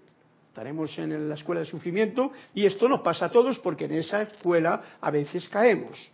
estaremos 0.50 0.98
en 0.98 1.30
la 1.30 1.36
escuela 1.36 1.62
de 1.62 1.68
sufrimiento 1.68 2.32
y 2.54 2.66
esto 2.66 2.90
nos 2.90 3.02
pasa 3.02 3.26
a 3.28 3.32
todos 3.32 3.60
porque 3.60 3.86
en 3.86 3.94
esa 3.94 4.24
escuela 4.24 4.98
a 5.00 5.12
veces 5.12 5.48
caemos. 5.50 6.12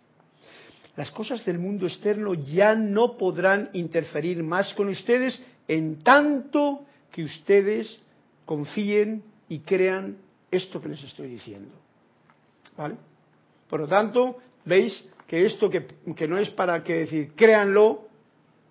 Las 0.96 1.12
cosas 1.12 1.46
del 1.46 1.60
mundo 1.60 1.88
externo 1.88 2.34
ya 2.34 2.76
no 2.76 3.18
podrán 3.18 3.70
interferir 3.74 4.44
más 4.44 4.74
con 4.74 4.90
ustedes 4.90 5.42
en 5.68 6.04
tanto 6.04 6.86
que 7.12 7.24
ustedes 7.24 8.00
confíen 8.46 9.24
y 9.50 9.60
crean 9.60 10.18
esto 10.52 10.82
que 10.82 10.90
les 10.90 11.04
estoy 11.04 11.28
diciendo. 11.30 11.72
¿Vale? 12.76 12.96
Por 13.70 13.82
lo 13.82 13.88
tanto, 13.88 14.38
veis 14.66 15.08
que 15.28 15.46
esto 15.46 15.70
que, 15.70 16.28
no 16.28 16.38
es 16.38 16.50
para 16.52 16.84
que 16.84 17.00
decir, 17.00 17.34
créanlo, 17.36 18.08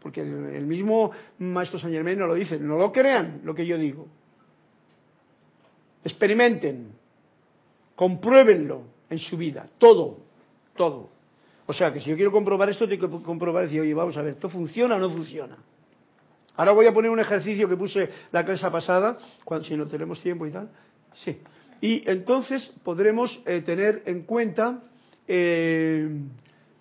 porque 0.01 0.23
el, 0.23 0.67
mismo 0.67 1.11
maestro 1.39 1.79
San 1.79 1.93
Germain 1.93 2.19
no 2.19 2.27
lo 2.27 2.35
dice, 2.35 2.59
no 2.59 2.79
lo 2.79 2.91
crean 2.91 3.43
lo 3.45 3.55
que 3.55 3.67
yo 3.67 3.77
digo. 3.77 4.09
Experimenten, 6.03 6.93
compruébenlo 7.95 8.83
en 9.11 9.19
su 9.19 9.37
vida, 9.37 9.69
todo, 9.79 10.19
todo. 10.77 11.11
O 11.67 11.73
sea 11.73 11.93
que 11.93 12.01
si 12.01 12.09
yo 12.09 12.17
quiero 12.17 12.33
comprobar 12.33 12.71
esto, 12.71 12.89
tengo 12.89 13.19
que 13.19 13.25
comprobar 13.25 13.65
y 13.65 13.67
decir, 13.67 13.81
oye, 13.81 13.93
vamos 13.93 14.17
a 14.17 14.23
ver, 14.23 14.35
¿esto 14.35 14.49
funciona 14.49 14.97
o 14.97 14.99
no 14.99 15.11
funciona? 15.11 15.59
Ahora 16.57 16.73
voy 16.73 16.87
a 16.87 16.93
poner 16.93 17.11
un 17.11 17.21
ejercicio 17.21 17.69
que 17.69 17.77
puse 17.77 18.09
la 18.33 18.45
clase 18.47 18.71
pasada, 18.71 19.19
si 19.63 19.77
no 19.77 19.87
tenemos 19.87 20.21
tiempo 20.23 20.47
y 20.47 20.53
tal. 20.53 20.71
Sí. 21.17 21.39
Y 21.81 22.09
entonces 22.09 22.73
podremos 22.83 23.43
eh, 23.45 23.61
tener 23.61 24.03
en 24.07 24.23
cuenta 24.23 24.81
eh, 25.29 26.09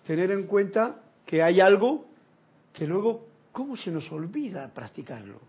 tener 0.06 0.30
en 0.30 0.44
cuenta 0.46 1.02
que 1.26 1.42
hay 1.42 1.60
algo 1.60 2.06
que 2.72 2.86
luego, 2.86 3.26
¿cómo 3.52 3.76
se 3.76 3.90
nos 3.90 4.10
olvida 4.12 4.72
practicarlo? 4.72 5.40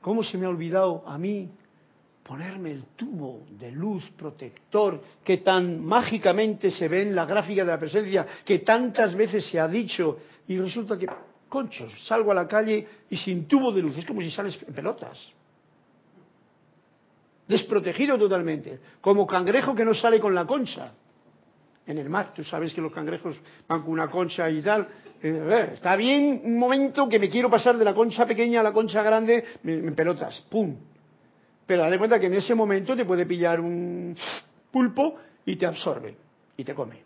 ¿Cómo 0.00 0.22
se 0.22 0.38
me 0.38 0.46
ha 0.46 0.48
olvidado 0.48 1.02
a 1.06 1.18
mí 1.18 1.50
ponerme 2.22 2.72
el 2.72 2.84
tubo 2.96 3.42
de 3.50 3.72
luz 3.72 4.08
protector 4.16 5.00
que 5.24 5.38
tan 5.38 5.84
mágicamente 5.84 6.70
se 6.70 6.88
ve 6.88 7.02
en 7.02 7.14
la 7.14 7.24
gráfica 7.24 7.64
de 7.64 7.70
la 7.70 7.78
presencia, 7.78 8.26
que 8.44 8.60
tantas 8.60 9.14
veces 9.14 9.46
se 9.46 9.58
ha 9.58 9.68
dicho, 9.68 10.18
y 10.48 10.58
resulta 10.58 10.98
que, 10.98 11.08
conchos, 11.48 11.92
salgo 12.06 12.32
a 12.32 12.34
la 12.34 12.48
calle 12.48 12.86
y 13.10 13.16
sin 13.16 13.46
tubo 13.46 13.72
de 13.72 13.82
luz, 13.82 13.98
es 13.98 14.06
como 14.06 14.22
si 14.22 14.30
sales 14.30 14.58
en 14.66 14.74
pelotas. 14.74 15.32
Desprotegido 17.46 18.18
totalmente, 18.18 18.80
como 19.00 19.26
cangrejo 19.26 19.74
que 19.74 19.84
no 19.84 19.94
sale 19.94 20.18
con 20.18 20.34
la 20.34 20.44
concha 20.44 20.92
en 21.86 21.98
el 21.98 22.08
mar. 22.08 22.32
Tú 22.34 22.42
sabes 22.44 22.74
que 22.74 22.80
los 22.80 22.92
cangrejos 22.92 23.36
van 23.68 23.82
con 23.82 23.92
una 23.92 24.10
concha 24.10 24.50
y 24.50 24.60
tal. 24.60 24.88
Eh, 25.22 25.70
está 25.74 25.96
bien 25.96 26.42
un 26.44 26.58
momento 26.58 27.08
que 27.08 27.18
me 27.18 27.30
quiero 27.30 27.48
pasar 27.48 27.76
de 27.76 27.84
la 27.84 27.94
concha 27.94 28.26
pequeña 28.26 28.60
a 28.60 28.62
la 28.62 28.72
concha 28.72 29.02
grande, 29.02 29.44
en 29.64 29.94
pelotas, 29.94 30.44
¡pum! 30.50 30.76
Pero 31.66 31.82
dale 31.82 31.98
cuenta 31.98 32.18
que 32.18 32.26
en 32.26 32.34
ese 32.34 32.54
momento 32.54 32.96
te 32.96 33.04
puede 33.04 33.26
pillar 33.26 33.60
un 33.60 34.16
pulpo 34.70 35.14
y 35.44 35.56
te 35.56 35.66
absorbe 35.66 36.16
y 36.56 36.64
te 36.64 36.74
come. 36.74 37.02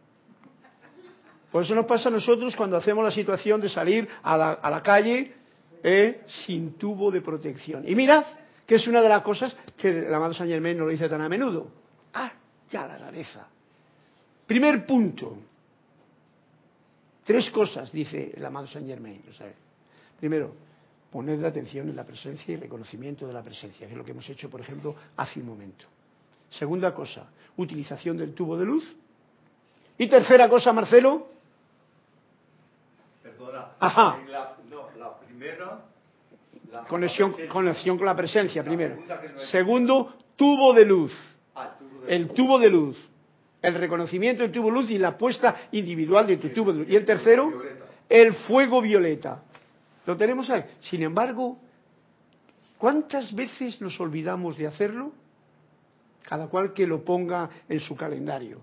Por 1.51 1.65
eso 1.65 1.75
nos 1.75 1.87
pasa 1.87 2.09
a 2.09 2.13
nosotros 2.13 2.55
cuando 2.55 2.77
hacemos 2.77 3.05
la 3.05 3.11
situación 3.11 3.61
de 3.61 3.69
salir 3.69 4.09
a 4.23 4.37
la, 4.37 4.83
calle 4.83 5.35
eh, 5.83 6.23
sin 6.45 6.75
tubo 6.75 7.11
de 7.11 7.21
protección. 7.21 7.89
Y 7.89 7.95
mirad 7.95 8.25
que 8.67 8.77
es 8.77 8.87
una 8.87 9.03
de 9.03 9.09
las 9.09 9.23
cosas 9.23 9.57
que 9.77 9.89
el 9.89 10.15
amado 10.15 10.33
San 10.33 10.47
Germain 10.47 10.77
no 10.79 10.85
lo 10.85 10.91
dice 10.91 11.09
tan 11.09 11.21
a 11.21 11.29
menudo. 11.29 11.73
Ah, 12.15 12.33
ya 12.71 12.87
la 12.87 12.99
rareza. 12.99 13.49
Primer 14.51 14.85
punto. 14.85 15.39
Tres 17.23 17.49
cosas, 17.51 17.93
dice 17.93 18.33
el 18.35 18.45
amado 18.45 18.67
Saint 18.67 18.89
Germain. 18.89 19.23
primero, 20.19 20.53
poned 21.09 21.39
la 21.39 21.47
atención 21.47 21.89
en 21.89 21.95
la 21.95 22.03
presencia 22.03 22.55
y 22.55 22.57
reconocimiento 22.57 23.29
de 23.29 23.33
la 23.33 23.45
presencia, 23.45 23.87
que 23.87 23.93
es 23.93 23.97
lo 23.97 24.05
que 24.05 24.11
hemos 24.11 24.29
hecho, 24.29 24.51
por 24.51 24.61
ejemplo, 24.61 24.97
hace 25.17 25.39
un 25.39 25.47
momento. 25.47 25.87
Segunda 26.51 26.93
cosa, 26.93 27.29
utilización 27.59 28.17
del 28.17 28.35
tubo 28.35 28.59
de 28.59 28.65
luz. 28.65 28.93
Y 29.97 30.09
tercera 30.09 30.49
cosa, 30.49 30.73
Marcelo. 30.73 31.29
Perdona. 33.23 33.69
Ajá. 33.79 34.19
no, 34.69 34.91
la 34.99 35.17
primera. 35.17 35.85
conexión, 36.89 37.37
conexión 37.49 37.97
con 37.97 38.07
la 38.07 38.17
presencia, 38.17 38.65
primero. 38.65 38.99
Segundo, 39.53 40.13
tubo 40.35 40.75
de 40.75 40.85
luz. 40.85 41.17
Ah, 41.55 41.77
tubo 41.79 42.09
el 42.09 42.31
tubo 42.31 42.59
de 42.59 42.69
luz. 42.69 43.10
El 43.63 43.75
reconocimiento 43.75 44.43
del 44.43 44.53
tubo 44.53 44.69
de 44.69 44.73
luz 44.73 44.91
y 44.91 44.99
la 44.99 45.19
puesta 45.19 45.69
individual 45.73 46.27
de 46.27 46.39
tu 46.39 46.49
tubo 46.51 46.73
de 46.73 46.81
luz. 46.81 46.89
Y 46.91 46.97
el 46.97 47.05
tercero, 47.05 47.63
el 48.09 48.35
fuego 48.35 48.81
violeta. 48.81 49.43
Lo 50.07 50.17
tenemos 50.17 50.49
ahí. 50.49 50.65
Sin 50.81 51.03
embargo, 51.03 51.59
¿cuántas 52.79 53.35
veces 53.35 53.81
nos 53.81 54.01
olvidamos 54.01 54.57
de 54.57 54.67
hacerlo? 54.67 55.13
Cada 56.23 56.49
cual 56.49 56.73
que 56.73 56.87
lo 56.87 57.05
ponga 57.05 57.51
en 57.69 57.81
su 57.81 57.97
calendario. 57.97 58.63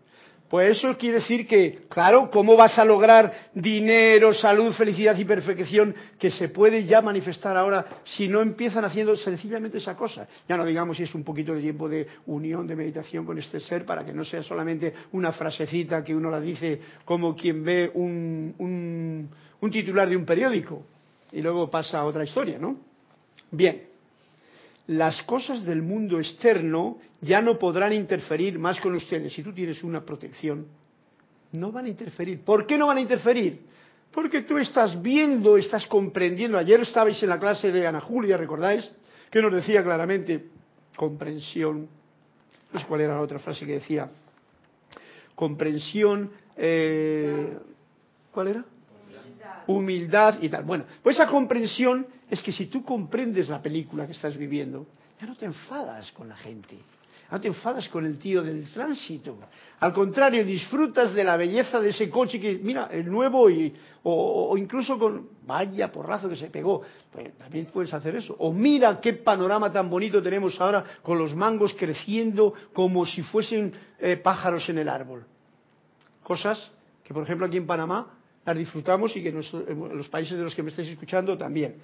Pues 0.50 0.78
eso 0.78 0.98
quiere 0.98 1.16
decir 1.16 1.46
que, 1.46 1.80
claro, 1.90 2.30
¿cómo 2.32 2.56
vas 2.56 2.80
a 2.80 2.86
lograr 2.86 3.50
dinero, 3.54 4.34
salud, 4.34 4.72
felicidad 4.74 5.18
y 5.18 5.26
perfección 5.26 5.94
que 6.18 6.32
se 6.32 6.48
puede 6.48 6.86
ya 6.86 7.02
manifestar 7.02 7.58
ahora 7.58 7.86
si 8.06 8.30
no 8.30 8.42
empiezan 8.42 8.86
haciendo 8.86 9.18
sencillamente 9.18 9.80
esa 9.80 9.98
cosa? 9.98 10.26
Ya 10.48 10.56
no 10.56 10.64
digamos 10.64 10.96
si 10.96 11.04
es 11.04 11.14
un 11.14 11.26
poquito 11.26 11.54
de 11.54 11.62
tiempo 11.62 11.90
de 11.90 12.08
unión, 12.28 12.66
de 12.66 12.78
meditación 12.78 13.26
con 13.26 13.38
este 13.38 13.60
ser, 13.60 13.86
para 13.86 14.06
que 14.06 14.14
no 14.14 14.24
sea 14.24 14.42
solamente 14.42 14.94
una 15.12 15.34
frasecita 15.34 16.02
que 16.02 16.16
uno 16.16 16.30
la 16.30 16.40
dice 16.40 16.80
como 17.04 17.36
quien 17.36 17.66
ve 17.66 17.92
un, 17.94 18.56
un, 18.58 19.30
un 19.60 19.72
titular 19.72 20.08
de 20.08 20.16
un 20.16 20.26
periódico 20.26 20.86
y 21.34 21.42
luego 21.42 21.70
pasa 21.70 22.00
a 22.00 22.06
otra 22.06 22.24
historia, 22.24 22.58
¿no? 22.58 22.78
Bien, 23.52 23.84
las 24.88 25.22
cosas 25.24 25.66
del 25.66 25.82
mundo 25.82 26.18
externo 26.20 26.98
ya 27.22 27.42
no 27.42 27.60
podrán 27.60 27.94
interferir 27.94 28.58
más 28.58 28.80
con 28.80 28.96
ustedes. 28.96 29.34
Si 29.34 29.44
tú 29.44 29.54
tienes 29.54 29.84
una 29.84 30.06
protección, 30.06 30.68
no 31.52 31.72
van 31.72 31.86
a 31.86 31.90
interferir. 31.90 32.42
¿Por 32.42 32.66
qué 32.66 32.78
no 32.78 32.88
van 32.88 32.98
a 32.98 33.02
interferir? 33.02 33.62
Porque 34.12 34.42
tú 34.42 34.58
estás 34.58 35.02
viendo, 35.02 35.58
estás 35.58 35.86
comprendiendo. 35.88 36.58
Ayer 36.58 36.80
estabais 36.80 37.22
en 37.22 37.30
la 37.30 37.40
clase 37.40 37.72
de 37.72 37.86
Ana 37.86 38.00
Julia, 38.00 38.38
¿recordáis? 38.38 38.90
Que 39.30 39.42
nos 39.42 39.54
decía 39.54 39.84
claramente 39.84 40.46
comprensión. 40.96 41.88
No 42.72 42.80
sé 42.80 42.86
cuál 42.86 43.02
era 43.02 43.16
la 43.16 43.22
otra 43.22 43.40
frase 43.40 43.66
que 43.66 43.74
decía. 43.74 44.10
Comprensión. 45.36 46.32
Eh, 46.56 47.58
¿Cuál 48.32 48.48
era? 48.48 48.66
humildad 49.68 50.42
y 50.42 50.50
tal. 50.50 50.64
Bueno, 50.64 50.86
pues 51.04 51.16
esa 51.16 51.28
comprensión 51.28 52.08
es 52.30 52.42
que 52.42 52.52
si 52.52 52.68
tú 52.68 52.84
comprendes 52.84 53.50
la 53.50 53.62
película 53.62 54.06
que 54.06 54.12
estás 54.12 54.36
viviendo, 54.36 54.88
ya 55.20 55.28
no 55.28 55.36
te 55.36 55.46
enfadas 55.46 56.12
con 56.12 56.28
la 56.30 56.36
gente, 56.36 56.78
no 57.32 57.42
te 57.42 57.48
enfadas 57.48 57.88
con 57.90 58.06
el 58.06 58.18
tío 58.18 58.42
del 58.42 58.70
tránsito. 58.72 59.38
Al 59.80 59.94
contrario, 59.94 60.46
disfrutas 60.46 61.14
de 61.14 61.24
la 61.24 61.36
belleza 61.36 61.80
de 61.82 61.90
ese 61.90 62.10
coche 62.10 62.40
que, 62.40 62.60
mira, 62.62 62.88
el 62.92 63.10
nuevo 63.10 63.50
y, 63.50 63.74
o, 64.04 64.56
incluso 64.58 64.98
con, 64.98 65.30
vaya 65.46 65.92
porrazo 65.92 66.30
que 66.30 66.36
se 66.36 66.48
pegó. 66.48 66.82
Pues 67.12 67.38
también 67.38 67.66
puedes 67.66 67.94
hacer 67.94 68.16
eso. 68.16 68.36
O 68.40 68.54
mira 68.54 69.02
qué 69.02 69.14
panorama 69.14 69.72
tan 69.72 69.90
bonito 69.90 70.22
tenemos 70.22 70.60
ahora 70.62 70.84
con 71.02 71.18
los 71.18 71.36
mangos 71.36 71.76
creciendo 71.78 72.54
como 72.74 73.06
si 73.06 73.22
fuesen 73.24 73.74
eh, 74.00 74.18
pájaros 74.18 74.68
en 74.70 74.78
el 74.78 74.88
árbol. 74.88 75.26
Cosas 76.24 76.72
que, 77.04 77.14
por 77.14 77.24
ejemplo, 77.24 77.46
aquí 77.46 77.58
en 77.58 77.68
Panamá 77.68 78.14
las 78.46 78.58
disfrutamos 78.58 79.14
y 79.18 79.22
que 79.22 79.32
los 79.34 80.08
países 80.08 80.38
de 80.38 80.44
los 80.44 80.56
que 80.56 80.64
me 80.64 80.70
estáis 80.70 80.88
escuchando 80.88 81.38
también. 81.38 81.76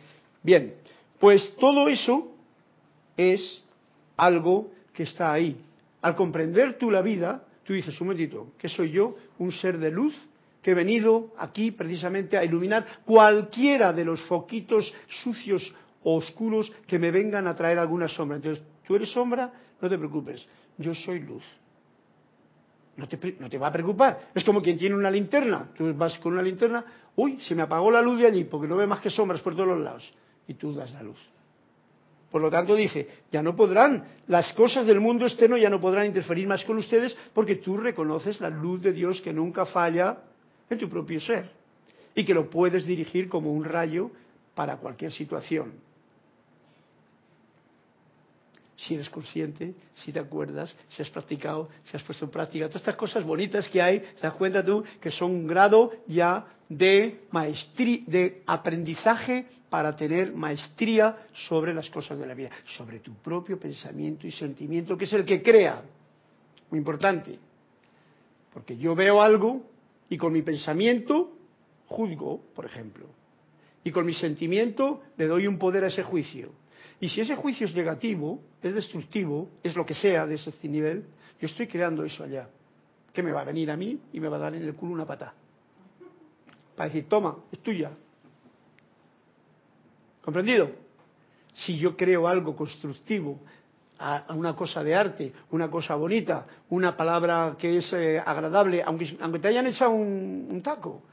Bien, 0.43 0.75
pues 1.19 1.55
todo 1.57 1.87
eso 1.87 2.31
es 3.17 3.63
algo 4.17 4.71
que 4.93 5.03
está 5.03 5.31
ahí. 5.31 5.57
Al 6.01 6.15
comprender 6.15 6.77
tú 6.77 6.91
la 6.91 7.01
vida, 7.01 7.45
tú 7.63 7.73
dices, 7.73 7.99
un 8.01 8.07
momentito, 8.07 8.51
¿qué 8.57 8.67
soy 8.67 8.91
yo? 8.91 9.15
Un 9.39 9.51
ser 9.51 9.79
de 9.79 9.89
luz 9.89 10.15
que 10.61 10.71
he 10.71 10.73
venido 10.73 11.33
aquí 11.37 11.71
precisamente 11.71 12.37
a 12.37 12.43
iluminar 12.43 12.85
cualquiera 13.05 13.93
de 13.93 14.05
los 14.05 14.21
foquitos 14.23 14.93
sucios 15.07 15.73
o 16.03 16.17
oscuros 16.17 16.71
que 16.87 16.99
me 16.99 17.11
vengan 17.11 17.47
a 17.47 17.55
traer 17.55 17.79
alguna 17.79 18.07
sombra. 18.07 18.37
Entonces, 18.37 18.63
tú 18.85 18.95
eres 18.95 19.09
sombra, 19.11 19.51
no 19.81 19.89
te 19.89 19.97
preocupes, 19.97 20.45
yo 20.77 20.93
soy 20.93 21.19
luz. 21.19 21.43
No 22.95 23.07
te, 23.07 23.57
va 23.57 23.67
a 23.67 23.71
preocupar. 23.71 24.29
Es 24.35 24.43
como 24.43 24.61
quien 24.61 24.77
tiene 24.77 24.95
una 24.95 25.09
linterna. 25.09 25.71
Tú 25.75 25.91
vas 25.95 26.17
con 26.19 26.33
una 26.33 26.43
linterna, 26.43 26.85
uy, 27.15 27.39
se 27.39 27.55
me 27.55 27.63
apagó 27.63 27.89
la 27.89 28.01
luz 28.01 28.19
de 28.19 28.27
allí 28.27 28.43
porque 28.43 28.67
no 28.67 28.75
ve 28.75 28.85
más 28.85 28.99
que 28.99 29.09
sombras 29.09 29.41
por 29.41 29.53
todos 29.53 29.67
los 29.67 29.79
lados. 29.79 30.13
Y 30.47 30.55
tú 30.55 30.73
das 30.73 30.91
la 30.93 31.03
luz. 31.03 31.19
Por 32.31 32.41
lo 32.41 32.49
tanto 32.49 32.75
dice, 32.75 33.07
ya 33.31 33.43
no 33.43 33.55
podrán, 33.55 34.05
las 34.27 34.51
cosas 34.53 34.87
del 34.87 34.99
mundo 34.99 35.25
externo 35.25 35.55
ya 35.55 35.69
no 35.69 35.79
podrán 35.79 36.07
interferir 36.07 36.47
más 36.47 36.65
con 36.65 36.77
ustedes 36.77 37.15
porque 37.33 37.57
tú 37.57 37.77
reconoces 37.77 38.41
la 38.41 38.49
luz 38.49 38.81
de 38.81 38.91
Dios 38.91 39.21
que 39.21 39.31
nunca 39.31 39.65
falla 39.65 40.17
en 40.69 40.79
tu 40.79 40.89
propio 40.89 41.19
ser 41.19 41.51
y 42.15 42.25
que 42.25 42.33
lo 42.33 42.49
puedes 42.49 42.85
dirigir 42.85 43.29
como 43.29 43.51
un 43.51 43.63
rayo 43.63 44.09
para 44.55 44.77
cualquier 44.77 45.11
situación 45.11 45.73
si 48.83 48.95
eres 48.95 49.09
consciente, 49.09 49.73
si 49.95 50.11
te 50.11 50.19
acuerdas, 50.19 50.75
si 50.89 51.01
has 51.01 51.09
practicado, 51.09 51.69
si 51.85 51.95
has 51.95 52.03
puesto 52.03 52.25
en 52.25 52.31
práctica. 52.31 52.67
Todas 52.67 52.81
estas 52.81 52.95
cosas 52.95 53.23
bonitas 53.23 53.67
que 53.69 53.81
hay, 53.81 53.99
te 53.99 54.21
das 54.21 54.33
cuenta 54.33 54.63
tú 54.63 54.83
que 54.99 55.11
son 55.11 55.31
un 55.31 55.47
grado 55.47 55.91
ya 56.07 56.45
de 56.77 57.25
maestría, 57.31 58.01
de 58.07 58.43
aprendizaje 58.45 59.45
para 59.69 59.95
tener 59.95 60.33
maestría 60.33 61.27
sobre 61.47 61.73
las 61.73 61.89
cosas 61.89 62.19
de 62.19 62.27
la 62.27 62.33
vida, 62.33 62.49
sobre 62.77 62.99
tu 62.99 63.13
propio 63.15 63.59
pensamiento 63.59 64.27
y 64.27 64.31
sentimiento, 64.31 64.97
que 64.97 65.05
es 65.05 65.13
el 65.13 65.25
que 65.25 65.41
crea. 65.41 65.81
Muy 66.69 66.79
importante. 66.79 67.39
Porque 68.53 68.77
yo 68.77 68.95
veo 68.95 69.21
algo 69.21 69.63
y 70.09 70.17
con 70.17 70.33
mi 70.33 70.41
pensamiento 70.41 71.31
juzgo, 71.87 72.41
por 72.55 72.65
ejemplo. 72.65 73.07
Y 73.83 73.91
con 73.91 74.05
mi 74.05 74.13
sentimiento 74.13 75.01
le 75.17 75.27
doy 75.27 75.47
un 75.47 75.57
poder 75.57 75.83
a 75.83 75.87
ese 75.87 76.03
juicio 76.03 76.51
y 77.03 77.09
si 77.09 77.19
ese 77.19 77.35
juicio 77.35 77.67
es 77.67 77.75
negativo, 77.75 78.41
es 78.61 78.73
destructivo, 78.73 79.49
es 79.61 79.75
lo 79.75 79.85
que 79.85 79.93
sea 79.93 80.25
de 80.25 80.35
ese 80.35 80.53
nivel, 80.69 81.03
yo 81.37 81.47
estoy 81.47 81.67
creando 81.67 82.05
eso 82.05 82.23
allá. 82.23 82.47
Que 83.11 83.21
me 83.21 83.33
va 83.33 83.41
a 83.41 83.43
venir 83.43 83.69
a 83.71 83.75
mí 83.75 83.99
y 84.13 84.21
me 84.21 84.29
va 84.29 84.37
a 84.37 84.39
dar 84.39 84.55
en 84.55 84.63
el 84.63 84.73
culo 84.73 84.93
una 84.93 85.05
pata. 85.05 85.33
Para 86.75 86.89
decir, 86.89 87.07
toma, 87.07 87.37
es 87.51 87.59
tuya. 87.59 87.91
¿Comprendido? 90.23 90.71
Si 91.53 91.77
yo 91.77 91.95
creo 91.95 92.27
algo 92.27 92.55
constructivo, 92.55 93.39
a 93.99 94.33
una 94.33 94.55
cosa 94.55 94.83
de 94.83 94.95
arte, 94.95 95.33
una 95.51 95.69
cosa 95.69 95.95
bonita, 95.95 96.45
una 96.69 96.97
palabra 96.97 97.55
que 97.57 97.77
es 97.77 97.93
eh, 97.93 98.21
agradable, 98.23 98.83
aunque, 98.83 99.15
aunque 99.21 99.39
te 99.39 99.47
hayan 99.47 99.67
echado 99.67 99.91
un, 99.91 100.47
un 100.49 100.61
taco, 100.61 101.03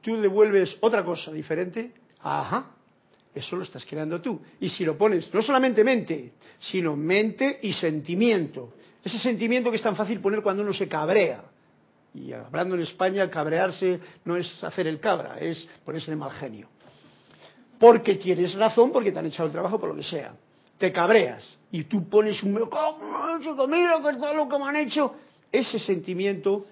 tú 0.00 0.20
devuelves 0.20 0.76
otra 0.80 1.04
cosa 1.04 1.30
diferente, 1.30 1.92
ajá, 2.22 2.70
eso 3.34 3.56
lo 3.56 3.62
estás 3.62 3.84
creando 3.84 4.20
tú. 4.20 4.40
Y 4.60 4.70
si 4.70 4.84
lo 4.84 4.96
pones 4.96 5.32
no 5.32 5.42
solamente 5.42 5.84
mente, 5.84 6.32
sino 6.58 6.96
mente 6.96 7.60
y 7.62 7.72
sentimiento. 7.74 8.72
Ese 9.04 9.18
sentimiento 9.18 9.70
que 9.70 9.76
es 9.76 9.82
tan 9.82 9.94
fácil 9.94 10.20
poner 10.20 10.42
cuando 10.42 10.62
uno 10.62 10.72
se 10.72 10.88
cabrea. 10.88 11.44
Y 12.16 12.32
hablando 12.32 12.74
en 12.74 12.82
España, 12.82 13.28
cabrearse 13.28 14.00
no 14.24 14.36
es 14.36 14.64
hacer 14.64 14.86
el 14.86 14.98
cabra, 14.98 15.38
es 15.38 15.68
ponerse 15.84 16.10
de 16.10 16.16
mal 16.16 16.30
genio. 16.30 16.68
Porque 17.78 18.14
tienes 18.14 18.54
razón, 18.54 18.90
porque 18.90 19.12
te 19.12 19.18
han 19.18 19.26
echado 19.26 19.46
el 19.46 19.52
trabajo, 19.52 19.78
por 19.78 19.90
lo 19.90 19.96
que 19.96 20.02
sea. 20.02 20.34
Te 20.78 20.90
cabreas 20.92 21.58
y 21.70 21.84
tú 21.84 22.08
pones 22.08 22.42
un... 22.42 22.54
¿Cómo? 22.70 23.66
Mira 23.68 24.00
que 24.02 24.18
todo 24.18 24.34
lo 24.34 24.48
que 24.48 24.58
me 24.58 24.64
han 24.64 24.76
hecho. 24.76 25.14
Ese 25.52 25.78
sentimiento, 25.78 26.64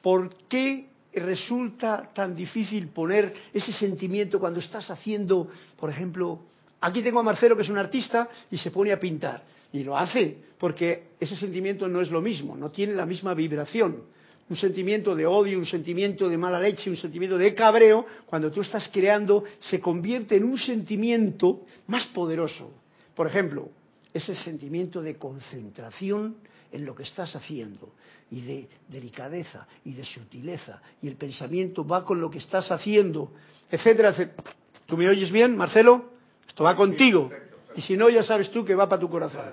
¿por 0.00 0.32
qué 0.48 0.86
resulta 1.12 2.10
tan 2.14 2.36
difícil 2.36 2.88
poner 2.88 3.34
ese 3.52 3.72
sentimiento 3.72 4.38
cuando 4.38 4.60
estás 4.60 4.88
haciendo, 4.90 5.48
por 5.78 5.90
ejemplo, 5.90 6.40
aquí 6.80 7.02
tengo 7.02 7.18
a 7.18 7.24
Marcelo 7.24 7.56
que 7.56 7.62
es 7.62 7.68
un 7.68 7.78
artista 7.78 8.28
y 8.50 8.58
se 8.58 8.70
pone 8.70 8.92
a 8.92 9.00
pintar 9.00 9.42
y 9.72 9.82
lo 9.82 9.96
hace 9.96 10.38
porque 10.58 11.10
ese 11.18 11.36
sentimiento 11.36 11.88
no 11.88 12.00
es 12.00 12.10
lo 12.10 12.20
mismo, 12.20 12.56
no 12.56 12.70
tiene 12.70 12.94
la 12.94 13.06
misma 13.06 13.34
vibración. 13.34 14.04
Un 14.50 14.56
sentimiento 14.56 15.14
de 15.14 15.26
odio, 15.26 15.58
un 15.58 15.64
sentimiento 15.64 16.28
de 16.28 16.36
mala 16.36 16.58
leche, 16.58 16.90
un 16.90 16.96
sentimiento 16.96 17.38
de 17.38 17.54
cabreo, 17.54 18.04
cuando 18.26 18.50
tú 18.50 18.62
estás 18.62 18.88
creando, 18.88 19.44
se 19.60 19.80
convierte 19.80 20.36
en 20.36 20.44
un 20.44 20.58
sentimiento 20.58 21.60
más 21.86 22.06
poderoso. 22.08 22.72
Por 23.14 23.28
ejemplo, 23.28 23.68
ese 24.12 24.34
sentimiento 24.34 25.00
de 25.02 25.16
concentración 25.16 26.36
en 26.72 26.84
lo 26.84 26.96
que 26.96 27.04
estás 27.04 27.34
haciendo 27.36 27.94
y 28.32 28.40
de 28.40 28.68
delicadeza 28.88 29.68
y 29.84 29.92
de 29.94 30.04
sutileza 30.04 30.82
y 31.00 31.06
el 31.06 31.14
pensamiento 31.14 31.86
va 31.86 32.04
con 32.04 32.20
lo 32.20 32.28
que 32.28 32.38
estás 32.38 32.72
haciendo, 32.72 33.32
etcétera, 33.70 34.08
etcétera. 34.10 34.52
¿Tú 34.86 34.96
me 34.96 35.08
oyes 35.08 35.30
bien, 35.30 35.56
Marcelo? 35.56 36.10
Esto 36.48 36.64
va 36.64 36.74
contigo. 36.74 37.30
Y 37.76 37.82
si 37.82 37.96
no, 37.96 38.08
ya 38.08 38.24
sabes 38.24 38.50
tú 38.50 38.64
que 38.64 38.74
va 38.74 38.88
para 38.88 38.98
tu 39.00 39.08
corazón. 39.08 39.44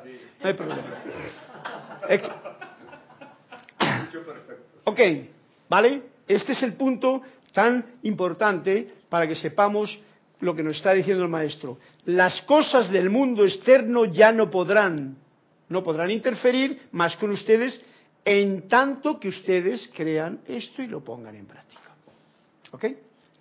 No 0.41 0.47
hay 0.47 0.53
problema. 0.55 1.03
Es 2.09 2.21
que- 2.23 2.46
Ok, 4.97 5.03
¿vale? 5.69 6.01
Este 6.27 6.53
es 6.53 6.63
el 6.63 6.73
punto 6.73 7.21
tan 7.53 7.85
importante 8.01 8.95
para 9.09 9.27
que 9.27 9.35
sepamos 9.35 9.99
lo 10.39 10.55
que 10.55 10.63
nos 10.63 10.77
está 10.77 10.93
diciendo 10.93 11.23
el 11.23 11.29
maestro. 11.29 11.77
Las 12.05 12.41
cosas 12.41 12.89
del 12.89 13.11
mundo 13.11 13.45
externo 13.45 14.05
ya 14.05 14.31
no 14.31 14.49
podrán, 14.49 15.15
no 15.69 15.83
podrán 15.83 16.09
interferir 16.09 16.87
más 16.93 17.15
con 17.17 17.29
ustedes 17.29 17.79
en 18.25 18.67
tanto 18.67 19.19
que 19.19 19.27
ustedes 19.27 19.87
crean 19.93 20.39
esto 20.47 20.81
y 20.81 20.87
lo 20.87 21.03
pongan 21.03 21.35
en 21.35 21.45
práctica. 21.45 21.95
¿Ok? 22.71 22.85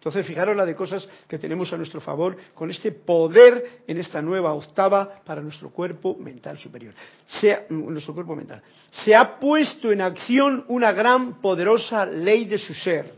Entonces, 0.07 0.25
fijaros 0.25 0.57
la 0.57 0.65
de 0.65 0.77
cosas 0.77 1.09
que 1.27 1.37
tenemos 1.37 1.73
a 1.73 1.77
nuestro 1.77 2.01
favor 2.01 2.37
con 2.55 2.71
este 2.71 2.93
poder 2.93 3.83
en 3.89 3.99
esta 3.99 4.23
nueva 4.23 4.55
octava 4.55 5.21
para 5.25 5.43
nuestro 5.43 5.71
cuerpo 5.71 6.15
mental 6.15 6.59
superior. 6.59 6.95
Se, 7.27 7.67
nuestro 7.71 8.15
cuerpo 8.15 8.37
mental. 8.37 8.63
Se 8.93 9.17
ha 9.17 9.41
puesto 9.41 9.91
en 9.91 10.01
acción 10.03 10.65
una 10.69 10.93
gran, 10.93 11.41
poderosa 11.41 12.07
ley 12.07 12.45
de 12.45 12.57
su 12.57 12.73
ser, 12.73 13.13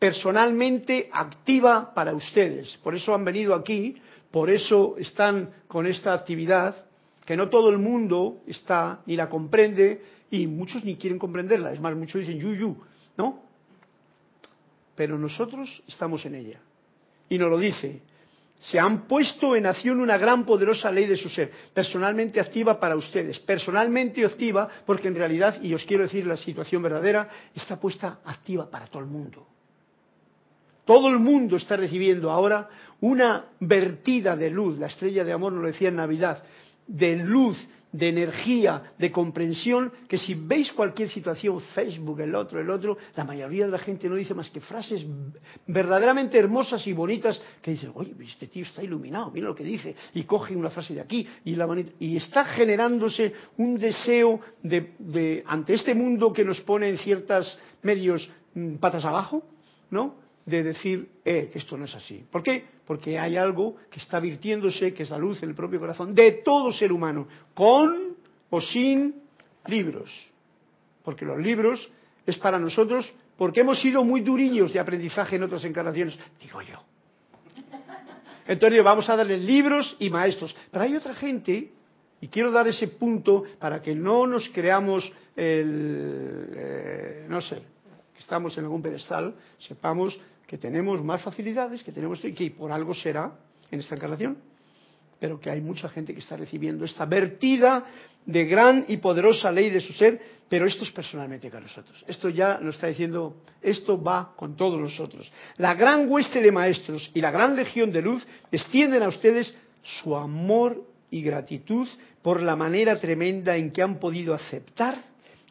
personalmente 0.00 1.08
activa 1.12 1.94
para 1.94 2.12
ustedes. 2.12 2.76
Por 2.82 2.96
eso 2.96 3.14
han 3.14 3.24
venido 3.24 3.54
aquí, 3.54 3.94
por 4.32 4.50
eso 4.50 4.96
están 4.98 5.50
con 5.68 5.86
esta 5.86 6.12
actividad, 6.12 6.74
que 7.24 7.36
no 7.36 7.48
todo 7.48 7.70
el 7.70 7.78
mundo 7.78 8.38
está 8.48 8.98
ni 9.06 9.14
la 9.14 9.28
comprende 9.28 10.02
y 10.32 10.48
muchos 10.48 10.82
ni 10.82 10.96
quieren 10.96 11.20
comprenderla. 11.20 11.72
Es 11.72 11.78
más, 11.78 11.94
muchos 11.94 12.22
dicen 12.22 12.40
yu 12.40 12.52
yu, 12.52 12.76
¿no? 13.16 13.45
Pero 14.96 15.18
nosotros 15.18 15.82
estamos 15.86 16.24
en 16.26 16.34
ella. 16.34 16.60
Y 17.28 17.38
nos 17.38 17.50
lo 17.50 17.58
dice, 17.58 18.00
se 18.60 18.78
han 18.80 19.06
puesto 19.06 19.54
en 19.54 19.66
acción 19.66 20.00
una 20.00 20.16
gran 20.16 20.44
poderosa 20.44 20.90
ley 20.90 21.06
de 21.06 21.16
su 21.16 21.28
ser, 21.28 21.50
personalmente 21.72 22.40
activa 22.40 22.80
para 22.80 22.96
ustedes, 22.96 23.38
personalmente 23.40 24.24
activa 24.24 24.68
porque 24.84 25.08
en 25.08 25.14
realidad, 25.14 25.62
y 25.62 25.74
os 25.74 25.84
quiero 25.84 26.04
decir 26.04 26.26
la 26.26 26.36
situación 26.36 26.82
verdadera, 26.82 27.28
está 27.54 27.78
puesta 27.78 28.20
activa 28.24 28.68
para 28.70 28.86
todo 28.86 29.00
el 29.00 29.08
mundo. 29.08 29.46
Todo 30.84 31.08
el 31.08 31.18
mundo 31.18 31.56
está 31.56 31.76
recibiendo 31.76 32.30
ahora 32.30 32.68
una 33.00 33.46
vertida 33.60 34.36
de 34.36 34.50
luz, 34.50 34.78
la 34.78 34.86
estrella 34.86 35.24
de 35.24 35.32
amor 35.32 35.52
nos 35.52 35.62
lo 35.62 35.68
decía 35.68 35.88
en 35.88 35.96
Navidad, 35.96 36.42
de 36.86 37.16
luz, 37.16 37.58
de 37.96 38.08
energía, 38.08 38.92
de 38.98 39.10
comprensión, 39.10 39.90
que 40.08 40.18
si 40.18 40.34
veis 40.34 40.72
cualquier 40.72 41.08
situación, 41.08 41.60
Facebook, 41.74 42.20
el 42.20 42.34
otro, 42.34 42.60
el 42.60 42.68
otro, 42.70 42.98
la 43.16 43.24
mayoría 43.24 43.64
de 43.66 43.72
la 43.72 43.78
gente 43.78 44.08
no 44.08 44.16
dice 44.16 44.34
más 44.34 44.50
que 44.50 44.60
frases 44.60 45.06
verdaderamente 45.66 46.38
hermosas 46.38 46.86
y 46.86 46.92
bonitas 46.92 47.40
que 47.62 47.70
dicen, 47.72 47.92
oye, 47.94 48.14
este 48.24 48.46
tío 48.48 48.64
está 48.64 48.82
iluminado, 48.82 49.30
mira 49.30 49.46
lo 49.46 49.54
que 49.54 49.64
dice, 49.64 49.94
y 50.14 50.24
coge 50.24 50.54
una 50.54 50.70
frase 50.70 50.94
de 50.94 51.00
aquí, 51.00 51.26
y, 51.44 51.54
la 51.56 51.66
manita- 51.66 51.92
y 51.98 52.16
está 52.16 52.44
generándose 52.44 53.32
un 53.56 53.78
deseo 53.78 54.40
de, 54.62 54.94
de, 54.98 55.42
ante 55.46 55.74
este 55.74 55.94
mundo 55.94 56.32
que 56.32 56.44
nos 56.44 56.60
pone 56.60 56.88
en 56.88 56.98
ciertos 56.98 57.58
medios 57.82 58.28
mm, 58.54 58.74
patas 58.76 59.04
abajo, 59.04 59.42
¿no? 59.90 60.25
De 60.46 60.62
decir, 60.62 61.08
eh, 61.24 61.50
que 61.52 61.58
esto 61.58 61.76
no 61.76 61.84
es 61.84 61.94
así. 61.94 62.24
¿Por 62.30 62.42
qué? 62.42 62.64
Porque 62.86 63.18
hay 63.18 63.36
algo 63.36 63.76
que 63.90 63.98
está 63.98 64.20
virtiéndose, 64.20 64.94
que 64.94 65.02
es 65.02 65.10
la 65.10 65.18
luz 65.18 65.42
en 65.42 65.50
el 65.50 65.54
propio 65.56 65.80
corazón 65.80 66.14
de 66.14 66.32
todo 66.44 66.72
ser 66.72 66.92
humano, 66.92 67.26
con 67.52 68.16
o 68.48 68.60
sin 68.60 69.16
libros. 69.66 70.10
Porque 71.02 71.24
los 71.24 71.38
libros 71.38 71.90
es 72.24 72.38
para 72.38 72.58
nosotros, 72.58 73.12
porque 73.36 73.60
hemos 73.60 73.80
sido 73.80 74.04
muy 74.04 74.20
duriños 74.20 74.72
de 74.72 74.78
aprendizaje 74.78 75.34
en 75.34 75.42
otras 75.42 75.64
encarnaciones, 75.64 76.16
digo 76.40 76.62
yo. 76.62 76.82
Entonces 78.46 78.84
vamos 78.84 79.08
a 79.08 79.16
darles 79.16 79.40
libros 79.40 79.96
y 79.98 80.10
maestros. 80.10 80.54
Pero 80.70 80.84
hay 80.84 80.94
otra 80.94 81.14
gente, 81.14 81.72
y 82.20 82.28
quiero 82.28 82.52
dar 82.52 82.68
ese 82.68 82.86
punto 82.86 83.42
para 83.58 83.82
que 83.82 83.96
no 83.96 84.28
nos 84.28 84.48
creamos 84.50 85.10
el, 85.34 86.48
eh, 86.54 87.26
no 87.28 87.40
sé, 87.40 87.56
que 88.14 88.20
estamos 88.20 88.56
en 88.56 88.64
algún 88.64 88.80
pedestal, 88.80 89.34
sepamos 89.58 90.18
que 90.46 90.58
tenemos 90.58 91.02
más 91.02 91.22
facilidades, 91.22 91.82
que 91.82 91.92
tenemos 91.92 92.24
y 92.24 92.32
que 92.32 92.50
por 92.50 92.70
algo 92.72 92.94
será 92.94 93.32
en 93.70 93.80
esta 93.80 93.94
encarnación, 93.94 94.38
pero 95.18 95.40
que 95.40 95.50
hay 95.50 95.60
mucha 95.60 95.88
gente 95.88 96.12
que 96.12 96.20
está 96.20 96.36
recibiendo 96.36 96.84
esta 96.84 97.04
vertida 97.06 97.84
de 98.24 98.44
gran 98.44 98.84
y 98.88 98.98
poderosa 98.98 99.50
ley 99.50 99.70
de 99.70 99.80
su 99.80 99.92
ser, 99.92 100.20
pero 100.48 100.66
esto 100.66 100.84
es 100.84 100.90
personalmente 100.90 101.50
con 101.50 101.62
nosotros. 101.62 102.04
Esto 102.06 102.28
ya 102.28 102.58
nos 102.60 102.76
está 102.76 102.88
diciendo, 102.88 103.42
esto 103.62 104.00
va 104.00 104.34
con 104.36 104.56
todos 104.56 104.80
nosotros. 104.80 105.30
La 105.56 105.74
gran 105.74 106.08
hueste 106.10 106.40
de 106.40 106.52
maestros 106.52 107.10
y 107.14 107.20
la 107.20 107.30
gran 107.30 107.56
legión 107.56 107.90
de 107.90 108.02
luz 108.02 108.26
extienden 108.52 109.02
a 109.02 109.08
ustedes 109.08 109.54
su 109.82 110.16
amor 110.16 110.84
y 111.10 111.22
gratitud 111.22 111.88
por 112.22 112.42
la 112.42 112.56
manera 112.56 112.98
tremenda 112.98 113.56
en 113.56 113.70
que 113.70 113.82
han 113.82 113.98
podido 113.98 114.34
aceptar 114.34 114.96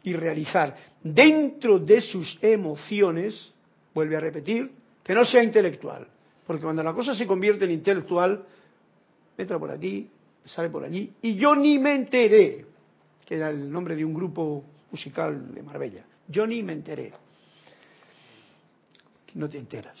y 0.02 0.12
realizar 0.12 0.76
dentro 1.02 1.78
de 1.78 2.00
sus 2.00 2.38
emociones, 2.40 3.50
vuelve 3.94 4.16
a 4.16 4.20
repetir, 4.20 4.70
que 5.06 5.14
no 5.14 5.24
sea 5.24 5.40
intelectual, 5.40 6.04
porque 6.44 6.64
cuando 6.64 6.82
la 6.82 6.92
cosa 6.92 7.14
se 7.14 7.28
convierte 7.28 7.64
en 7.64 7.70
intelectual, 7.70 8.44
entra 9.38 9.56
por 9.56 9.70
aquí, 9.70 10.10
sale 10.44 10.68
por 10.68 10.82
allí, 10.82 11.12
y 11.22 11.36
yo 11.36 11.54
ni 11.54 11.78
me 11.78 11.94
enteré, 11.94 12.66
que 13.24 13.36
era 13.36 13.50
el 13.50 13.70
nombre 13.70 13.94
de 13.94 14.04
un 14.04 14.12
grupo 14.12 14.64
musical 14.90 15.54
de 15.54 15.62
Marbella, 15.62 16.04
yo 16.26 16.44
ni 16.44 16.60
me 16.64 16.72
enteré, 16.72 17.12
no 19.34 19.48
te 19.48 19.58
enteras. 19.58 19.96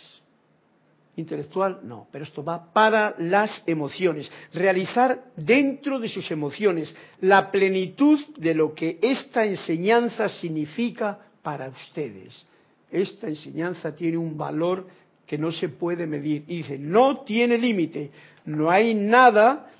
Intelectual, 1.14 1.82
no, 1.84 2.08
pero 2.10 2.24
esto 2.24 2.42
va 2.42 2.72
para 2.72 3.14
las 3.18 3.62
emociones. 3.64 4.28
Realizar 4.52 5.26
dentro 5.36 6.00
de 6.00 6.08
sus 6.08 6.28
emociones 6.32 6.92
la 7.20 7.52
plenitud 7.52 8.18
de 8.38 8.54
lo 8.54 8.74
que 8.74 8.98
esta 9.00 9.46
enseñanza 9.46 10.28
significa 10.28 11.18
para 11.42 11.68
ustedes. 11.68 12.44
Esta 12.90 13.28
enseñanza 13.28 13.94
tiene 13.94 14.16
un 14.16 14.36
valor 14.36 14.86
que 15.26 15.36
no 15.36 15.50
se 15.50 15.68
puede 15.68 16.06
medir. 16.06 16.44
Y 16.46 16.58
dice, 16.58 16.78
no 16.78 17.20
tiene 17.20 17.58
límite. 17.58 18.10
No 18.44 18.70
hay 18.70 18.94
nada 18.94 19.70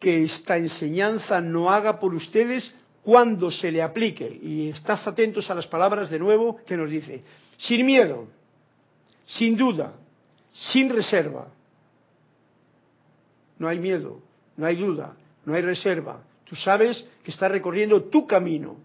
que 0.00 0.24
esta 0.24 0.56
enseñanza 0.56 1.40
no 1.40 1.70
haga 1.70 2.00
por 2.00 2.12
ustedes 2.14 2.74
cuando 3.02 3.50
se 3.50 3.70
le 3.70 3.82
aplique. 3.82 4.40
Y 4.42 4.68
estás 4.70 5.06
atentos 5.06 5.48
a 5.50 5.54
las 5.54 5.66
palabras 5.66 6.10
de 6.10 6.18
nuevo 6.18 6.56
que 6.66 6.76
nos 6.76 6.90
dice, 6.90 7.22
sin 7.56 7.86
miedo, 7.86 8.26
sin 9.26 9.56
duda, 9.56 9.94
sin 10.52 10.90
reserva. 10.90 11.48
No 13.58 13.68
hay 13.68 13.78
miedo, 13.78 14.20
no 14.56 14.66
hay 14.66 14.76
duda, 14.76 15.14
no 15.44 15.54
hay 15.54 15.62
reserva. 15.62 16.20
Tú 16.44 16.56
sabes 16.56 17.06
que 17.22 17.30
estás 17.30 17.50
recorriendo 17.50 18.02
tu 18.04 18.26
camino, 18.26 18.76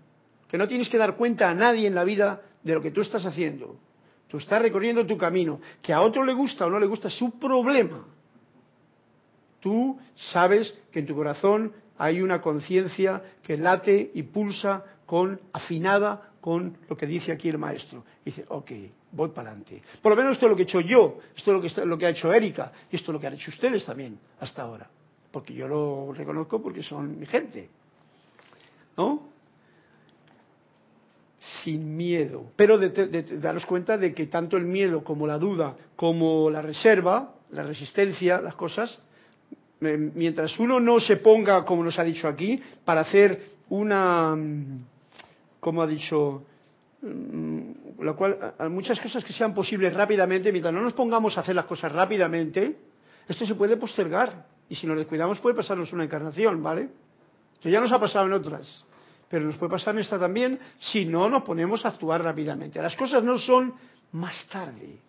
que 0.47 0.57
no 0.57 0.67
tienes 0.67 0.87
que 0.87 0.97
dar 0.97 1.15
cuenta 1.15 1.49
a 1.49 1.55
nadie 1.55 1.87
en 1.87 1.95
la 1.95 2.03
vida 2.03 2.41
de 2.67 2.73
lo 2.75 2.81
que 2.81 2.91
tú 2.91 3.01
estás 3.01 3.25
haciendo. 3.25 3.77
Tú 4.27 4.37
estás 4.37 4.61
recorriendo 4.61 5.05
tu 5.05 5.17
camino. 5.17 5.59
Que 5.81 5.93
a 5.93 6.01
otro 6.01 6.23
le 6.23 6.33
gusta 6.33 6.65
o 6.65 6.69
no 6.69 6.79
le 6.79 6.85
gusta 6.85 7.07
es 7.07 7.15
su 7.15 7.31
problema. 7.39 8.05
Tú 9.59 9.97
sabes 10.15 10.77
que 10.91 10.99
en 10.99 11.07
tu 11.07 11.15
corazón 11.15 11.73
hay 11.97 12.21
una 12.21 12.41
conciencia 12.41 13.23
que 13.41 13.57
late 13.57 14.11
y 14.13 14.23
pulsa 14.23 14.83
con 15.05 15.39
afinada 15.53 16.31
con 16.41 16.77
lo 16.87 16.95
que 16.95 17.07
dice 17.07 17.31
aquí 17.31 17.49
el 17.49 17.57
maestro. 17.57 18.03
dice, 18.23 18.45
ok, 18.49 18.71
voy 19.11 19.29
para 19.29 19.49
adelante. 19.49 19.81
Por 20.01 20.11
lo 20.11 20.15
menos 20.17 20.33
esto 20.33 20.45
es 20.45 20.49
lo 20.51 20.55
que 20.55 20.63
he 20.63 20.65
hecho 20.65 20.81
yo, 20.81 21.17
esto 21.35 21.51
es 21.51 21.55
lo 21.55 21.61
que, 21.61 21.85
lo 21.85 21.97
que 21.97 22.05
ha 22.05 22.09
hecho 22.09 22.31
Erika, 22.31 22.71
y 22.91 22.97
esto 22.97 23.11
es 23.11 23.13
lo 23.13 23.19
que 23.19 23.27
han 23.27 23.33
hecho 23.33 23.51
ustedes 23.51 23.85
también 23.85 24.19
hasta 24.39 24.61
ahora. 24.61 24.89
Porque 25.31 25.53
yo 25.53 25.67
lo 25.67 26.13
reconozco 26.13 26.61
porque 26.61 26.83
son 26.83 27.19
mi 27.19 27.25
gente. 27.25 27.69
¿No? 28.95 29.36
Sin 31.63 31.95
miedo. 31.95 32.51
Pero 32.55 32.77
de, 32.77 32.89
de- 32.89 33.23
daros 33.39 33.65
cuenta 33.65 33.97
de 33.97 34.13
que 34.13 34.27
tanto 34.27 34.57
el 34.57 34.65
miedo 34.65 35.03
como 35.03 35.25
la 35.27 35.37
duda, 35.37 35.75
como 35.95 36.49
la 36.49 36.61
reserva, 36.61 37.33
la 37.51 37.63
resistencia, 37.63 38.41
las 38.41 38.55
cosas, 38.55 38.97
eh, 39.81 40.11
mientras 40.15 40.59
uno 40.59 40.79
no 40.79 40.99
se 40.99 41.17
ponga, 41.17 41.63
como 41.63 41.83
nos 41.83 41.97
ha 41.99 42.03
dicho 42.03 42.27
aquí, 42.27 42.59
para 42.83 43.01
hacer 43.01 43.41
una, 43.69 44.35
mm, 44.35 44.79
como 45.59 45.81
ha 45.83 45.87
dicho, 45.87 46.43
mm, 47.01 48.01
la 48.03 48.13
cual, 48.13 48.37
muchas 48.69 48.99
cosas 48.99 49.23
que 49.23 49.31
sean 49.33 49.53
posibles 49.53 49.93
rápidamente, 49.93 50.51
mientras 50.51 50.73
no 50.73 50.81
nos 50.81 50.93
pongamos 50.93 51.37
a 51.37 51.41
hacer 51.41 51.55
las 51.55 51.65
cosas 51.65 51.91
rápidamente, 51.91 52.75
esto 53.27 53.45
se 53.45 53.55
puede 53.55 53.77
postergar. 53.77 54.45
Y 54.69 54.75
si 54.75 54.85
nos 54.87 54.97
descuidamos 54.97 55.39
puede 55.39 55.55
pasarnos 55.55 55.93
una 55.93 56.03
encarnación, 56.03 56.61
¿vale? 56.61 56.89
Esto 57.53 57.69
ya 57.69 57.79
nos 57.79 57.91
ha 57.91 57.99
pasado 57.99 58.25
en 58.25 58.33
otras. 58.33 58.83
Pero 59.29 59.45
nos 59.45 59.57
puede 59.57 59.71
pasar 59.71 59.93
en 59.93 60.01
esta 60.01 60.17
también 60.17 60.57
si 60.79 61.05
no 61.05 61.29
nos 61.29 61.43
ponemos 61.43 61.83
a 61.85 61.89
actuar 61.89 62.23
rápidamente. 62.23 62.81
Las 62.81 62.95
cosas 62.95 63.23
no 63.23 63.37
son 63.37 63.73
más 64.13 64.45
tarde, 64.47 64.99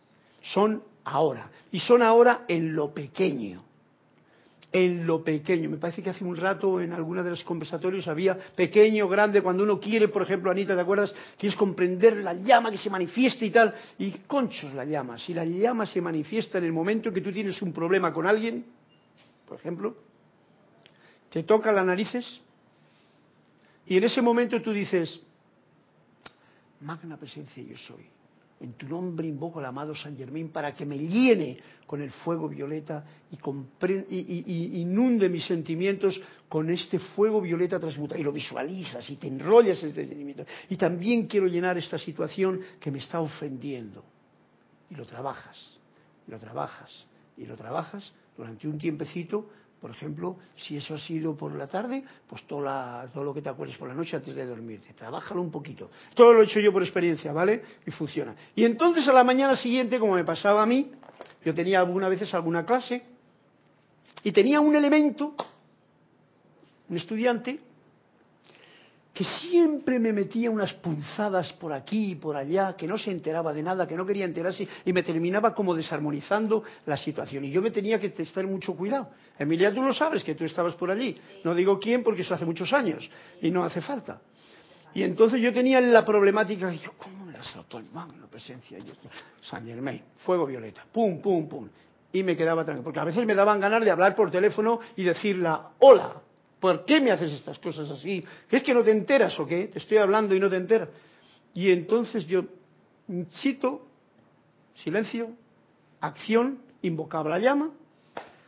son 0.42 0.82
ahora. 1.04 1.50
Y 1.70 1.78
son 1.80 2.02
ahora 2.02 2.44
en 2.48 2.74
lo 2.74 2.92
pequeño. 2.92 3.64
en 4.70 5.06
lo 5.06 5.24
pequeño. 5.24 5.70
Me 5.70 5.78
parece 5.78 6.02
que 6.02 6.10
hace 6.10 6.24
un 6.24 6.36
rato 6.36 6.80
en 6.80 6.92
alguna 6.92 7.22
de 7.22 7.30
los 7.30 7.42
conversatorios 7.42 8.06
había 8.06 8.36
pequeño, 8.36 9.08
grande, 9.08 9.40
cuando 9.40 9.62
uno 9.62 9.80
quiere, 9.80 10.08
por 10.08 10.22
ejemplo, 10.22 10.50
Anita, 10.50 10.74
¿te 10.74 10.80
acuerdas? 10.80 11.14
Quieres 11.38 11.56
comprender 11.56 12.18
la 12.18 12.34
llama 12.34 12.70
que 12.70 12.76
se 12.76 12.90
manifiesta 12.90 13.44
y 13.44 13.50
tal. 13.50 13.74
Y 13.98 14.10
conchos 14.26 14.74
la 14.74 14.84
llama. 14.84 15.18
Si 15.18 15.32
la 15.32 15.44
llama 15.44 15.86
se 15.86 16.02
manifiesta 16.02 16.58
en 16.58 16.64
el 16.64 16.72
momento 16.72 17.08
en 17.08 17.14
que 17.14 17.20
tú 17.22 17.32
tienes 17.32 17.62
un 17.62 17.72
problema 17.72 18.12
con 18.12 18.26
alguien, 18.26 18.66
por 19.46 19.58
ejemplo, 19.58 19.96
te 21.30 21.44
toca 21.44 21.72
las 21.72 21.86
narices 21.86 22.42
y 23.88 23.96
en 23.96 24.04
ese 24.04 24.20
momento 24.20 24.60
tú 24.60 24.72
dices, 24.72 25.20
magna 26.80 27.16
presencia 27.16 27.62
yo 27.62 27.76
soy. 27.76 28.04
En 28.60 28.72
tu 28.72 28.88
nombre 28.88 29.26
invoco 29.26 29.60
al 29.60 29.66
amado 29.66 29.94
San 29.94 30.16
Germán 30.16 30.48
para 30.48 30.74
que 30.74 30.84
me 30.84 30.98
llene 30.98 31.56
con 31.86 32.02
el 32.02 32.10
fuego 32.10 32.48
violeta 32.48 33.04
y, 33.30 33.36
y 34.16 34.80
inunde 34.80 35.28
mis 35.28 35.46
sentimientos 35.46 36.20
con 36.48 36.68
este 36.68 36.98
fuego 36.98 37.40
violeta 37.40 37.78
transmutado. 37.78 38.20
Y 38.20 38.24
lo 38.24 38.32
visualizas 38.32 39.08
y 39.10 39.16
te 39.16 39.28
enrollas 39.28 39.80
en 39.84 39.90
este 39.90 40.06
sentimiento. 40.06 40.44
Y 40.68 40.76
también 40.76 41.28
quiero 41.28 41.46
llenar 41.46 41.78
esta 41.78 41.98
situación 41.98 42.60
que 42.80 42.90
me 42.90 42.98
está 42.98 43.20
ofendiendo. 43.20 44.04
Y 44.90 44.96
lo 44.96 45.06
trabajas, 45.06 45.78
y 46.26 46.30
lo 46.30 46.38
trabajas, 46.38 47.06
y 47.36 47.46
lo 47.46 47.56
trabajas 47.56 48.12
durante 48.36 48.66
un 48.66 48.76
tiempecito. 48.76 49.48
Por 49.80 49.90
ejemplo, 49.92 50.36
si 50.56 50.76
eso 50.76 50.94
ha 50.94 50.98
sido 50.98 51.36
por 51.36 51.54
la 51.54 51.68
tarde, 51.68 52.02
pues 52.28 52.42
todo, 52.48 52.62
la- 52.62 53.08
todo 53.14 53.22
lo 53.22 53.32
que 53.32 53.42
te 53.42 53.48
acuerdes 53.48 53.76
por 53.78 53.88
la 53.88 53.94
noche 53.94 54.16
antes 54.16 54.34
de 54.34 54.44
dormirte. 54.44 54.92
Trabájalo 54.94 55.40
un 55.40 55.50
poquito. 55.52 55.90
Todo 56.14 56.32
lo 56.32 56.42
he 56.42 56.46
hecho 56.46 56.58
yo 56.58 56.72
por 56.72 56.82
experiencia, 56.82 57.32
¿vale? 57.32 57.62
Y 57.86 57.90
funciona. 57.92 58.34
Y 58.56 58.64
entonces 58.64 59.06
a 59.06 59.12
la 59.12 59.22
mañana 59.22 59.54
siguiente, 59.56 60.00
como 60.00 60.14
me 60.14 60.24
pasaba 60.24 60.62
a 60.62 60.66
mí, 60.66 60.90
yo 61.44 61.54
tenía 61.54 61.78
algunas 61.78 62.10
veces 62.10 62.34
alguna 62.34 62.66
clase 62.66 63.04
y 64.24 64.32
tenía 64.32 64.60
un 64.60 64.74
elemento, 64.74 65.34
un 66.88 66.96
estudiante, 66.96 67.60
que 69.18 69.24
siempre 69.24 69.98
me 69.98 70.12
metía 70.12 70.48
unas 70.48 70.72
punzadas 70.74 71.52
por 71.54 71.72
aquí 71.72 72.12
y 72.12 72.14
por 72.14 72.36
allá, 72.36 72.76
que 72.76 72.86
no 72.86 72.96
se 72.96 73.10
enteraba 73.10 73.52
de 73.52 73.64
nada, 73.64 73.84
que 73.84 73.96
no 73.96 74.06
quería 74.06 74.24
enterarse, 74.24 74.68
y 74.84 74.92
me 74.92 75.02
terminaba 75.02 75.52
como 75.52 75.74
desarmonizando 75.74 76.62
la 76.86 76.96
situación. 76.96 77.44
Y 77.44 77.50
yo 77.50 77.60
me 77.60 77.72
tenía 77.72 77.98
que 77.98 78.14
estar 78.16 78.46
mucho 78.46 78.76
cuidado. 78.76 79.10
Emilia, 79.36 79.74
tú 79.74 79.82
lo 79.82 79.92
sabes, 79.92 80.22
que 80.22 80.36
tú 80.36 80.44
estabas 80.44 80.76
por 80.76 80.92
allí. 80.92 81.20
No 81.42 81.52
digo 81.52 81.80
quién, 81.80 82.04
porque 82.04 82.22
eso 82.22 82.32
hace 82.32 82.44
muchos 82.44 82.72
años, 82.72 83.10
y 83.42 83.50
no 83.50 83.64
hace 83.64 83.80
falta. 83.80 84.20
Y 84.94 85.02
entonces 85.02 85.40
yo 85.40 85.52
tenía 85.52 85.80
la 85.80 86.04
problemática, 86.04 86.72
y 86.72 86.78
yo, 86.78 86.92
¿cómo 86.96 87.26
me 87.26 87.32
la 87.32 87.42
saltó 87.42 87.78
el 87.78 87.90
magno 87.90 88.28
presencia? 88.28 88.78
Yo, 88.78 88.94
San 89.42 89.66
Germain, 89.66 90.00
fuego 90.18 90.46
violeta, 90.46 90.84
pum, 90.92 91.20
pum, 91.20 91.48
pum. 91.48 91.68
Y 92.12 92.22
me 92.22 92.36
quedaba 92.36 92.64
tranquilo, 92.64 92.84
porque 92.84 93.00
a 93.00 93.04
veces 93.04 93.26
me 93.26 93.34
daban 93.34 93.58
ganas 93.58 93.84
de 93.84 93.90
hablar 93.90 94.14
por 94.14 94.30
teléfono 94.30 94.78
y 94.94 95.02
decirla, 95.02 95.70
hola, 95.80 96.22
¿por 96.60 96.84
qué 96.84 97.00
me 97.00 97.10
haces 97.10 97.32
estas 97.32 97.58
cosas 97.58 97.90
así? 97.90 98.24
¿Que 98.48 98.58
es 98.58 98.62
que 98.62 98.74
no 98.74 98.82
te 98.82 98.90
enteras 98.90 99.38
o 99.38 99.46
qué? 99.46 99.68
Te 99.68 99.78
estoy 99.78 99.98
hablando 99.98 100.34
y 100.34 100.40
no 100.40 100.48
te 100.48 100.56
enteras. 100.56 100.88
Y 101.54 101.70
entonces 101.70 102.26
yo, 102.26 102.44
chito, 103.40 103.86
silencio, 104.82 105.30
acción, 106.00 106.58
invocaba 106.82 107.30
la 107.30 107.38
llama, 107.38 107.70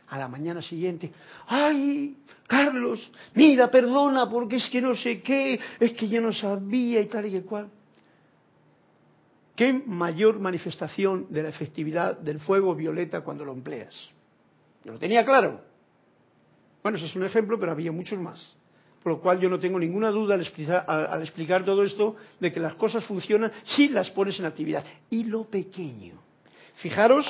a 0.07 0.17
la 0.17 0.27
mañana 0.27 0.61
siguiente, 0.61 1.11
¡ay! 1.47 2.17
Carlos, 2.47 2.99
mira, 3.33 3.71
perdona, 3.71 4.29
porque 4.29 4.57
es 4.57 4.69
que 4.69 4.81
no 4.81 4.93
sé 4.93 5.21
qué, 5.21 5.57
es 5.79 5.93
que 5.93 6.09
yo 6.09 6.19
no 6.19 6.33
sabía 6.33 6.99
y 6.99 7.05
tal 7.05 7.25
y 7.33 7.39
cual. 7.41 7.69
¿Qué 9.55 9.71
mayor 9.71 10.37
manifestación 10.39 11.27
de 11.29 11.43
la 11.43 11.49
efectividad 11.49 12.17
del 12.17 12.41
fuego 12.41 12.75
violeta 12.75 13.21
cuando 13.21 13.45
lo 13.45 13.53
empleas? 13.53 13.95
Yo 14.83 14.91
lo 14.91 14.99
tenía 14.99 15.23
claro. 15.23 15.61
Bueno, 16.83 16.97
es 16.97 17.15
un 17.15 17.23
ejemplo, 17.23 17.59
pero 17.59 17.71
había 17.71 17.91
muchos 17.91 18.19
más. 18.19 18.39
Por 19.03 19.13
lo 19.13 19.19
cual 19.19 19.39
yo 19.39 19.49
no 19.49 19.59
tengo 19.59 19.79
ninguna 19.79 20.09
duda 20.11 20.35
al 20.35 20.41
explicar, 20.41 20.85
al- 20.87 21.07
al 21.07 21.21
explicar 21.21 21.63
todo 21.65 21.83
esto 21.83 22.15
de 22.39 22.51
que 22.51 22.59
las 22.59 22.75
cosas 22.75 23.03
funcionan 23.05 23.51
si 23.63 23.89
las 23.89 24.11
pones 24.11 24.39
en 24.39 24.45
actividad. 24.45 24.85
Y 25.09 25.23
lo 25.23 25.45
pequeño. 25.45 26.13
Fijaros, 26.75 27.25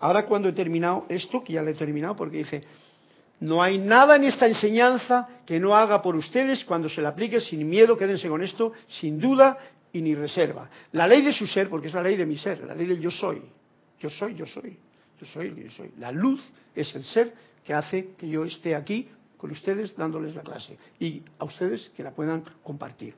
ahora 0.00 0.26
cuando 0.26 0.48
he 0.48 0.52
terminado 0.52 1.06
esto, 1.08 1.42
que 1.44 1.52
ya 1.54 1.62
lo 1.62 1.70
he 1.70 1.74
terminado 1.74 2.16
porque 2.16 2.38
dice, 2.38 2.64
no 3.40 3.62
hay 3.62 3.78
nada 3.78 4.16
en 4.16 4.24
esta 4.24 4.46
enseñanza 4.48 5.28
que 5.46 5.60
no 5.60 5.76
haga 5.76 6.02
por 6.02 6.16
ustedes 6.16 6.64
cuando 6.64 6.88
se 6.88 7.00
la 7.00 7.10
aplique 7.10 7.40
sin 7.40 7.68
miedo, 7.68 7.96
quédense 7.96 8.28
con 8.28 8.42
esto, 8.42 8.72
sin 8.88 9.20
duda 9.20 9.56
y 9.92 10.02
ni 10.02 10.14
reserva. 10.16 10.68
La 10.92 11.06
ley 11.06 11.22
de 11.22 11.32
su 11.32 11.46
ser, 11.46 11.68
porque 11.68 11.86
es 11.88 11.94
la 11.94 12.02
ley 12.02 12.16
de 12.16 12.26
mi 12.26 12.36
ser, 12.36 12.64
la 12.64 12.74
ley 12.74 12.86
del 12.86 13.00
yo 13.00 13.10
soy. 13.12 13.40
Yo 14.00 14.10
soy, 14.10 14.34
yo 14.34 14.46
soy, 14.46 14.76
yo 15.20 15.26
soy, 15.32 15.54
yo 15.64 15.70
soy. 15.70 15.90
La 15.98 16.10
luz 16.10 16.44
es 16.74 16.92
el 16.96 17.04
ser 17.04 17.32
que 17.68 17.74
hace 17.74 18.14
que 18.16 18.26
yo 18.26 18.46
esté 18.46 18.74
aquí 18.74 19.06
con 19.36 19.50
ustedes 19.50 19.94
dándoles 19.94 20.34
la 20.34 20.40
clase 20.40 20.78
y 20.98 21.22
a 21.38 21.44
ustedes 21.44 21.90
que 21.94 22.02
la 22.02 22.12
puedan 22.12 22.42
compartir. 22.62 23.12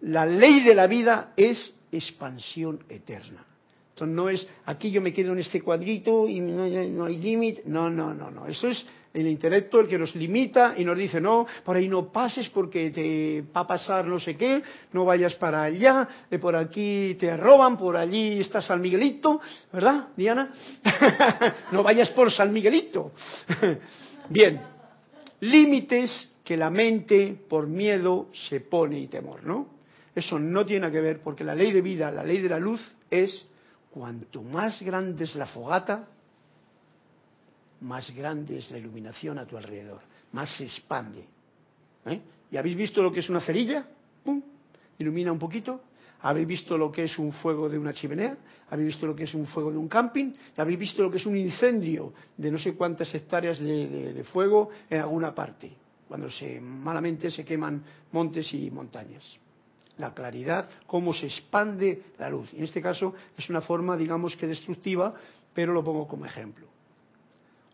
La 0.00 0.26
ley 0.26 0.64
de 0.64 0.74
la 0.74 0.88
vida 0.88 1.32
es 1.36 1.72
expansión 1.92 2.80
eterna. 2.88 3.46
Entonces 3.90 4.16
no 4.16 4.28
es 4.28 4.48
aquí 4.66 4.90
yo 4.90 5.00
me 5.00 5.12
quedo 5.12 5.30
en 5.30 5.38
este 5.38 5.62
cuadrito 5.62 6.28
y 6.28 6.40
no, 6.40 7.04
hay 7.04 7.18
límite. 7.18 7.62
No, 7.66 7.88
no, 7.88 8.12
no, 8.12 8.32
no. 8.32 8.48
Eso 8.48 8.66
es 8.66 8.84
el 9.14 9.26
intelecto 9.26 9.80
el 9.80 9.88
que 9.88 9.98
nos 9.98 10.14
limita 10.14 10.74
y 10.76 10.84
nos 10.84 10.96
dice, 10.96 11.20
no, 11.20 11.46
por 11.64 11.76
ahí 11.76 11.88
no 11.88 12.10
pases 12.10 12.48
porque 12.48 12.90
te 12.90 13.44
va 13.54 13.62
a 13.62 13.66
pasar 13.66 14.06
no 14.06 14.18
sé 14.18 14.36
qué, 14.36 14.62
no 14.92 15.04
vayas 15.04 15.34
para 15.34 15.62
allá, 15.62 16.08
de 16.30 16.38
por 16.38 16.56
aquí 16.56 17.16
te 17.18 17.36
roban, 17.36 17.76
por 17.76 17.96
allí 17.96 18.40
está 18.40 18.62
San 18.62 18.80
Miguelito, 18.80 19.40
¿verdad, 19.72 20.08
Diana? 20.16 20.50
no 21.72 21.82
vayas 21.82 22.10
por 22.10 22.30
San 22.32 22.52
Miguelito. 22.52 23.12
Bien, 24.28 24.60
límites 25.40 26.30
que 26.44 26.56
la 26.56 26.70
mente 26.70 27.36
por 27.48 27.66
miedo 27.66 28.28
se 28.48 28.60
pone 28.60 28.98
y 28.98 29.06
temor, 29.08 29.44
¿no? 29.44 29.68
Eso 30.14 30.38
no 30.38 30.66
tiene 30.66 30.90
que 30.90 31.00
ver 31.00 31.20
porque 31.22 31.44
la 31.44 31.54
ley 31.54 31.72
de 31.72 31.80
vida, 31.80 32.10
la 32.10 32.22
ley 32.22 32.40
de 32.40 32.48
la 32.48 32.58
luz 32.58 32.80
es 33.10 33.46
cuanto 33.90 34.42
más 34.42 34.80
grande 34.82 35.24
es 35.24 35.34
la 35.34 35.46
fogata, 35.46 36.08
más 37.82 38.10
grande 38.14 38.58
es 38.58 38.70
la 38.70 38.78
iluminación 38.78 39.38
a 39.38 39.46
tu 39.46 39.56
alrededor, 39.56 40.00
más 40.32 40.56
se 40.56 40.64
expande. 40.64 41.24
¿eh? 42.06 42.20
¿Y 42.50 42.56
habéis 42.56 42.76
visto 42.76 43.02
lo 43.02 43.12
que 43.12 43.20
es 43.20 43.28
una 43.28 43.40
cerilla? 43.40 43.86
¡Pum! 44.24 44.40
Ilumina 44.98 45.32
un 45.32 45.38
poquito. 45.38 45.82
¿Habéis 46.24 46.46
visto 46.46 46.78
lo 46.78 46.92
que 46.92 47.04
es 47.04 47.18
un 47.18 47.32
fuego 47.32 47.68
de 47.68 47.76
una 47.76 47.92
chimenea? 47.92 48.36
¿Habéis 48.70 48.88
visto 48.88 49.06
lo 49.08 49.16
que 49.16 49.24
es 49.24 49.34
un 49.34 49.44
fuego 49.46 49.72
de 49.72 49.76
un 49.78 49.88
camping? 49.88 50.32
¿Habéis 50.56 50.78
visto 50.78 51.02
lo 51.02 51.10
que 51.10 51.16
es 51.16 51.26
un 51.26 51.36
incendio 51.36 52.12
de 52.36 52.50
no 52.50 52.58
sé 52.58 52.74
cuántas 52.74 53.12
hectáreas 53.12 53.58
de, 53.58 54.12
de- 54.12 54.24
fuego 54.24 54.70
en 54.88 55.00
alguna 55.00 55.34
parte? 55.34 55.72
Cuando 56.06 56.30
se 56.30 56.60
malamente 56.60 57.28
se 57.30 57.44
queman 57.44 57.82
montes 58.12 58.52
y 58.54 58.70
montañas. 58.70 59.24
La 59.98 60.14
claridad, 60.14 60.70
cómo 60.86 61.12
se 61.12 61.26
expande 61.26 62.02
la 62.18 62.30
luz. 62.30 62.52
En 62.54 62.62
este 62.62 62.80
caso 62.80 63.14
es 63.36 63.50
una 63.50 63.60
forma, 63.60 63.96
digamos 63.96 64.36
que 64.36 64.46
destructiva, 64.46 65.12
pero 65.52 65.72
lo 65.72 65.82
pongo 65.82 66.06
como 66.06 66.24
ejemplo. 66.24 66.66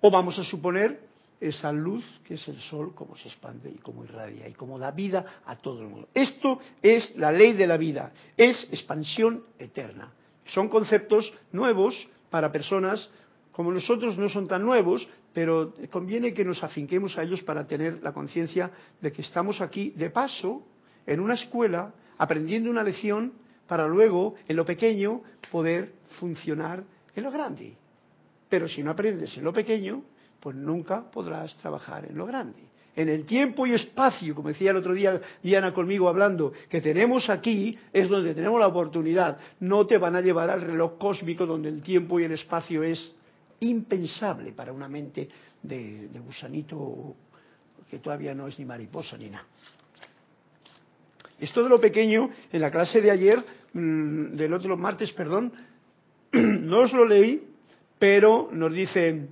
O 0.01 0.11
vamos 0.11 0.39
a 0.39 0.45
suponer 0.45 1.01
esa 1.41 1.73
luz 1.73 2.05
que 2.25 2.35
es 2.35 2.49
el 2.49 2.61
sol, 2.61 2.93
cómo 2.95 3.17
se 3.17 3.29
expande 3.29 3.71
y 3.71 3.79
cómo 3.79 4.05
irradia 4.05 4.49
y 4.49 4.53
cómo 4.55 4.79
da 4.79 4.91
vida 4.91 5.41
a 5.47 5.57
todo 5.57 5.83
el 5.83 5.89
mundo. 5.89 6.09
Esto 6.15 6.59
es 6.83 7.17
la 7.17 7.31
ley 7.31 7.53
de 7.53 7.67
la 7.67 7.77
vida, 7.77 8.13
es 8.37 8.65
expansión 8.73 9.45
eterna. 9.59 10.13
Son 10.47 10.69
conceptos 10.69 11.33
nuevos 11.53 12.09
para 12.31 12.51
personas 12.51 13.09
como 13.53 13.73
nosotros, 13.73 14.17
no 14.17 14.29
son 14.29 14.47
tan 14.47 14.63
nuevos, 14.63 15.09
pero 15.35 15.75
conviene 15.91 16.33
que 16.33 16.45
nos 16.45 16.63
afinquemos 16.63 17.19
a 17.19 17.25
ellos 17.25 17.43
para 17.43 17.67
tener 17.67 18.01
la 18.03 18.13
conciencia 18.13 18.71
de 19.01 19.11
que 19.11 19.23
estamos 19.23 19.61
aquí 19.61 19.91
de 19.91 20.11
paso 20.11 20.63
en 21.07 21.19
una 21.19 21.35
escuela 21.35 21.93
aprendiendo 22.19 22.71
una 22.71 22.85
lección 22.85 23.33
para 23.67 23.87
luego, 23.87 24.37
en 24.47 24.57
lo 24.57 24.65
pequeño, 24.65 25.23
poder 25.51 25.93
funcionar 26.21 26.85
en 27.15 27.25
lo 27.25 27.31
grande. 27.31 27.77
Pero 28.49 28.69
si 28.69 28.83
no 28.83 28.91
aprendes 28.91 29.37
en 29.37 29.45
lo 29.45 29.53
pequeño, 29.53 30.03
pues 30.41 30.57
nunca 30.57 31.11
podrás 31.11 31.57
trabajar 31.57 32.07
en 32.07 32.17
lo 32.17 32.27
grande. 32.27 32.61
En 32.97 33.09
el 33.09 33.25
tiempo 33.27 33.65
y 33.67 33.75
espacio, 33.75 34.35
como 34.35 34.49
decía 34.49 34.73
el 34.73 34.79
otro 34.79 34.93
día 34.93 35.21
Diana 35.41 35.73
conmigo 35.73 36.09
hablando, 36.09 36.53
que 36.69 36.81
tenemos 36.81 37.31
aquí 37.31 37.79
es 37.93 38.09
donde 38.09 38.35
tenemos 38.35 38.59
la 38.59 38.67
oportunidad. 38.67 39.39
No 39.61 39.87
te 39.87 39.99
van 39.99 40.17
a 40.17 40.21
llevar 40.21 40.51
al 40.51 40.63
reloj 40.63 40.99
cósmico 40.99 41.47
donde 41.47 41.69
el 41.69 41.81
tiempo 41.81 42.19
y 42.19 42.25
el 42.25 42.33
espacio 42.33 42.83
es 42.83 43.15
impensable 43.61 44.53
para 44.53 44.73
una 44.73 44.89
mente 44.89 45.29
de, 45.63 46.09
gusanito 46.25 47.15
que 47.89 47.99
todavía 47.99 48.35
no 48.35 48.49
es 48.49 48.59
ni 48.59 48.65
mariposa 48.65 49.17
ni 49.17 49.31
nada. 49.31 49.47
Esto 51.39 51.63
de 51.63 51.69
lo 51.69 51.81
pequeño, 51.81 52.31
en 52.51 52.61
la 52.61 52.71
clase 52.71 53.01
de 53.01 53.13
ayer, 53.13 53.45
mm, 53.73 54.35
del 54.35 54.53
otro 54.53 54.77
martes, 54.77 55.13
perdón, 55.13 55.53
no 56.33 56.81
os 56.81 56.93
lo 56.93 57.05
leí, 57.05 57.48
pero 57.99 58.49
nos 58.53 58.73
dicen, 58.73 59.31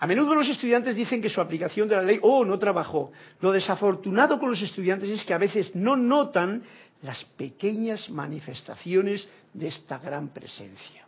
a 0.00 0.06
menudo 0.06 0.34
los 0.34 0.48
estudiantes 0.48 0.94
dicen 0.94 1.20
que 1.20 1.28
su 1.28 1.40
aplicación 1.40 1.88
de 1.88 1.96
la 1.96 2.02
ley, 2.02 2.18
oh, 2.22 2.44
no 2.44 2.58
trabajó. 2.58 3.12
Lo 3.40 3.50
desafortunado 3.50 4.38
con 4.38 4.50
los 4.50 4.62
estudiantes 4.62 5.10
es 5.10 5.24
que 5.24 5.34
a 5.34 5.38
veces 5.38 5.74
no 5.74 5.96
notan 5.96 6.62
las 7.02 7.24
pequeñas 7.24 8.08
manifestaciones 8.10 9.28
de 9.52 9.68
esta 9.68 9.98
gran 9.98 10.28
presencia. 10.28 11.06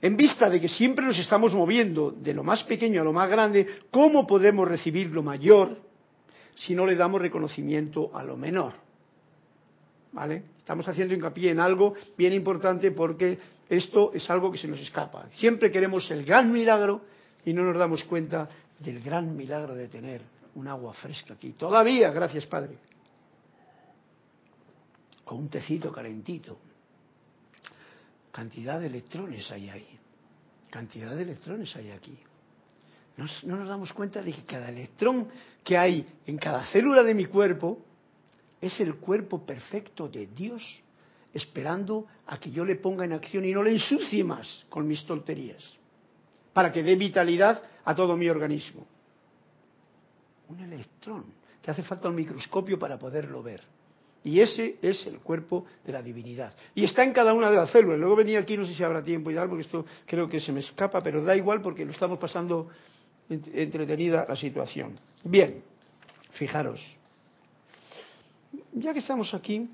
En 0.00 0.16
vista 0.16 0.50
de 0.50 0.60
que 0.60 0.68
siempre 0.68 1.06
nos 1.06 1.18
estamos 1.18 1.54
moviendo 1.54 2.10
de 2.10 2.34
lo 2.34 2.42
más 2.42 2.64
pequeño 2.64 3.00
a 3.00 3.04
lo 3.04 3.12
más 3.12 3.30
grande, 3.30 3.66
¿cómo 3.90 4.26
podemos 4.26 4.68
recibir 4.68 5.10
lo 5.10 5.22
mayor 5.22 5.78
si 6.56 6.74
no 6.74 6.84
le 6.84 6.96
damos 6.96 7.20
reconocimiento 7.20 8.10
a 8.14 8.24
lo 8.24 8.36
menor? 8.36 8.74
¿Vale? 10.12 10.42
Estamos 10.58 10.86
haciendo 10.88 11.14
hincapié 11.14 11.52
en 11.52 11.60
algo 11.60 11.94
bien 12.18 12.32
importante 12.32 12.90
porque 12.90 13.38
esto 13.68 14.12
es 14.12 14.28
algo 14.28 14.50
que 14.50 14.58
se 14.58 14.68
nos 14.68 14.80
escapa. 14.80 15.28
Siempre 15.34 15.70
queremos 15.70 16.10
el 16.10 16.24
gran 16.24 16.52
milagro 16.52 17.02
y 17.44 17.52
no 17.52 17.62
nos 17.64 17.78
damos 17.78 18.04
cuenta 18.04 18.48
del 18.78 19.00
gran 19.00 19.36
milagro 19.36 19.74
de 19.74 19.88
tener 19.88 20.22
un 20.54 20.68
agua 20.68 20.92
fresca 20.94 21.34
aquí. 21.34 21.52
Todavía, 21.52 22.10
gracias 22.10 22.46
Padre. 22.46 22.76
Con 25.24 25.38
un 25.38 25.48
tecito 25.48 25.90
calentito. 25.92 26.58
Cantidad 28.30 28.80
de 28.80 28.86
electrones 28.86 29.50
hay 29.50 29.68
ahí. 29.68 29.98
Cantidad 30.70 31.14
de 31.14 31.22
electrones 31.22 31.74
hay 31.76 31.90
aquí. 31.90 32.18
No 33.16 33.56
nos 33.56 33.68
damos 33.68 33.92
cuenta 33.92 34.22
de 34.22 34.32
que 34.32 34.44
cada 34.44 34.70
electrón 34.70 35.28
que 35.62 35.76
hay 35.76 36.06
en 36.26 36.38
cada 36.38 36.64
célula 36.66 37.02
de 37.02 37.14
mi 37.14 37.26
cuerpo 37.26 37.78
es 38.60 38.80
el 38.80 38.96
cuerpo 38.96 39.44
perfecto 39.44 40.08
de 40.08 40.26
Dios, 40.26 40.62
esperando 41.32 42.06
a 42.26 42.38
que 42.38 42.50
yo 42.50 42.64
le 42.64 42.76
ponga 42.76 43.04
en 43.04 43.12
acción 43.12 43.44
y 43.44 43.52
no 43.52 43.62
le 43.62 43.72
ensucie 43.72 44.22
más 44.24 44.66
con 44.68 44.86
mis 44.86 45.04
tonterías, 45.06 45.62
para 46.52 46.70
que 46.70 46.82
dé 46.82 46.96
vitalidad 46.96 47.62
a 47.84 47.94
todo 47.94 48.16
mi 48.16 48.28
organismo. 48.28 48.86
Un 50.48 50.60
electrón, 50.60 51.24
que 51.62 51.70
hace 51.70 51.82
falta 51.82 52.08
un 52.08 52.14
microscopio 52.14 52.78
para 52.78 52.98
poderlo 52.98 53.42
ver. 53.42 53.62
Y 54.24 54.38
ese 54.40 54.76
es 54.82 55.04
el 55.06 55.18
cuerpo 55.18 55.66
de 55.84 55.92
la 55.92 56.00
divinidad. 56.00 56.54
Y 56.74 56.84
está 56.84 57.02
en 57.02 57.12
cada 57.12 57.34
una 57.34 57.50
de 57.50 57.56
las 57.56 57.70
células. 57.70 57.98
Luego 57.98 58.16
venía 58.16 58.38
aquí, 58.38 58.56
no 58.56 58.64
sé 58.64 58.74
si 58.74 58.84
habrá 58.84 59.02
tiempo 59.02 59.30
y 59.30 59.34
tal, 59.34 59.48
porque 59.48 59.62
esto 59.62 59.84
creo 60.06 60.28
que 60.28 60.38
se 60.38 60.52
me 60.52 60.60
escapa, 60.60 61.00
pero 61.00 61.24
da 61.24 61.34
igual 61.36 61.60
porque 61.60 61.84
lo 61.84 61.90
estamos 61.90 62.18
pasando 62.18 62.68
entretenida 63.28 64.24
la 64.28 64.36
situación. 64.36 64.94
Bien, 65.24 65.62
fijaros. 66.32 66.80
Ya 68.74 68.92
que 68.92 69.00
estamos 69.00 69.32
aquí, 69.34 69.68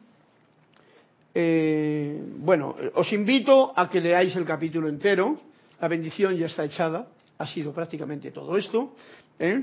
eh, 1.41 2.21
bueno, 2.39 2.75
os 2.95 3.13
invito 3.13 3.73
a 3.77 3.89
que 3.89 4.01
leáis 4.01 4.35
el 4.35 4.45
capítulo 4.45 4.89
entero. 4.89 5.39
La 5.81 5.87
bendición 5.87 6.35
ya 6.35 6.47
está 6.47 6.65
echada, 6.65 7.07
ha 7.39 7.47
sido 7.47 7.73
prácticamente 7.73 8.33
todo 8.33 8.57
esto. 8.57 8.97
¿eh? 9.39 9.63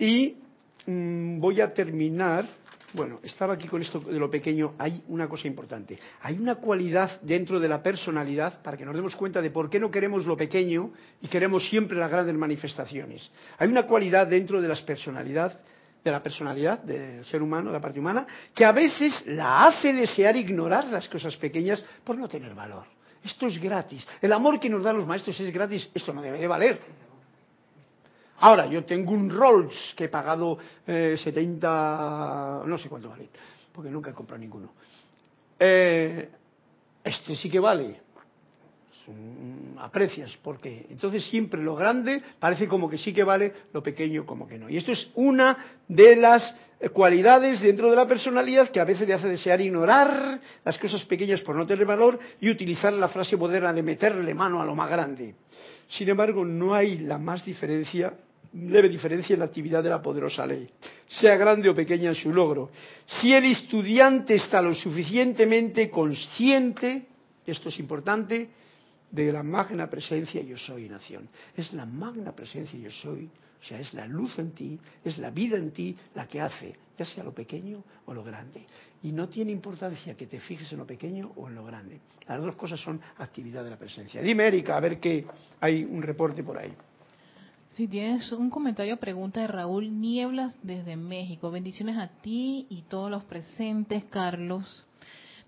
Y 0.00 0.34
mm, 0.84 1.38
voy 1.38 1.60
a 1.60 1.72
terminar 1.72 2.44
bueno, 2.92 3.20
estaba 3.22 3.54
aquí 3.54 3.68
con 3.68 3.82
esto 3.82 4.00
de 4.00 4.18
lo 4.18 4.30
pequeño. 4.30 4.74
Hay 4.78 5.02
una 5.08 5.28
cosa 5.28 5.46
importante. 5.46 5.98
Hay 6.22 6.38
una 6.38 6.56
cualidad 6.56 7.20
dentro 7.20 7.60
de 7.60 7.68
la 7.68 7.82
personalidad 7.82 8.62
para 8.62 8.76
que 8.76 8.86
nos 8.86 8.96
demos 8.96 9.14
cuenta 9.14 9.42
de 9.42 9.50
por 9.50 9.68
qué 9.68 9.78
no 9.78 9.90
queremos 9.90 10.24
lo 10.24 10.36
pequeño 10.36 10.92
y 11.20 11.28
queremos 11.28 11.68
siempre 11.68 11.98
las 11.98 12.10
grandes 12.10 12.34
manifestaciones. 12.34 13.30
Hay 13.58 13.68
una 13.68 13.86
cualidad 13.86 14.26
dentro 14.26 14.62
de 14.62 14.68
las 14.68 14.80
personalidad, 14.82 15.60
de 16.06 16.12
la 16.12 16.22
personalidad 16.22 16.78
del 16.78 17.24
ser 17.24 17.42
humano, 17.42 17.70
de 17.70 17.72
la 17.72 17.80
parte 17.80 17.98
humana, 17.98 18.24
que 18.54 18.64
a 18.64 18.70
veces 18.70 19.26
la 19.26 19.66
hace 19.66 19.92
desear 19.92 20.36
ignorar 20.36 20.84
las 20.84 21.08
cosas 21.08 21.36
pequeñas 21.36 21.84
por 22.04 22.16
no 22.16 22.28
tener 22.28 22.54
valor. 22.54 22.84
Esto 23.24 23.46
es 23.46 23.60
gratis. 23.60 24.06
El 24.22 24.32
amor 24.32 24.60
que 24.60 24.70
nos 24.70 24.84
dan 24.84 24.96
los 24.96 25.06
maestros 25.06 25.38
es 25.40 25.52
gratis. 25.52 25.90
Esto 25.92 26.12
no 26.12 26.22
debe 26.22 26.38
de 26.38 26.46
valer. 26.46 26.80
Ahora, 28.38 28.66
yo 28.66 28.84
tengo 28.84 29.10
un 29.10 29.28
Rolls 29.28 29.94
que 29.96 30.04
he 30.04 30.08
pagado 30.08 30.58
eh, 30.86 31.16
70, 31.18 32.62
no 32.66 32.78
sé 32.78 32.88
cuánto 32.88 33.08
vale, 33.08 33.28
porque 33.72 33.90
nunca 33.90 34.10
he 34.10 34.14
comprado 34.14 34.38
ninguno. 34.38 34.74
Eh, 35.58 36.30
este 37.02 37.34
sí 37.34 37.50
que 37.50 37.58
vale. 37.58 38.00
Mm, 39.08 39.78
aprecias, 39.78 40.36
porque 40.42 40.86
entonces 40.90 41.24
siempre 41.26 41.62
lo 41.62 41.76
grande 41.76 42.20
parece 42.40 42.66
como 42.66 42.90
que 42.90 42.98
sí 42.98 43.12
que 43.12 43.22
vale, 43.22 43.52
lo 43.72 43.80
pequeño 43.80 44.26
como 44.26 44.48
que 44.48 44.58
no. 44.58 44.68
Y 44.68 44.76
esto 44.76 44.90
es 44.90 45.10
una 45.14 45.56
de 45.86 46.16
las 46.16 46.56
cualidades 46.92 47.60
dentro 47.60 47.88
de 47.88 47.94
la 47.96 48.08
personalidad 48.08 48.68
que 48.70 48.80
a 48.80 48.84
veces 48.84 49.06
le 49.06 49.14
hace 49.14 49.28
desear 49.28 49.60
ignorar 49.60 50.40
las 50.64 50.76
cosas 50.78 51.04
pequeñas 51.04 51.40
por 51.42 51.54
no 51.54 51.66
tener 51.66 51.86
valor 51.86 52.18
y 52.40 52.50
utilizar 52.50 52.92
la 52.94 53.08
frase 53.08 53.36
moderna 53.36 53.72
de 53.72 53.84
meterle 53.84 54.34
mano 54.34 54.60
a 54.60 54.66
lo 54.66 54.74
más 54.74 54.90
grande. 54.90 55.36
Sin 55.88 56.08
embargo, 56.08 56.44
no 56.44 56.74
hay 56.74 56.98
la 56.98 57.16
más 57.16 57.44
diferencia 57.44 58.12
leve 58.54 58.88
diferencia 58.88 59.34
en 59.34 59.40
la 59.40 59.46
actividad 59.46 59.82
de 59.82 59.90
la 59.90 60.00
poderosa 60.00 60.46
ley, 60.46 60.68
sea 61.08 61.36
grande 61.36 61.68
o 61.68 61.74
pequeña 61.74 62.08
en 62.08 62.14
su 62.14 62.32
logro. 62.32 62.70
Si 63.06 63.32
el 63.32 63.44
estudiante 63.44 64.34
está 64.34 64.62
lo 64.62 64.72
suficientemente 64.74 65.90
consciente, 65.90 67.06
esto 67.44 67.68
es 67.68 67.78
importante, 67.78 68.48
de 69.10 69.32
la 69.32 69.42
magna 69.42 69.88
presencia 69.88 70.42
yo 70.42 70.56
soy 70.56 70.86
en 70.86 70.94
acción. 70.94 71.28
Es 71.56 71.72
la 71.72 71.86
magna 71.86 72.32
presencia 72.32 72.78
yo 72.78 72.90
soy, 72.90 73.30
o 73.60 73.64
sea, 73.64 73.78
es 73.78 73.94
la 73.94 74.06
luz 74.06 74.38
en 74.38 74.52
ti, 74.52 74.78
es 75.04 75.18
la 75.18 75.30
vida 75.30 75.56
en 75.56 75.70
ti 75.70 75.96
la 76.14 76.26
que 76.26 76.40
hace, 76.40 76.76
ya 76.98 77.04
sea 77.04 77.24
lo 77.24 77.32
pequeño 77.32 77.82
o 78.04 78.14
lo 78.14 78.22
grande. 78.22 78.66
Y 79.02 79.12
no 79.12 79.28
tiene 79.28 79.52
importancia 79.52 80.16
que 80.16 80.26
te 80.26 80.40
fijes 80.40 80.70
en 80.72 80.78
lo 80.78 80.86
pequeño 80.86 81.32
o 81.36 81.48
en 81.48 81.54
lo 81.54 81.64
grande. 81.64 82.00
Las 82.28 82.40
dos 82.40 82.56
cosas 82.56 82.80
son 82.80 83.00
actividad 83.18 83.64
de 83.64 83.70
la 83.70 83.78
presencia. 83.78 84.20
Dime, 84.22 84.46
Erika, 84.46 84.76
a 84.76 84.80
ver 84.80 84.98
que 84.98 85.26
hay 85.60 85.84
un 85.84 86.02
reporte 86.02 86.42
por 86.42 86.58
ahí. 86.58 86.72
Si 87.70 87.88
tienes 87.88 88.32
un 88.32 88.48
comentario 88.48 88.96
pregunta 88.96 89.40
de 89.40 89.48
Raúl 89.48 90.00
Nieblas 90.00 90.58
desde 90.62 90.96
México. 90.96 91.50
Bendiciones 91.50 91.98
a 91.98 92.08
ti 92.08 92.66
y 92.70 92.82
todos 92.88 93.10
los 93.10 93.24
presentes, 93.24 94.04
Carlos. 94.06 94.86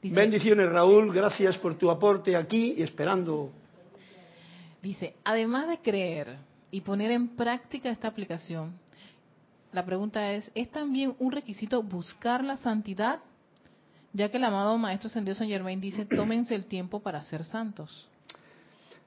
Bendiciones, 0.02 0.68
Raúl. 0.68 1.12
Gracias 1.12 1.58
por 1.58 1.74
tu 1.76 1.90
aporte 1.90 2.36
aquí 2.36 2.74
y 2.78 2.82
esperando. 2.82 3.50
Dice, 4.80 5.14
además 5.24 5.68
de 5.68 5.78
creer 5.78 6.36
y 6.70 6.82
poner 6.82 7.10
en 7.10 7.28
práctica 7.28 7.90
esta 7.90 8.06
aplicación, 8.06 8.78
la 9.72 9.84
pregunta 9.84 10.32
es, 10.32 10.50
¿es 10.54 10.70
también 10.70 11.14
un 11.18 11.32
requisito 11.32 11.82
buscar 11.82 12.44
la 12.44 12.56
santidad? 12.58 13.20
Ya 14.12 14.30
que 14.30 14.36
el 14.36 14.44
amado 14.44 14.78
Maestro 14.78 15.08
Sendido 15.08 15.34
San 15.34 15.48
Germain 15.48 15.80
dice, 15.80 16.04
tómense 16.16 16.54
el 16.54 16.66
tiempo 16.66 17.00
para 17.00 17.22
ser 17.22 17.44
santos. 17.44 18.08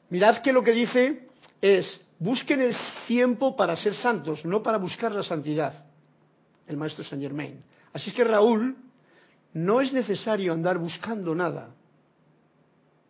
Mirad 0.10 0.40
que 0.40 0.52
lo 0.52 0.62
que 0.62 0.74
dice 0.74 1.30
es, 1.62 2.02
busquen 2.20 2.62
el 2.62 2.76
tiempo 3.08 3.56
para 3.56 3.78
ser 3.78 3.96
santos, 3.96 4.44
no 4.44 4.62
para 4.62 4.78
buscar 4.78 5.14
la 5.14 5.24
santidad, 5.24 5.86
el 6.68 6.76
maestro 6.76 7.06
Saint 7.06 7.24
Germain. 7.24 7.64
Así 7.94 8.12
que 8.12 8.26
Raúl, 8.26 8.76
no 9.54 9.82
es 9.82 9.92
necesario 9.94 10.54
andar 10.54 10.78
buscando 10.78 11.36
nada. 11.36 11.74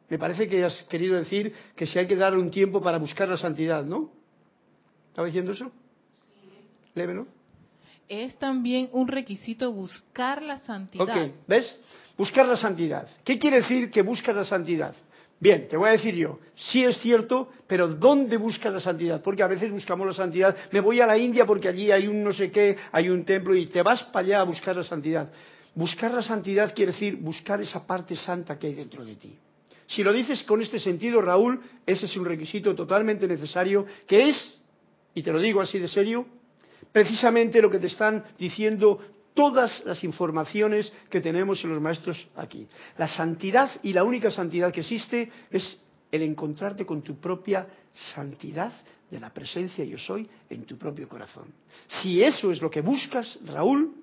Me 0.09 0.19
parece 0.19 0.47
que 0.47 0.63
has 0.63 0.75
querido 0.83 1.15
decir 1.15 1.53
que 1.75 1.87
si 1.87 1.97
hay 1.97 2.07
que 2.07 2.15
dar 2.15 2.35
un 2.35 2.51
tiempo 2.51 2.81
para 2.81 2.97
buscar 2.97 3.29
la 3.29 3.37
santidad, 3.37 3.83
¿no? 3.83 4.11
¿Estaba 5.09 5.25
diciendo 5.25 5.51
eso? 5.53 5.71
¿no? 6.95 7.27
Es 8.07 8.37
también 8.37 8.89
un 8.91 9.07
requisito 9.07 9.71
buscar 9.71 10.41
la 10.41 10.59
santidad. 10.59 11.03
Ok, 11.03 11.31
¿ves? 11.47 11.77
Buscar 12.17 12.45
la 12.45 12.57
santidad. 12.57 13.07
¿Qué 13.23 13.39
quiere 13.39 13.61
decir 13.61 13.89
que 13.89 14.01
buscas 14.01 14.35
la 14.35 14.43
santidad? 14.43 14.93
Bien, 15.39 15.67
te 15.67 15.75
voy 15.75 15.89
a 15.89 15.93
decir 15.93 16.13
yo, 16.13 16.39
sí 16.55 16.83
es 16.83 16.99
cierto, 16.99 17.49
pero 17.65 17.87
¿dónde 17.87 18.37
buscas 18.37 18.71
la 18.71 18.79
santidad? 18.79 19.21
Porque 19.23 19.41
a 19.41 19.47
veces 19.47 19.71
buscamos 19.71 20.05
la 20.05 20.13
santidad, 20.13 20.55
me 20.71 20.81
voy 20.81 20.99
a 21.01 21.07
la 21.07 21.17
India 21.17 21.45
porque 21.45 21.67
allí 21.67 21.89
hay 21.89 22.07
un 22.07 22.23
no 22.23 22.31
sé 22.31 22.51
qué, 22.51 22.77
hay 22.91 23.09
un 23.09 23.25
templo 23.25 23.55
y 23.55 23.65
te 23.65 23.81
vas 23.81 24.03
para 24.03 24.25
allá 24.25 24.41
a 24.41 24.43
buscar 24.43 24.75
la 24.75 24.83
santidad. 24.83 25.31
Buscar 25.73 26.13
la 26.13 26.21
santidad 26.21 26.73
quiere 26.75 26.91
decir 26.91 27.15
buscar 27.17 27.61
esa 27.61 27.85
parte 27.85 28.15
santa 28.15 28.59
que 28.59 28.67
hay 28.67 28.75
dentro 28.75 29.05
de 29.05 29.15
ti. 29.15 29.37
Si 29.87 30.03
lo 30.03 30.13
dices 30.13 30.43
con 30.43 30.61
este 30.61 30.79
sentido, 30.79 31.21
Raúl, 31.21 31.61
ese 31.85 32.05
es 32.05 32.15
un 32.15 32.25
requisito 32.25 32.73
totalmente 32.75 33.27
necesario, 33.27 33.85
que 34.07 34.29
es, 34.29 34.61
y 35.13 35.21
te 35.21 35.31
lo 35.31 35.39
digo 35.39 35.61
así 35.61 35.79
de 35.79 35.87
serio, 35.87 36.25
precisamente 36.91 37.61
lo 37.61 37.69
que 37.69 37.79
te 37.79 37.87
están 37.87 38.23
diciendo 38.37 38.99
todas 39.33 39.83
las 39.85 40.03
informaciones 40.03 40.91
que 41.09 41.21
tenemos 41.21 41.63
en 41.63 41.71
los 41.71 41.81
maestros 41.81 42.27
aquí. 42.35 42.67
La 42.97 43.07
santidad 43.07 43.69
y 43.83 43.93
la 43.93 44.03
única 44.03 44.31
santidad 44.31 44.71
que 44.71 44.81
existe 44.81 45.31
es 45.49 45.81
el 46.11 46.21
encontrarte 46.23 46.85
con 46.85 47.01
tu 47.01 47.19
propia 47.19 47.67
santidad 48.13 48.73
de 49.09 49.19
la 49.19 49.29
presencia 49.29 49.83
yo 49.83 49.97
soy 49.97 50.27
en 50.49 50.65
tu 50.65 50.77
propio 50.77 51.07
corazón. 51.07 51.53
Si 52.01 52.23
eso 52.23 52.51
es 52.51 52.61
lo 52.61 52.69
que 52.69 52.81
buscas, 52.81 53.37
Raúl, 53.45 54.00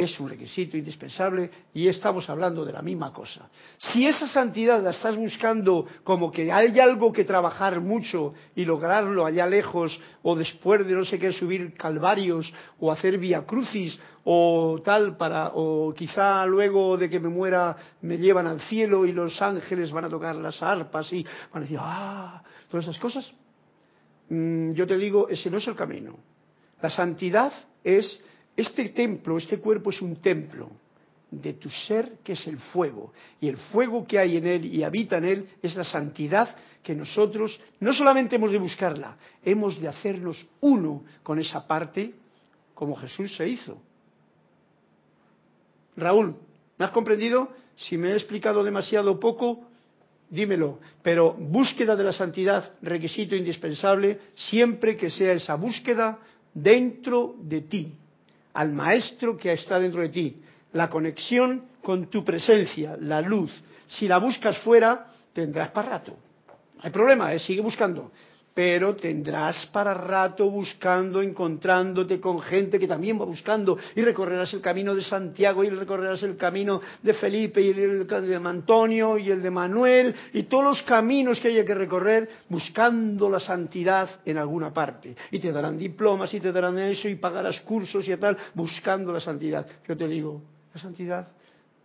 es 0.00 0.18
un 0.18 0.30
requisito 0.30 0.78
indispensable 0.78 1.50
y 1.74 1.86
estamos 1.86 2.28
hablando 2.30 2.64
de 2.64 2.72
la 2.72 2.80
misma 2.80 3.12
cosa. 3.12 3.50
Si 3.78 4.06
esa 4.06 4.26
santidad 4.28 4.82
la 4.82 4.90
estás 4.90 5.14
buscando 5.14 5.86
como 6.04 6.30
que 6.30 6.50
hay 6.50 6.78
algo 6.80 7.12
que 7.12 7.24
trabajar 7.24 7.80
mucho 7.80 8.32
y 8.56 8.64
lograrlo 8.64 9.26
allá 9.26 9.46
lejos 9.46 10.00
o 10.22 10.34
después 10.34 10.86
de 10.86 10.94
no 10.94 11.04
sé 11.04 11.18
qué 11.18 11.32
subir 11.32 11.74
calvarios 11.74 12.50
o 12.78 12.90
hacer 12.90 13.18
vía 13.18 13.44
crucis 13.44 13.98
o 14.24 14.80
tal 14.82 15.18
para 15.18 15.52
o 15.54 15.92
quizá 15.94 16.46
luego 16.46 16.96
de 16.96 17.10
que 17.10 17.20
me 17.20 17.28
muera 17.28 17.76
me 18.00 18.16
llevan 18.16 18.46
al 18.46 18.60
cielo 18.62 19.04
y 19.04 19.12
los 19.12 19.40
ángeles 19.42 19.92
van 19.92 20.06
a 20.06 20.08
tocar 20.08 20.36
las 20.36 20.62
arpas 20.62 21.12
y 21.12 21.24
van 21.52 21.62
a 21.62 21.66
decir 21.66 21.78
ah 21.80 22.42
todas 22.70 22.86
esas 22.86 22.98
cosas 22.98 23.30
mm, 24.28 24.72
yo 24.72 24.86
te 24.86 24.96
digo 24.96 25.28
ese 25.28 25.50
no 25.50 25.58
es 25.58 25.66
el 25.66 25.76
camino 25.76 26.18
la 26.80 26.90
santidad 26.90 27.52
es 27.84 28.22
este 28.56 28.90
templo, 28.90 29.38
este 29.38 29.58
cuerpo 29.58 29.90
es 29.90 30.02
un 30.02 30.16
templo 30.16 30.70
de 31.30 31.54
tu 31.54 31.70
ser, 31.70 32.18
que 32.24 32.32
es 32.32 32.46
el 32.46 32.58
fuego. 32.58 33.12
Y 33.40 33.48
el 33.48 33.56
fuego 33.56 34.06
que 34.06 34.18
hay 34.18 34.36
en 34.36 34.46
él 34.46 34.64
y 34.66 34.82
habita 34.82 35.18
en 35.18 35.24
él 35.24 35.48
es 35.62 35.76
la 35.76 35.84
santidad 35.84 36.56
que 36.82 36.94
nosotros 36.94 37.58
no 37.78 37.92
solamente 37.92 38.36
hemos 38.36 38.50
de 38.50 38.58
buscarla, 38.58 39.16
hemos 39.44 39.80
de 39.80 39.88
hacernos 39.88 40.44
uno 40.60 41.04
con 41.22 41.38
esa 41.38 41.66
parte 41.66 42.14
como 42.74 42.96
Jesús 42.96 43.36
se 43.36 43.48
hizo. 43.48 43.80
Raúl, 45.96 46.34
¿me 46.78 46.84
has 46.84 46.90
comprendido? 46.90 47.50
Si 47.76 47.96
me 47.96 48.10
he 48.10 48.14
explicado 48.14 48.64
demasiado 48.64 49.20
poco, 49.20 49.68
dímelo. 50.30 50.78
Pero 51.02 51.34
búsqueda 51.34 51.94
de 51.94 52.04
la 52.04 52.12
santidad, 52.12 52.74
requisito 52.82 53.36
indispensable, 53.36 54.18
siempre 54.34 54.96
que 54.96 55.10
sea 55.10 55.32
esa 55.32 55.56
búsqueda 55.56 56.18
dentro 56.54 57.36
de 57.42 57.60
ti, 57.62 57.94
al 58.54 58.72
maestro 58.72 59.36
que 59.36 59.52
está 59.52 59.78
dentro 59.78 60.02
de 60.02 60.08
ti, 60.08 60.42
la 60.72 60.88
conexión 60.88 61.64
con 61.82 62.08
tu 62.08 62.24
presencia, 62.24 62.96
la 63.00 63.20
luz. 63.20 63.50
Si 63.88 64.06
la 64.06 64.18
buscas 64.18 64.58
fuera, 64.58 65.06
tendrás 65.32 65.70
para 65.70 65.90
rato. 65.90 66.16
Hay 66.82 66.90
problema, 66.90 67.32
¿eh? 67.34 67.38
sigue 67.38 67.60
buscando 67.60 68.12
pero 68.54 68.96
tendrás 68.96 69.66
para 69.66 69.94
rato 69.94 70.50
buscando, 70.50 71.22
encontrándote 71.22 72.20
con 72.20 72.40
gente 72.40 72.78
que 72.78 72.88
también 72.88 73.20
va 73.20 73.24
buscando 73.24 73.78
y 73.94 74.02
recorrerás 74.02 74.52
el 74.54 74.60
camino 74.60 74.94
de 74.94 75.02
Santiago 75.02 75.62
y 75.62 75.70
recorrerás 75.70 76.22
el 76.22 76.36
camino 76.36 76.80
de 77.02 77.14
Felipe 77.14 77.60
y 77.60 77.70
el 77.70 78.06
de 78.06 78.36
Antonio 78.36 79.18
y 79.18 79.30
el 79.30 79.42
de 79.42 79.50
Manuel 79.50 80.14
y 80.32 80.44
todos 80.44 80.64
los 80.64 80.82
caminos 80.82 81.38
que 81.38 81.48
haya 81.48 81.64
que 81.64 81.74
recorrer 81.74 82.28
buscando 82.48 83.30
la 83.30 83.40
santidad 83.40 84.20
en 84.24 84.38
alguna 84.38 84.72
parte. 84.72 85.14
Y 85.30 85.38
te 85.38 85.52
darán 85.52 85.78
diplomas 85.78 86.32
y 86.34 86.40
te 86.40 86.52
darán 86.52 86.78
eso 86.78 87.08
y 87.08 87.14
pagarás 87.14 87.60
cursos 87.60 88.06
y 88.08 88.16
tal 88.16 88.36
buscando 88.54 89.12
la 89.12 89.20
santidad. 89.20 89.66
Yo 89.86 89.96
te 89.96 90.08
digo, 90.08 90.42
la 90.74 90.80
santidad 90.80 91.28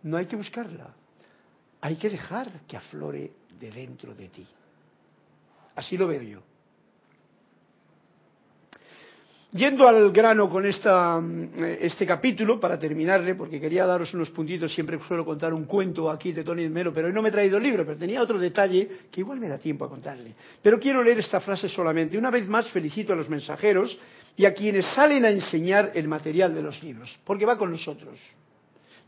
no 0.02 0.16
hay 0.16 0.26
que 0.26 0.36
buscarla, 0.36 0.94
hay 1.80 1.96
que 1.96 2.10
dejar 2.10 2.48
que 2.66 2.76
aflore 2.76 3.32
de 3.58 3.70
dentro 3.70 4.14
de 4.14 4.28
ti. 4.28 4.46
Así 5.76 5.96
lo 5.96 6.06
veo 6.06 6.22
yo. 6.22 6.55
Yendo 9.56 9.88
al 9.88 10.12
grano 10.12 10.50
con 10.50 10.66
esta, 10.66 11.18
mm, 11.18 11.64
este 11.80 12.04
capítulo, 12.04 12.60
para 12.60 12.78
terminarle, 12.78 13.34
porque 13.34 13.58
quería 13.58 13.86
daros 13.86 14.12
unos 14.12 14.28
puntitos, 14.30 14.74
siempre 14.74 14.98
suelo 15.08 15.24
contar 15.24 15.54
un 15.54 15.64
cuento 15.64 16.10
aquí 16.10 16.32
de 16.32 16.44
Tony 16.44 16.68
Melo, 16.68 16.92
pero 16.92 17.06
hoy 17.06 17.14
no 17.14 17.22
me 17.22 17.30
he 17.30 17.32
traído 17.32 17.56
el 17.56 17.62
libro, 17.62 17.86
pero 17.86 17.96
tenía 17.96 18.20
otro 18.20 18.38
detalle 18.38 18.88
que 19.10 19.22
igual 19.22 19.40
me 19.40 19.48
da 19.48 19.56
tiempo 19.56 19.86
a 19.86 19.88
contarle. 19.88 20.34
Pero 20.60 20.78
quiero 20.78 21.02
leer 21.02 21.20
esta 21.20 21.40
frase 21.40 21.70
solamente. 21.70 22.18
Una 22.18 22.30
vez 22.30 22.46
más 22.46 22.68
felicito 22.68 23.14
a 23.14 23.16
los 23.16 23.30
mensajeros 23.30 23.98
y 24.36 24.44
a 24.44 24.52
quienes 24.52 24.84
salen 24.94 25.24
a 25.24 25.30
enseñar 25.30 25.92
el 25.94 26.06
material 26.06 26.54
de 26.54 26.62
los 26.62 26.82
libros, 26.82 27.18
porque 27.24 27.46
va 27.46 27.56
con 27.56 27.70
nosotros. 27.70 28.18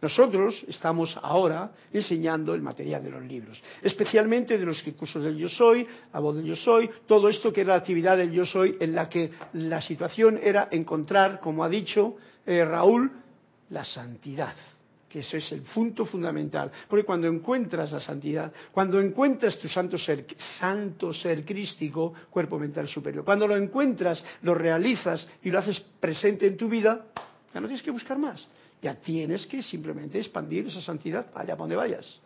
Nosotros 0.01 0.65
estamos 0.69 1.19
ahora 1.21 1.73
enseñando 1.93 2.55
el 2.55 2.63
material 2.63 3.03
de 3.03 3.11
los 3.11 3.25
libros, 3.25 3.61
especialmente 3.83 4.57
de 4.57 4.65
los 4.65 4.81
cursos 4.97 5.23
del 5.23 5.37
Yo 5.37 5.49
Soy, 5.49 5.87
la 6.13 6.21
voz 6.21 6.37
del 6.37 6.45
Yo 6.45 6.57
Soy, 6.57 6.89
todo 7.07 7.29
esto 7.29 7.53
que 7.53 7.63
era 7.63 7.75
la 7.75 7.81
actividad 7.81 8.17
del 8.17 8.31
Yo 8.31 8.47
Soy 8.47 8.77
en 8.79 8.95
la 8.95 9.09
que 9.09 9.31
la 9.55 9.83
situación 9.83 10.39
era 10.41 10.69
encontrar, 10.71 11.41
como 11.41 11.65
ha 11.65 11.69
dicho 11.69 12.17
eh, 12.47 12.65
Raúl, 12.65 13.11
la 13.71 13.85
santidad 13.85 14.55
que 15.09 15.21
ese 15.21 15.39
es 15.39 15.53
el 15.53 15.63
punto 15.63 16.05
fundamental. 16.05 16.71
Porque 16.87 17.05
cuando 17.05 17.27
encuentras 17.27 17.91
la 17.93 18.01
santidad, 18.01 18.53
cuando 18.71 19.01
encuentras 19.01 19.59
tu 19.59 19.67
santo 19.69 19.97
ser, 19.97 20.27
santo 20.59 21.15
ser 21.15 21.45
crístico, 21.45 22.13
cuerpo 22.29 22.59
mental 22.59 22.89
superior, 22.89 23.25
cuando 23.25 23.47
lo 23.47 23.57
encuentras, 23.57 24.23
lo 24.43 24.55
realizas 24.55 25.27
y 25.43 25.51
lo 25.51 25.61
haces 25.61 25.81
presente 25.99 26.47
en 26.47 26.57
tu 26.57 26.69
vida, 26.69 27.07
ya 27.55 27.61
no 27.61 27.67
tienes 27.67 27.83
que 27.83 27.91
buscar 27.91 28.19
más. 28.19 28.47
Ya 28.81 28.95
tienes 28.95 29.47
que 29.47 29.63
simplemente 29.63 30.19
expandir 30.19 30.67
esa 30.67 30.81
santidad 30.81 31.27
allá 31.35 31.57
donde 31.57 31.77
vayas. 31.77 32.21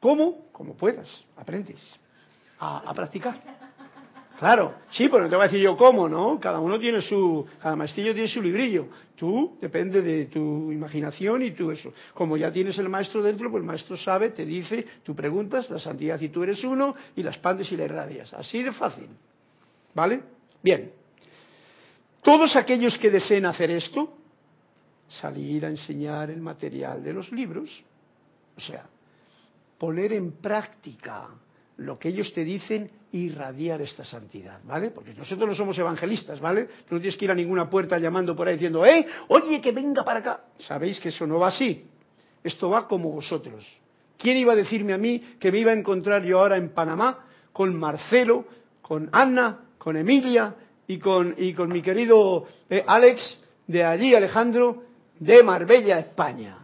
¿Cómo? 0.00 0.46
Como 0.52 0.74
puedas. 0.74 1.08
Aprendes 1.36 1.78
a, 2.60 2.92
practicar. 2.94 3.36
Claro, 4.38 4.74
sí, 4.90 5.08
pero 5.10 5.24
no 5.24 5.28
te 5.28 5.36
voy 5.36 5.44
a 5.44 5.48
decir 5.48 5.60
yo 5.60 5.76
cómo, 5.76 6.08
¿no? 6.08 6.40
Cada 6.40 6.60
uno 6.60 6.78
tiene 6.78 7.02
su, 7.02 7.46
cada 7.60 7.76
maestrillo 7.76 8.14
tiene 8.14 8.28
su 8.28 8.40
librillo. 8.40 8.88
Tú, 9.14 9.58
depende 9.60 10.00
de 10.00 10.26
tu 10.26 10.72
imaginación 10.72 11.42
y 11.42 11.50
tú 11.50 11.70
eso. 11.70 11.92
Como 12.14 12.38
ya 12.38 12.50
tienes 12.50 12.78
el 12.78 12.88
maestro 12.88 13.22
dentro, 13.22 13.50
pues 13.50 13.60
el 13.60 13.66
maestro 13.66 13.98
sabe, 13.98 14.30
te 14.30 14.46
dice, 14.46 14.86
tú 15.02 15.14
preguntas, 15.14 15.68
la 15.68 15.78
santidad 15.78 16.18
y 16.20 16.30
tú 16.30 16.42
eres 16.42 16.64
uno, 16.64 16.94
y 17.16 17.22
la 17.22 17.30
expandes 17.30 17.70
y 17.70 17.76
la 17.76 17.84
irradias. 17.84 18.32
Así 18.32 18.62
de 18.62 18.72
fácil. 18.72 19.08
¿Vale? 19.94 20.22
Bien. 20.62 20.90
Todos 22.22 22.56
aquellos 22.56 22.96
que 22.96 23.10
deseen 23.10 23.44
hacer 23.44 23.70
esto, 23.70 24.19
salir 25.10 25.66
a 25.66 25.68
enseñar 25.68 26.30
el 26.30 26.40
material 26.40 27.02
de 27.02 27.12
los 27.12 27.30
libros, 27.32 27.68
o 28.56 28.60
sea, 28.60 28.86
poner 29.76 30.12
en 30.12 30.32
práctica 30.32 31.28
lo 31.78 31.98
que 31.98 32.08
ellos 32.08 32.32
te 32.32 32.44
dicen 32.44 32.90
irradiar 33.12 33.80
esta 33.80 34.04
santidad, 34.04 34.60
¿vale? 34.64 34.90
Porque 34.90 35.14
nosotros 35.14 35.48
no 35.48 35.54
somos 35.54 35.78
evangelistas, 35.78 36.38
¿vale? 36.38 36.68
Tú 36.88 36.94
no 36.94 37.00
tienes 37.00 37.16
que 37.16 37.24
ir 37.24 37.30
a 37.30 37.34
ninguna 37.34 37.68
puerta 37.68 37.98
llamando 37.98 38.36
por 38.36 38.46
ahí 38.46 38.54
diciendo, 38.54 38.84
¡eh! 38.86 39.06
Oye, 39.28 39.60
que 39.60 39.72
venga 39.72 40.04
para 40.04 40.20
acá. 40.20 40.44
Sabéis 40.58 41.00
que 41.00 41.08
eso 41.08 41.26
no 41.26 41.38
va 41.38 41.48
así. 41.48 41.84
Esto 42.44 42.70
va 42.70 42.86
como 42.86 43.10
vosotros. 43.10 43.66
¿Quién 44.18 44.36
iba 44.36 44.52
a 44.52 44.56
decirme 44.56 44.92
a 44.92 44.98
mí 44.98 45.18
que 45.40 45.50
me 45.50 45.58
iba 45.58 45.72
a 45.72 45.74
encontrar 45.74 46.22
yo 46.22 46.40
ahora 46.40 46.56
en 46.56 46.70
Panamá 46.70 47.24
con 47.52 47.74
Marcelo, 47.74 48.44
con 48.82 49.08
Ana, 49.12 49.60
con 49.78 49.96
Emilia 49.96 50.54
y 50.86 50.98
con, 50.98 51.34
y 51.38 51.54
con 51.54 51.70
mi 51.70 51.80
querido 51.80 52.46
eh, 52.68 52.84
Alex 52.86 53.40
de 53.66 53.82
allí, 53.82 54.14
Alejandro, 54.14 54.82
de 55.20 55.42
Marbella, 55.42 55.98
España. 55.98 56.56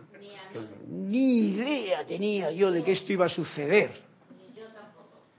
Ni 0.88 1.50
idea 1.50 2.04
tenía 2.04 2.50
yo 2.50 2.72
de 2.72 2.82
que 2.82 2.92
esto 2.92 3.12
iba 3.12 3.26
a 3.26 3.28
suceder. 3.28 4.02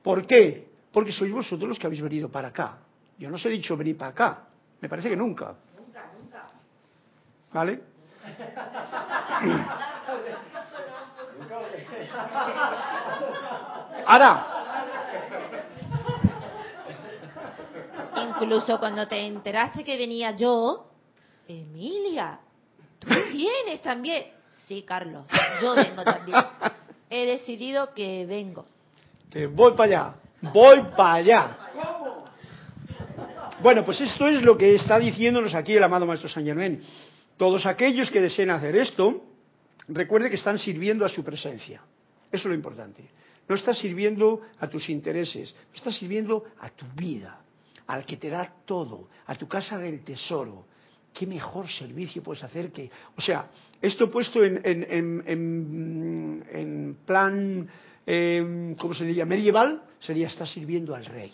¿Por 0.03 0.26
qué? 0.26 0.68
Porque 0.91 1.11
sois 1.11 1.34
vosotros 1.34 1.68
los 1.68 1.80
que 1.80 1.88
habéis 1.88 2.01
venido 2.01 2.30
para 2.30 2.49
acá. 2.49 2.78
Yo 3.18 3.30
no 3.30 3.36
os 3.36 3.45
he 3.45 3.49
dicho 3.49 3.76
venir 3.76 3.97
para 3.97 4.11
acá. 4.11 4.43
Me 4.80 4.88
parece 4.88 5.09
que 5.09 5.18
nunca. 5.18 5.55
Nunca, 5.76 6.11
nunca. 6.22 6.47
¿Vale? 7.51 7.82
Ahora. 14.05 14.53
Incluso 18.15 18.80
cuando 18.80 19.07
te 19.07 19.26
enteraste 19.26 19.84
que 19.84 19.97
venía 19.97 20.32
yo, 20.32 20.91
Emilia, 21.47 22.39
¿Tú 22.99 23.07
vienes 23.31 23.81
también? 23.81 24.25
Sí, 24.67 24.83
Carlos, 24.83 25.25
yo 25.61 25.75
vengo 25.75 26.03
también. 26.03 26.37
He 27.09 27.25
decidido 27.25 27.93
que 27.93 28.25
vengo. 28.25 28.65
Que 29.31 29.47
voy 29.47 29.73
para 29.73 29.83
allá, 29.83 30.15
voy 30.53 30.81
para 30.95 31.13
allá. 31.13 31.57
Bueno, 33.61 33.83
pues 33.83 33.99
esto 34.01 34.27
es 34.27 34.43
lo 34.43 34.57
que 34.57 34.75
está 34.75 34.99
diciéndonos 34.99 35.55
aquí 35.55 35.73
el 35.75 35.83
amado 35.83 36.05
Maestro 36.05 36.29
San 36.29 36.45
Germán. 36.45 36.79
Todos 37.37 37.65
aquellos 37.65 38.11
que 38.11 38.21
deseen 38.21 38.49
hacer 38.49 38.75
esto, 38.75 39.23
recuerde 39.87 40.29
que 40.29 40.35
están 40.35 40.59
sirviendo 40.59 41.05
a 41.05 41.09
su 41.09 41.23
presencia. 41.23 41.81
Eso 42.31 42.43
es 42.43 42.45
lo 42.45 42.53
importante. 42.53 43.09
No 43.47 43.55
estás 43.55 43.77
sirviendo 43.77 44.41
a 44.59 44.67
tus 44.67 44.89
intereses, 44.89 45.55
estás 45.73 45.95
sirviendo 45.95 46.43
a 46.59 46.69
tu 46.69 46.85
vida, 46.95 47.39
al 47.87 48.05
que 48.05 48.17
te 48.17 48.29
da 48.29 48.53
todo, 48.65 49.07
a 49.25 49.35
tu 49.35 49.47
casa 49.47 49.77
del 49.77 50.03
tesoro, 50.03 50.65
¿qué 51.18 51.26
mejor 51.26 51.68
servicio 51.68 52.22
puedes 52.22 52.43
hacer 52.43 52.72
que... 52.72 52.91
O 53.18 53.22
sea, 53.22 53.47
esto 53.82 54.11
puesto 54.11 54.43
en, 54.43 54.61
en, 54.63 56.97
plan, 57.05 57.68
eh, 58.05 58.76
¿cómo 58.78 58.93
se 58.93 59.05
diría? 59.05 59.26
Medieval, 59.26 59.82
sería 59.99 60.28
estar 60.28 60.47
sirviendo 60.47 60.93
al 60.93 61.05
rey. 61.05 61.32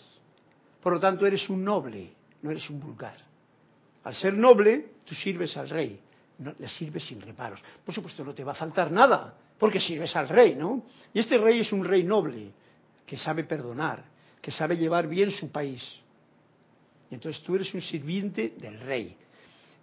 Por 0.82 0.94
lo 0.94 1.00
tanto, 1.00 1.26
eres 1.26 1.50
un 1.50 1.62
noble, 1.62 2.12
no 2.40 2.50
eres 2.50 2.70
un 2.70 2.80
vulgar. 2.80 3.16
Al 4.04 4.14
ser 4.14 4.32
noble, 4.32 4.92
tú 5.04 5.14
sirves 5.14 5.54
al 5.58 5.68
rey, 5.68 6.00
le 6.58 6.68
sirves 6.68 7.04
sin 7.04 7.20
reparos. 7.20 7.60
Por 7.84 7.94
supuesto, 7.94 8.24
no 8.24 8.32
te 8.32 8.42
va 8.42 8.52
a 8.52 8.54
faltar 8.54 8.90
nada, 8.90 9.36
porque 9.58 9.80
sirves 9.80 10.16
al 10.16 10.30
rey, 10.30 10.54
¿no? 10.54 10.86
Y 11.12 11.20
este 11.20 11.36
rey 11.36 11.60
es 11.60 11.72
un 11.72 11.84
rey 11.84 12.04
noble, 12.04 12.52
que 13.04 13.18
sabe 13.18 13.44
perdonar, 13.44 14.02
que 14.40 14.50
sabe 14.50 14.78
llevar 14.78 15.08
bien 15.08 15.30
su 15.30 15.50
país. 15.50 15.82
Y 17.10 17.14
entonces 17.14 17.42
tú 17.42 17.54
eres 17.54 17.74
un 17.74 17.82
sirviente 17.82 18.54
del 18.58 18.80
rey. 18.80 19.18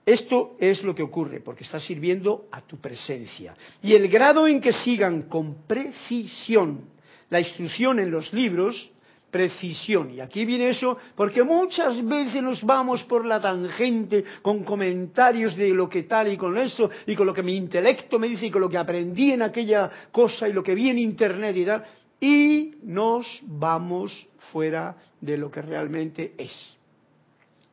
Esto 0.06 0.56
es 0.60 0.84
lo 0.84 0.96
que 0.96 1.04
ocurre, 1.04 1.42
porque 1.42 1.64
está 1.64 1.80
sirviendo 1.80 2.46
a 2.52 2.62
tu 2.62 2.78
presencia. 2.78 3.56
Y 3.84 3.94
el 3.94 4.08
grado 4.08 4.48
en 4.48 4.60
que 4.60 4.74
sigan 4.74 5.24
con 5.24 5.68
precisión 5.68 6.90
la 7.32 7.40
instrucción 7.40 8.00
en 8.00 8.12
los 8.12 8.32
libros, 8.34 8.92
precisión. 9.32 10.14
Y 10.14 10.20
aquí 10.20 10.46
viene 10.46 10.70
eso, 10.70 10.98
porque 11.16 11.44
muchas 11.44 12.06
veces 12.06 12.44
nos 12.44 12.62
vamos 12.64 13.04
por 13.06 13.26
la 13.26 13.40
tangente 13.40 14.24
con 14.42 14.64
comentarios 14.64 15.56
de 15.56 15.70
lo 15.70 15.90
que 15.90 16.04
tal 16.04 16.32
y 16.32 16.38
con 16.38 16.58
esto, 16.58 16.90
y 17.08 17.16
con 17.16 17.26
lo 17.26 17.34
que 17.34 17.42
mi 17.42 17.56
intelecto 17.56 18.20
me 18.20 18.28
dice, 18.28 18.48
y 18.48 18.52
con 18.52 18.62
lo 18.62 18.70
que 18.70 18.78
aprendí 18.78 19.32
en 19.32 19.42
aquella 19.42 19.90
cosa, 20.12 20.48
y 20.48 20.54
lo 20.54 20.62
que 20.62 20.76
vi 20.76 20.90
en 20.90 21.00
internet 21.00 21.56
y 21.56 21.66
tal, 21.66 21.84
y 22.20 22.76
nos 22.84 23.40
vamos 23.44 24.28
fuera 24.52 24.98
de 25.22 25.38
lo 25.38 25.50
que 25.50 25.62
realmente 25.62 26.34
es. 26.38 26.78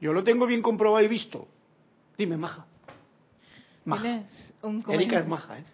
Yo 0.00 0.12
lo 0.12 0.22
tengo 0.22 0.46
bien 0.46 0.62
comprobado 0.62 1.04
y 1.04 1.08
visto. 1.08 1.48
Dime, 2.18 2.36
Maja. 2.36 2.66
Maja. 3.84 4.02
Tienes 4.02 4.54
un 4.60 4.84
Erika 4.88 5.20
es 5.20 5.24
comentario. 5.24 5.28
maja, 5.28 5.58
¿eh? 5.58 5.64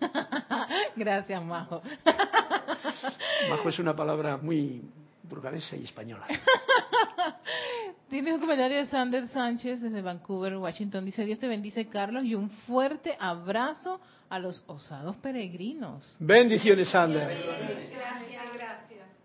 Gracias, 0.97 1.43
Majo. 1.43 1.83
Majo 3.51 3.69
es 3.71 3.79
una 3.79 3.97
palabra 3.97 4.37
muy 4.37 4.83
burgalesa 5.23 5.75
y 5.77 5.85
española. 5.85 6.27
Tienes 8.11 8.35
un 8.35 8.41
comentario 8.41 8.77
de 8.77 8.87
Sander 8.87 9.27
Sánchez 9.29 9.81
desde 9.81 10.03
Vancouver, 10.03 10.57
Washington. 10.59 11.05
Dice, 11.07 11.25
Dios 11.25 11.39
te 11.39 11.49
bendice, 11.49 11.87
Carlos, 11.89 12.25
y 12.25 12.35
un 12.35 12.51
fuerte 12.51 13.17
abrazo 13.19 13.99
a 14.29 14.39
los 14.39 14.63
osados 14.67 15.17
peregrinos. 15.17 16.17
Bendiciones, 16.21 16.91
Sander. 16.91 17.37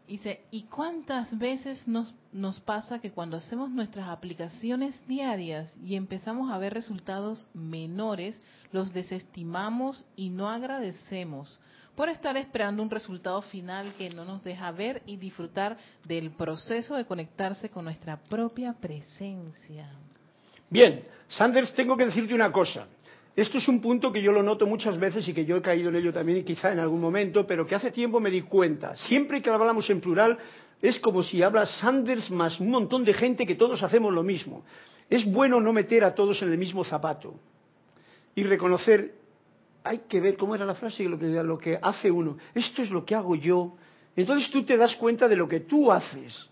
Dice, 0.09 0.41
¿y 0.49 0.63
cuántas 0.63 1.37
veces 1.37 1.87
nos, 1.87 2.15
nos 2.33 2.59
pasa 2.61 2.97
que 2.97 3.11
cuando 3.11 3.37
hacemos 3.37 3.69
nuestras 3.69 4.09
aplicaciones 4.09 4.99
diarias 5.07 5.71
y 5.85 5.95
empezamos 5.95 6.51
a 6.51 6.57
ver 6.57 6.73
resultados 6.73 7.47
menores, 7.53 8.41
los 8.71 8.91
desestimamos 8.91 10.03
y 10.15 10.31
no 10.31 10.49
agradecemos 10.49 11.61
por 11.95 12.09
estar 12.09 12.35
esperando 12.37 12.81
un 12.81 12.89
resultado 12.89 13.39
final 13.43 13.93
que 13.99 14.09
no 14.09 14.25
nos 14.25 14.43
deja 14.43 14.71
ver 14.71 15.03
y 15.05 15.17
disfrutar 15.17 15.77
del 16.05 16.31
proceso 16.31 16.95
de 16.95 17.05
conectarse 17.05 17.69
con 17.69 17.85
nuestra 17.85 18.17
propia 18.17 18.73
presencia? 18.73 19.91
Bien, 20.71 21.03
Sanders, 21.27 21.71
tengo 21.75 21.95
que 21.95 22.07
decirte 22.07 22.33
una 22.33 22.51
cosa. 22.51 22.87
Esto 23.39 23.57
es 23.57 23.69
un 23.69 23.79
punto 23.79 24.11
que 24.11 24.21
yo 24.21 24.33
lo 24.33 24.43
noto 24.43 24.65
muchas 24.65 24.99
veces 24.99 25.25
y 25.25 25.33
que 25.33 25.45
yo 25.45 25.55
he 25.55 25.61
caído 25.61 25.87
en 25.87 25.95
ello 25.95 26.11
también, 26.11 26.39
y 26.39 26.43
quizá 26.43 26.73
en 26.73 26.79
algún 26.79 26.99
momento, 26.99 27.47
pero 27.47 27.65
que 27.65 27.73
hace 27.73 27.89
tiempo 27.89 28.19
me 28.19 28.29
di 28.29 28.41
cuenta. 28.41 28.97
Siempre 28.97 29.41
que 29.41 29.49
hablamos 29.49 29.89
en 29.89 30.01
plural, 30.01 30.37
es 30.81 30.99
como 30.99 31.23
si 31.23 31.41
habla 31.41 31.65
Sanders 31.65 32.29
más 32.31 32.59
un 32.59 32.69
montón 32.69 33.05
de 33.05 33.13
gente 33.13 33.45
que 33.45 33.55
todos 33.55 33.81
hacemos 33.81 34.13
lo 34.13 34.23
mismo. 34.23 34.65
Es 35.09 35.23
bueno 35.23 35.61
no 35.61 35.71
meter 35.71 36.03
a 36.03 36.13
todos 36.13 36.41
en 36.41 36.51
el 36.51 36.57
mismo 36.57 36.83
zapato 36.83 37.33
y 38.35 38.43
reconocer, 38.43 39.13
hay 39.85 39.99
que 39.99 40.19
ver 40.19 40.35
cómo 40.35 40.53
era 40.53 40.65
la 40.65 40.75
frase, 40.75 41.05
lo 41.05 41.17
que, 41.17 41.27
lo 41.27 41.57
que 41.57 41.79
hace 41.81 42.11
uno. 42.11 42.37
Esto 42.53 42.81
es 42.81 42.91
lo 42.91 43.05
que 43.05 43.15
hago 43.15 43.35
yo. 43.35 43.77
Entonces 44.17 44.51
tú 44.51 44.63
te 44.63 44.75
das 44.75 44.97
cuenta 44.97 45.29
de 45.29 45.37
lo 45.37 45.47
que 45.47 45.61
tú 45.61 45.89
haces 45.93 46.49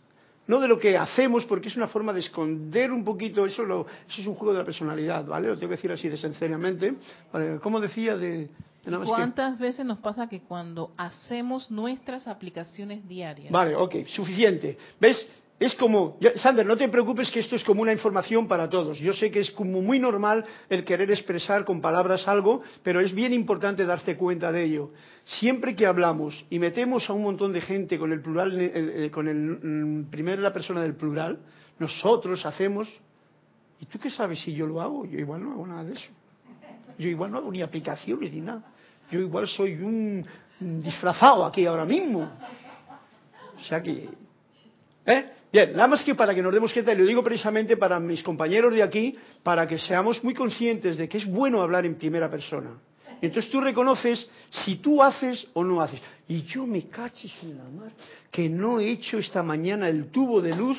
no 0.47 0.59
de 0.59 0.67
lo 0.67 0.79
que 0.79 0.97
hacemos, 0.97 1.45
porque 1.45 1.67
es 1.67 1.75
una 1.75 1.87
forma 1.87 2.13
de 2.13 2.21
esconder 2.21 2.91
un 2.91 3.03
poquito, 3.03 3.45
eso, 3.45 3.63
lo, 3.63 3.85
eso 4.09 4.21
es 4.21 4.27
un 4.27 4.35
juego 4.35 4.53
de 4.53 4.59
la 4.59 4.65
personalidad, 4.65 5.25
¿vale? 5.25 5.47
Lo 5.47 5.55
tengo 5.55 5.69
que 5.69 5.75
decir 5.75 5.91
así 5.91 6.07
de 6.09 6.17
sinceramente. 6.17 6.95
Vale, 7.31 7.59
¿Cómo 7.61 7.79
decía 7.81 8.17
de, 8.17 8.29
de 8.37 8.49
nada 8.85 8.99
más 8.99 9.07
que- 9.09 9.13
¿Cuántas 9.15 9.59
veces 9.59 9.85
nos 9.85 9.99
pasa 9.99 10.27
que 10.29 10.41
cuando 10.41 10.91
hacemos 10.97 11.69
nuestras 11.69 12.27
aplicaciones 12.27 13.07
diarias, 13.07 13.51
Vale, 13.51 13.75
ok, 13.75 14.05
suficiente. 14.07 14.77
¿Ves? 14.99 15.27
Es 15.59 15.73
como, 15.73 16.19
Sander, 16.35 16.67
no 16.67 16.77
te 16.77 16.87
preocupes 16.87 17.31
que 17.31 17.39
esto 17.39 17.55
es 17.55 17.63
como 17.63 17.81
una 17.81 17.91
información 17.91 18.47
para 18.47 18.69
todos. 18.69 18.99
Yo 18.99 19.11
sé 19.13 19.31
que 19.31 19.39
es 19.39 19.49
como 19.51 19.81
muy 19.81 19.97
normal 19.97 20.45
el 20.69 20.83
querer 20.83 21.09
expresar 21.09 21.65
con 21.65 21.81
palabras 21.81 22.27
algo, 22.27 22.61
pero 22.83 23.01
es 23.01 23.11
bien 23.11 23.33
importante 23.33 23.83
darte 23.83 24.15
cuenta 24.15 24.51
de 24.51 24.63
ello. 24.63 24.91
Siempre 25.25 25.75
que 25.75 25.87
hablamos 25.87 26.45
y 26.51 26.59
metemos 26.59 27.09
a 27.09 27.13
un 27.13 27.23
montón 27.23 27.53
de 27.53 27.61
gente 27.61 27.97
con 27.97 28.11
el 28.11 28.21
plural, 28.21 28.59
eh, 28.59 28.71
eh, 29.05 29.11
con 29.11 29.27
el 29.27 29.37
mm, 29.37 30.11
primero 30.11 30.43
la 30.43 30.53
persona 30.53 30.83
del 30.83 30.95
plural, 30.95 31.39
nosotros 31.79 32.45
hacemos. 32.45 32.87
¿Y 33.79 33.85
tú 33.87 33.97
qué 33.97 34.11
sabes 34.11 34.39
si 34.41 34.53
yo 34.53 34.67
lo 34.67 34.79
hago? 34.79 35.05
Yo 35.05 35.17
igual 35.17 35.43
no 35.43 35.53
hago 35.53 35.65
nada 35.65 35.83
de 35.83 35.93
eso. 35.93 36.09
Yo 36.99 37.09
igual 37.09 37.31
no 37.31 37.39
hago 37.39 37.51
ni 37.51 37.63
aplicaciones 37.63 38.31
ni 38.31 38.41
nada. 38.41 38.61
Yo 39.09 39.19
igual 39.19 39.47
soy 39.47 39.73
un 39.73 40.23
disfrazado 40.59 41.45
aquí 41.45 41.65
ahora 41.65 41.85
mismo. 41.85 42.29
O 43.57 43.63
sea 43.63 43.81
que 43.81 44.07
¿Eh? 45.07 45.25
Bien, 45.51 45.71
nada 45.71 45.87
más 45.87 46.03
que 46.03 46.13
para 46.13 46.35
que 46.35 46.41
nos 46.41 46.53
demos 46.53 46.73
cuenta, 46.73 46.93
y 46.93 46.97
lo 46.97 47.05
digo 47.05 47.23
precisamente 47.23 47.77
para 47.77 47.97
mis 47.99 48.21
compañeros 48.21 48.73
de 48.73 48.83
aquí, 48.83 49.15
para 49.41 49.65
que 49.65 49.79
seamos 49.79 50.21
muy 50.21 50.33
conscientes 50.33 50.97
de 50.97 51.07
que 51.07 51.19
es 51.19 51.25
bueno 51.25 51.61
hablar 51.61 51.85
en 51.85 51.95
primera 51.95 52.29
persona. 52.29 52.71
Entonces 53.21 53.49
tú 53.49 53.61
reconoces 53.61 54.29
si 54.49 54.75
tú 54.75 55.01
haces 55.01 55.47
o 55.53 55.63
no 55.63 55.81
haces. 55.81 56.01
Y 56.27 56.43
yo 56.43 56.67
me 56.67 56.87
cachis 56.89 57.33
en 57.43 57.57
la 57.57 57.63
mar, 57.63 57.91
que 58.29 58.49
no 58.49 58.81
he 58.81 58.89
hecho 58.89 59.17
esta 59.17 59.41
mañana 59.41 59.87
el 59.87 60.11
tubo 60.11 60.41
de 60.41 60.53
luz. 60.53 60.77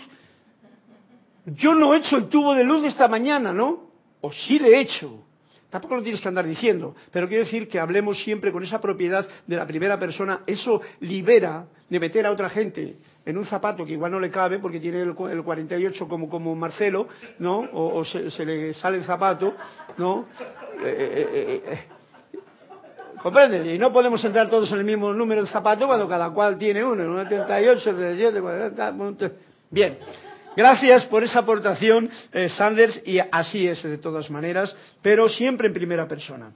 Yo 1.47 1.75
no 1.75 1.95
he 1.95 1.99
hecho 1.99 2.19
el 2.19 2.29
tubo 2.29 2.55
de 2.55 2.63
luz 2.63 2.85
esta 2.85 3.09
mañana, 3.09 3.55
¿no? 3.55 3.91
O 4.21 4.31
sí 4.31 4.59
le 4.59 4.69
he 4.69 4.81
hecho. 4.81 5.25
Tampoco 5.71 5.97
lo 5.97 6.03
tienes 6.03 6.21
que 6.21 6.29
andar 6.29 6.47
diciendo, 6.47 6.95
pero 7.11 7.29
quiero 7.29 7.45
decir 7.45 7.69
que 7.69 7.79
hablemos 7.79 8.23
siempre 8.23 8.53
con 8.53 8.63
esa 8.63 8.81
propiedad 8.81 9.27
de 9.47 9.57
la 9.57 9.67
primera 9.67 9.99
persona. 9.99 10.41
Eso 10.47 10.83
libera 11.01 11.67
de 11.89 12.01
meter 12.01 12.27
a 12.27 12.31
otra 12.31 12.51
gente 12.51 12.97
en 13.29 13.37
un 13.37 13.45
zapato 13.45 13.85
que 13.85 13.93
igual 13.93 14.11
no 14.11 14.19
le 14.19 14.31
cabe 14.31 14.59
porque 14.59 14.81
tiene 14.81 15.03
el, 15.03 15.15
el 15.31 15.43
48 15.45 16.09
como, 16.09 16.31
como 16.31 16.55
Marcelo, 16.57 17.09
¿no? 17.39 17.59
O, 17.75 18.03
se, 18.03 18.45
le 18.47 18.73
sale 18.73 18.97
el 18.97 19.05
zapato, 19.05 19.55
¿no? 19.99 20.27
Eh, 20.83 20.87
eh, 20.87 21.29
eh, 21.35 21.63
eh. 21.67 21.79
Y 23.75 23.79
no 23.79 23.93
podemos 23.93 24.25
entrar 24.25 24.49
todos 24.49 24.73
en 24.73 24.79
el 24.79 24.85
mismo 24.85 25.13
número 25.13 25.43
de 25.43 25.49
zapato 25.49 25.87
cuando 25.87 26.09
cada 26.09 26.31
cual 26.31 26.57
tiene 26.57 26.83
uno, 26.83 27.05
uno 27.05 27.29
38, 27.29 27.83
37, 27.83 28.41
40, 28.41 28.93
monte- 28.93 29.33
Bien. 29.71 29.99
Gracias 30.57 31.05
por 31.05 31.23
esa 31.23 31.41
aportación, 31.41 32.09
Sanders, 32.57 33.03
y 33.05 33.19
así 33.19 33.69
es 33.69 33.83
de 33.83 33.99
todas 33.99 34.31
maneras, 34.31 34.75
pero 35.03 35.29
siempre 35.29 35.69
en 35.69 35.75
primera 35.75 36.09
persona. 36.09 36.53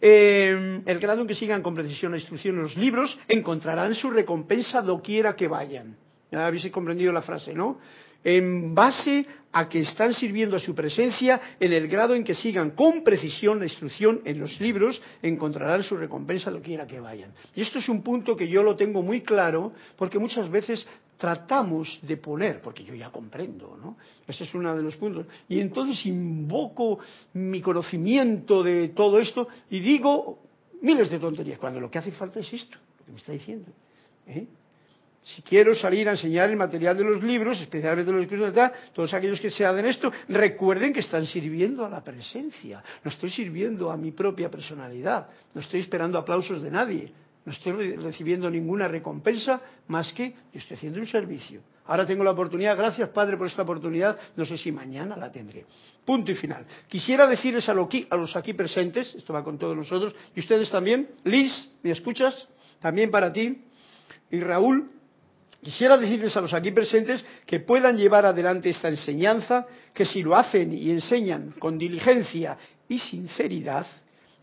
El 0.00 0.98
grado 1.00 1.20
en 1.22 1.26
que 1.28 1.34
sigan 1.34 1.62
con 1.62 1.74
precisión 1.74 2.12
la 2.12 2.18
instrucción 2.18 2.56
en 2.56 2.62
los 2.62 2.76
libros 2.76 3.16
encontrarán 3.28 3.94
su 3.94 4.10
recompensa 4.10 4.82
doquiera 4.82 5.34
que 5.36 5.48
vayan. 5.48 5.96
Ya 6.30 6.46
habéis 6.46 6.70
comprendido 6.70 7.12
la 7.12 7.22
frase, 7.22 7.54
¿no? 7.54 7.78
En 8.24 8.74
base 8.74 9.26
a 9.52 9.68
que 9.68 9.80
están 9.80 10.12
sirviendo 10.12 10.56
a 10.56 10.60
su 10.60 10.74
presencia, 10.74 11.40
en 11.58 11.72
el 11.72 11.88
grado 11.88 12.14
en 12.14 12.24
que 12.24 12.34
sigan 12.34 12.72
con 12.72 13.02
precisión 13.02 13.60
la 13.60 13.64
instrucción 13.64 14.20
en 14.24 14.38
los 14.38 14.60
libros, 14.60 15.00
encontrarán 15.22 15.82
su 15.82 15.96
recompensa 15.96 16.50
doquiera 16.50 16.86
que 16.86 17.00
vayan. 17.00 17.32
Y 17.54 17.62
esto 17.62 17.78
es 17.78 17.88
un 17.88 18.02
punto 18.02 18.36
que 18.36 18.48
yo 18.48 18.62
lo 18.62 18.76
tengo 18.76 19.02
muy 19.02 19.22
claro, 19.22 19.72
porque 19.96 20.18
muchas 20.18 20.50
veces 20.50 20.86
tratamos 21.16 21.98
de 22.02 22.16
poner, 22.16 22.60
porque 22.60 22.84
yo 22.84 22.94
ya 22.94 23.10
comprendo, 23.10 23.76
¿no? 23.80 23.96
Ese 24.26 24.44
es 24.44 24.54
uno 24.54 24.76
de 24.76 24.82
los 24.82 24.96
puntos. 24.96 25.26
Y 25.48 25.60
entonces 25.60 26.04
invoco 26.06 26.98
mi 27.32 27.60
conocimiento 27.60 28.62
de 28.62 28.88
todo 28.88 29.18
esto 29.18 29.48
y 29.70 29.80
digo 29.80 30.38
miles 30.82 31.10
de 31.10 31.18
tonterías, 31.18 31.58
cuando 31.58 31.80
lo 31.80 31.90
que 31.90 31.98
hace 31.98 32.12
falta 32.12 32.40
es 32.40 32.52
esto, 32.52 32.78
lo 32.98 33.04
que 33.06 33.12
me 33.12 33.18
está 33.18 33.32
diciendo. 33.32 33.72
¿eh? 34.26 34.46
Si 35.22 35.42
quiero 35.42 35.74
salir 35.74 36.08
a 36.08 36.12
enseñar 36.12 36.48
el 36.48 36.56
material 36.56 36.96
de 36.96 37.04
los 37.04 37.22
libros, 37.22 37.60
especialmente 37.60 38.10
los 38.10 38.20
libros 38.20 38.54
de 38.54 38.70
todos 38.94 39.12
aquellos 39.12 39.38
que 39.40 39.50
se 39.50 39.64
hacen 39.64 39.84
esto, 39.84 40.10
recuerden 40.28 40.92
que 40.92 41.00
están 41.00 41.26
sirviendo 41.26 41.84
a 41.84 41.90
la 41.90 42.02
presencia. 42.02 42.82
No 43.04 43.10
estoy 43.10 43.30
sirviendo 43.30 43.90
a 43.90 43.96
mi 43.96 44.12
propia 44.12 44.50
personalidad. 44.50 45.28
No 45.54 45.60
estoy 45.60 45.80
esperando 45.80 46.16
aplausos 46.18 46.62
de 46.62 46.70
nadie. 46.70 47.12
No 47.44 47.52
estoy 47.52 47.72
re- 47.72 47.96
recibiendo 47.96 48.50
ninguna 48.50 48.88
recompensa 48.88 49.60
más 49.88 50.12
que 50.12 50.34
estoy 50.52 50.76
haciendo 50.76 50.98
un 50.98 51.06
servicio. 51.06 51.62
Ahora 51.86 52.04
tengo 52.06 52.22
la 52.22 52.32
oportunidad, 52.32 52.76
gracias 52.76 53.08
Padre 53.10 53.38
por 53.38 53.46
esta 53.46 53.62
oportunidad, 53.62 54.18
no 54.36 54.44
sé 54.44 54.58
si 54.58 54.70
mañana 54.70 55.16
la 55.16 55.32
tendré. 55.32 55.64
Punto 56.04 56.30
y 56.30 56.34
final. 56.34 56.66
Quisiera 56.86 57.26
decirles 57.26 57.66
a, 57.70 57.72
lo 57.72 57.88
a 58.10 58.16
los 58.16 58.36
aquí 58.36 58.52
presentes, 58.52 59.14
esto 59.14 59.32
va 59.32 59.42
con 59.42 59.56
todos 59.56 59.74
nosotros, 59.74 60.14
y 60.34 60.40
ustedes 60.40 60.70
también, 60.70 61.08
Liz, 61.24 61.52
¿me 61.82 61.92
escuchas? 61.92 62.46
También 62.82 63.10
para 63.10 63.32
ti, 63.32 63.64
y 64.30 64.40
Raúl, 64.40 64.90
Quisiera 65.62 65.98
decirles 65.98 66.36
a 66.36 66.40
los 66.40 66.54
aquí 66.54 66.70
presentes 66.70 67.24
que 67.44 67.60
puedan 67.60 67.96
llevar 67.96 68.24
adelante 68.24 68.70
esta 68.70 68.88
enseñanza, 68.88 69.66
que 69.92 70.06
si 70.06 70.22
lo 70.22 70.36
hacen 70.36 70.72
y 70.72 70.90
enseñan 70.90 71.52
con 71.58 71.76
diligencia 71.78 72.56
y 72.88 72.98
sinceridad, 72.98 73.86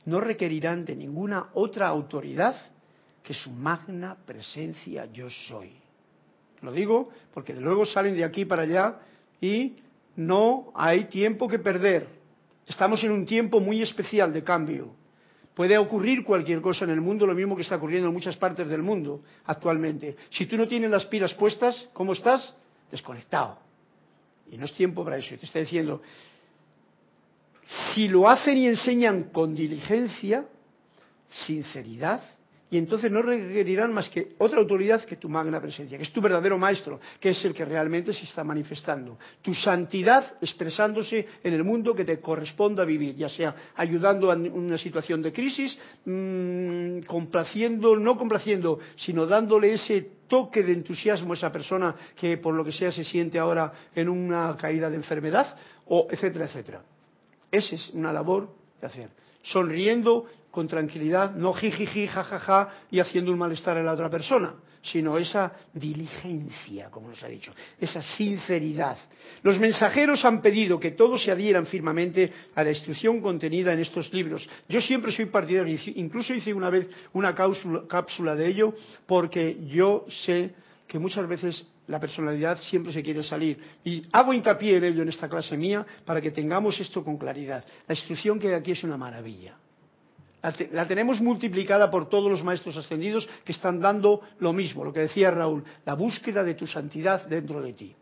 no 0.05 0.20
requerirán 0.20 0.84
de 0.84 0.95
ninguna 0.95 1.49
otra 1.53 1.88
autoridad 1.88 2.55
que 3.24 3.34
su 3.34 3.49
magna 3.49 4.16
presencia 4.26 5.05
yo 5.11 5.30
soy. 5.30 5.72
Lo 6.61 6.72
digo 6.72 7.09
porque 7.34 7.53
luego 7.53 7.86
salen 7.86 8.16
de 8.16 8.24
aquí 8.24 8.45
para 8.45 8.63
allá 8.63 8.99
y 9.39 9.78
no 10.16 10.72
hay 10.76 11.05
tiempo 11.05 11.47
que 11.47 11.59
perder. 11.59 12.07
Estamos 12.68 13.03
en 13.03 13.11
un 13.11 13.26
tiempo 13.26 13.59
muy 13.59 13.82
especial 13.82 14.34
de 14.34 14.43
cambio. 14.43 14.93
Puede 15.56 15.78
ocurrir 15.78 16.26
cualquier 16.26 16.62
cosa 16.62 16.84
en 16.84 16.91
el 16.91 16.99
mundo, 16.99 17.26
lo 17.26 17.34
mismo 17.34 17.56
que 17.56 17.62
está 17.62 17.78
ocurriendo 17.78 18.10
en 18.10 18.14
muchas 18.14 18.36
partes 18.36 18.68
del 18.68 18.84
mundo 18.84 19.24
actualmente. 19.45 20.18
Si 20.30 20.45
tú 20.45 20.58
no 20.58 20.68
tienes 20.68 20.91
las 20.91 21.06
pilas 21.06 21.34
puestas, 21.34 21.88
¿cómo 21.93 22.12
estás? 22.12 22.53
Desconectado. 22.91 23.58
Y 24.51 24.58
no 24.58 24.66
es 24.66 24.74
tiempo 24.74 25.03
para 25.06 25.18
eso. 25.18 25.36
Te 25.38 25.45
está 25.45 25.60
diciendo, 25.60 26.01
si 27.93 28.10
lo 28.10 28.30
hacen 28.30 28.58
y 28.58 28.68
enseñan 28.68 29.30
con 29.32 29.56
diligencia, 29.56 30.45
sinceridad, 31.30 32.22
y 32.70 32.78
entonces 32.78 33.11
no 33.11 33.22
requerirán 33.22 33.93
más 33.93 34.09
que 34.09 34.34
otra 34.39 34.59
autoridad 34.59 35.03
que 35.05 35.18
tu 35.18 35.30
magna 35.30 35.61
presencia, 35.61 35.97
que 35.97 36.03
es 36.03 36.11
tu 36.11 36.20
verdadero 36.20 36.57
maestro, 36.57 36.99
que 37.20 37.30
es 37.30 37.45
el 37.45 37.53
que 37.53 37.63
realmente 37.63 38.11
se 38.11 38.24
está 38.24 38.43
manifestando. 38.43 39.20
Tu 39.41 39.53
santidad 39.53 40.34
expresándose 40.41 41.28
en 41.43 41.53
el 41.53 41.63
mundo 41.63 41.93
que 41.93 42.03
te 42.03 42.20
corresponda 42.20 42.84
vivir, 42.84 43.16
ya 43.16 43.30
sea 43.30 43.55
ayudando 43.76 44.34
en 44.34 44.51
una 44.51 44.80
situación 44.80 45.22
de 45.22 45.32
crisis, 45.32 45.80
mmm, 46.05 47.01
complaciendo, 47.01 47.95
no 47.95 48.18
complaciendo, 48.18 48.80
sino 48.95 49.28
dándole 49.28 49.74
ese 49.74 50.09
toque 50.28 50.63
de 50.63 50.74
entusiasmo 50.74 51.34
a 51.34 51.36
esa 51.36 51.51
persona 51.51 51.95
que 52.16 52.38
por 52.38 52.55
lo 52.55 52.66
que 52.66 52.72
sea 52.72 52.91
se 52.91 53.03
siente 53.03 53.38
ahora 53.38 53.72
en 53.93 54.09
una 54.09 54.57
caída 54.57 54.89
de 54.89 54.95
enfermedad, 54.95 55.55
o 55.86 56.07
etcétera, 56.09 56.45
etcétera. 56.45 56.82
Esa 57.51 57.76
es 57.76 57.89
una 57.93 58.11
labor 58.11 58.49
de 58.82 58.88
hacer. 58.88 59.09
sonriendo 59.43 60.26
con 60.56 60.70
tranquilidad, 60.70 61.36
no 61.36 61.51
jijiji, 61.51 62.08
jajaja 62.08 62.70
y 62.89 63.01
haciendo 63.01 63.30
un 63.34 63.38
malestar 63.38 63.78
a 63.78 63.84
la 63.84 63.91
otra 63.91 64.10
persona, 64.10 64.53
sino 64.82 65.18
esa 65.18 65.51
diligencia, 65.74 66.89
como 66.89 67.10
nos 67.10 67.22
ha 67.24 67.28
dicho, 67.28 67.53
esa 67.78 68.01
sinceridad. 68.01 68.97
Los 69.43 69.60
mensajeros 69.60 70.24
han 70.24 70.41
pedido 70.41 70.80
que 70.80 70.91
todos 70.91 71.22
se 71.22 71.30
adhieran 71.30 71.66
firmemente 71.66 72.32
a 72.56 72.64
la 72.64 72.70
instrucción 72.70 73.20
contenida 73.20 73.74
en 73.74 73.80
estos 73.80 74.14
libros. 74.14 74.47
Yo 74.70 74.80
siempre 74.80 75.12
soy 75.12 75.26
partidario, 75.26 75.78
incluso 75.95 76.34
hice 76.34 76.53
una 76.53 76.70
vez 76.70 76.89
una 77.12 77.36
cápsula, 77.36 78.34
de 78.34 78.47
ello, 78.47 78.74
porque 79.06 79.58
yo 79.68 80.06
sé 80.24 80.56
que 80.88 80.99
muchas 80.99 81.28
veces 81.28 81.68
la 81.88 81.99
personalidad 81.99 82.62
siempre 82.62 82.93
se 82.93 83.03
quiere 83.03 83.24
salir. 83.24 83.58
Y 83.84 84.03
hago 84.14 84.34
hincapié 84.34 84.78
en 84.78 84.86
ello 84.86 85.01
en 85.01 85.10
esta 85.10 85.28
clase 85.28 85.58
mía 85.58 85.86
para 86.06 86.22
que 86.22 86.32
tengamos 86.32 86.80
esto 86.80 87.03
con 87.03 87.18
claridad. 87.18 87.66
La 87.89 87.93
instrucción 87.93 88.39
que 88.39 88.47
hay 88.47 88.53
aquí 88.53 88.72
es 88.72 88.86
una 88.86 88.95
maravilla. 88.95 89.58
La, 90.46 90.52
te- 90.52 90.70
la 90.72 90.88
tenemos 90.88 91.20
multiplicada 91.22 91.89
por 91.89 92.08
todos 92.08 92.30
los 92.30 92.43
maestros 92.43 92.78
ascendidos 92.78 93.28
que 93.43 93.52
están 93.52 93.80
dando 93.80 94.22
lo 94.38 94.54
mismo, 94.54 94.86
lo 94.86 94.93
que 94.93 95.00
decía 95.00 95.32
Raúl, 95.32 95.64
la 95.84 95.96
búsqueda 95.96 96.43
de 96.43 96.54
tu 96.54 96.68
santidad 96.68 97.26
dentro 97.28 97.60
de 97.64 97.74
ti. 97.74 97.96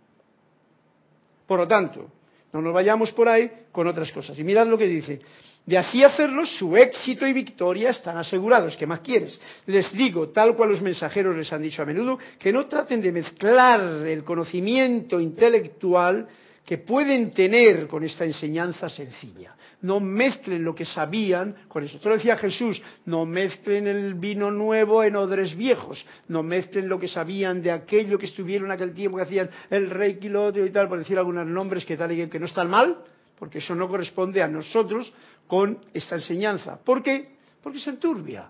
Por 1.48 1.60
lo 1.60 1.66
tanto, 1.70 2.10
no 2.52 2.62
nos 2.62 2.74
vayamos 2.74 3.14
por 3.14 3.30
ahí 3.30 3.50
con 3.72 3.88
otras 3.88 4.12
cosas. 4.12 4.38
Y 4.38 4.44
mirad 4.44 4.68
lo 4.68 4.78
que 4.78 4.88
dice. 4.88 5.22
De 5.66 5.78
así 5.78 6.04
hacerlo, 6.04 6.46
su 6.46 6.76
éxito 6.76 7.26
y 7.26 7.32
victoria 7.32 7.91
están 7.91 8.18
asegurados. 8.18 8.76
¿Qué 8.76 8.86
más 8.86 9.00
quieres? 9.00 9.39
Les 9.66 9.94
digo, 9.94 10.28
tal 10.28 10.54
cual 10.58 10.72
los 10.72 10.82
mensajeros 10.82 11.38
les 11.38 11.54
han 11.54 11.62
dicho 11.62 11.82
a 11.82 11.86
menudo, 11.86 12.20
que 12.38 12.52
no 12.52 12.66
traten 12.66 13.02
de 13.02 13.14
mezclar 13.14 14.06
el 14.06 14.26
conocimiento 14.26 15.18
intelectual 15.18 16.28
que 16.66 16.78
pueden 16.78 17.32
tener 17.32 17.88
con 17.88 18.03
esta 18.03 18.24
enseñanza 18.24 18.88
sencilla. 18.88 19.55
No 19.82 19.99
mezclen 19.99 20.64
lo 20.64 20.74
que 20.74 20.86
sabían 20.86 21.55
con 21.68 21.84
eso. 21.84 21.97
Esto 21.97 22.09
lo 22.09 22.16
decía 22.16 22.38
Jesús, 22.38 22.82
no 23.05 23.26
mezclen 23.26 23.86
el 23.88 24.14
vino 24.14 24.49
nuevo 24.49 25.03
en 25.03 25.18
odres 25.18 25.55
viejos, 25.55 26.05
no 26.30 26.41
mezclen 26.41 26.88
lo 26.88 26.97
que 26.99 27.09
sabían 27.09 27.61
de 27.61 27.72
aquello 27.72 28.18
que 28.18 28.28
estuvieron 28.28 28.72
aquel 28.72 28.93
tiempo 28.93 29.18
que 29.18 29.24
hacían 29.24 29.49
el 29.70 29.89
rey 29.89 30.20
otro 30.34 30.66
y 30.66 30.70
tal, 30.70 30.88
por 30.88 30.99
decir 30.99 31.18
algunos 31.18 31.45
nombres 31.45 31.84
que 31.84 31.97
tal 31.97 32.14
y 32.14 32.16
que, 32.16 32.30
que 32.30 32.39
no 32.39 32.45
están 32.45 32.70
mal, 32.70 32.97
porque 33.38 33.57
eso 33.57 33.76
no 33.76 33.89
corresponde 33.89 34.41
a 34.41 34.47
nosotros 34.47 35.14
con 35.47 35.80
esta 35.93 36.16
enseñanza. 36.16 36.80
¿Por 36.82 37.03
qué? 37.03 37.36
Porque 37.61 37.80
se 37.80 37.89
enturbia. 37.89 38.49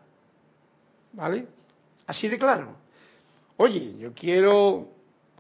¿Vale? 1.14 1.48
Así 2.06 2.28
de 2.28 2.38
claro. 2.38 2.76
Oye, 3.58 3.96
yo 3.98 4.14
quiero 4.14 4.90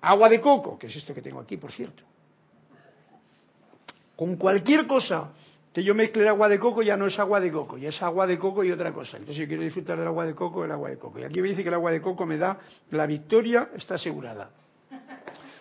agua 0.01 0.29
de 0.29 0.41
coco, 0.41 0.77
que 0.77 0.87
es 0.87 0.95
esto 0.95 1.13
que 1.13 1.21
tengo 1.21 1.39
aquí, 1.39 1.57
por 1.57 1.71
cierto. 1.71 2.03
Con 4.23 4.37
cualquier 4.37 4.87
cosa 4.87 5.33
que 5.73 5.83
yo 5.83 5.93
mezcle 5.93 6.21
el 6.21 6.29
agua 6.29 6.47
de 6.47 6.57
coco 6.57 6.81
ya 6.81 6.95
no 6.95 7.07
es 7.07 7.19
agua 7.19 7.41
de 7.41 7.51
coco, 7.51 7.77
ya 7.77 7.89
es 7.89 8.01
agua 8.01 8.25
de 8.25 8.39
coco 8.39 8.63
y 8.63 8.71
otra 8.71 8.93
cosa. 8.93 9.17
Entonces 9.17 9.35
yo 9.41 9.47
quiero 9.49 9.63
disfrutar 9.63 9.99
del 9.99 10.07
agua 10.07 10.25
de 10.25 10.33
coco, 10.33 10.63
el 10.63 10.71
agua 10.71 10.89
de 10.89 10.97
coco. 10.97 11.19
Y 11.19 11.25
aquí 11.25 11.41
me 11.41 11.49
dice 11.49 11.61
que 11.61 11.67
el 11.67 11.73
agua 11.73 11.91
de 11.91 12.01
coco 12.01 12.25
me 12.25 12.37
da 12.37 12.57
la 12.91 13.05
victoria, 13.05 13.67
está 13.75 13.95
asegurada. 13.95 14.49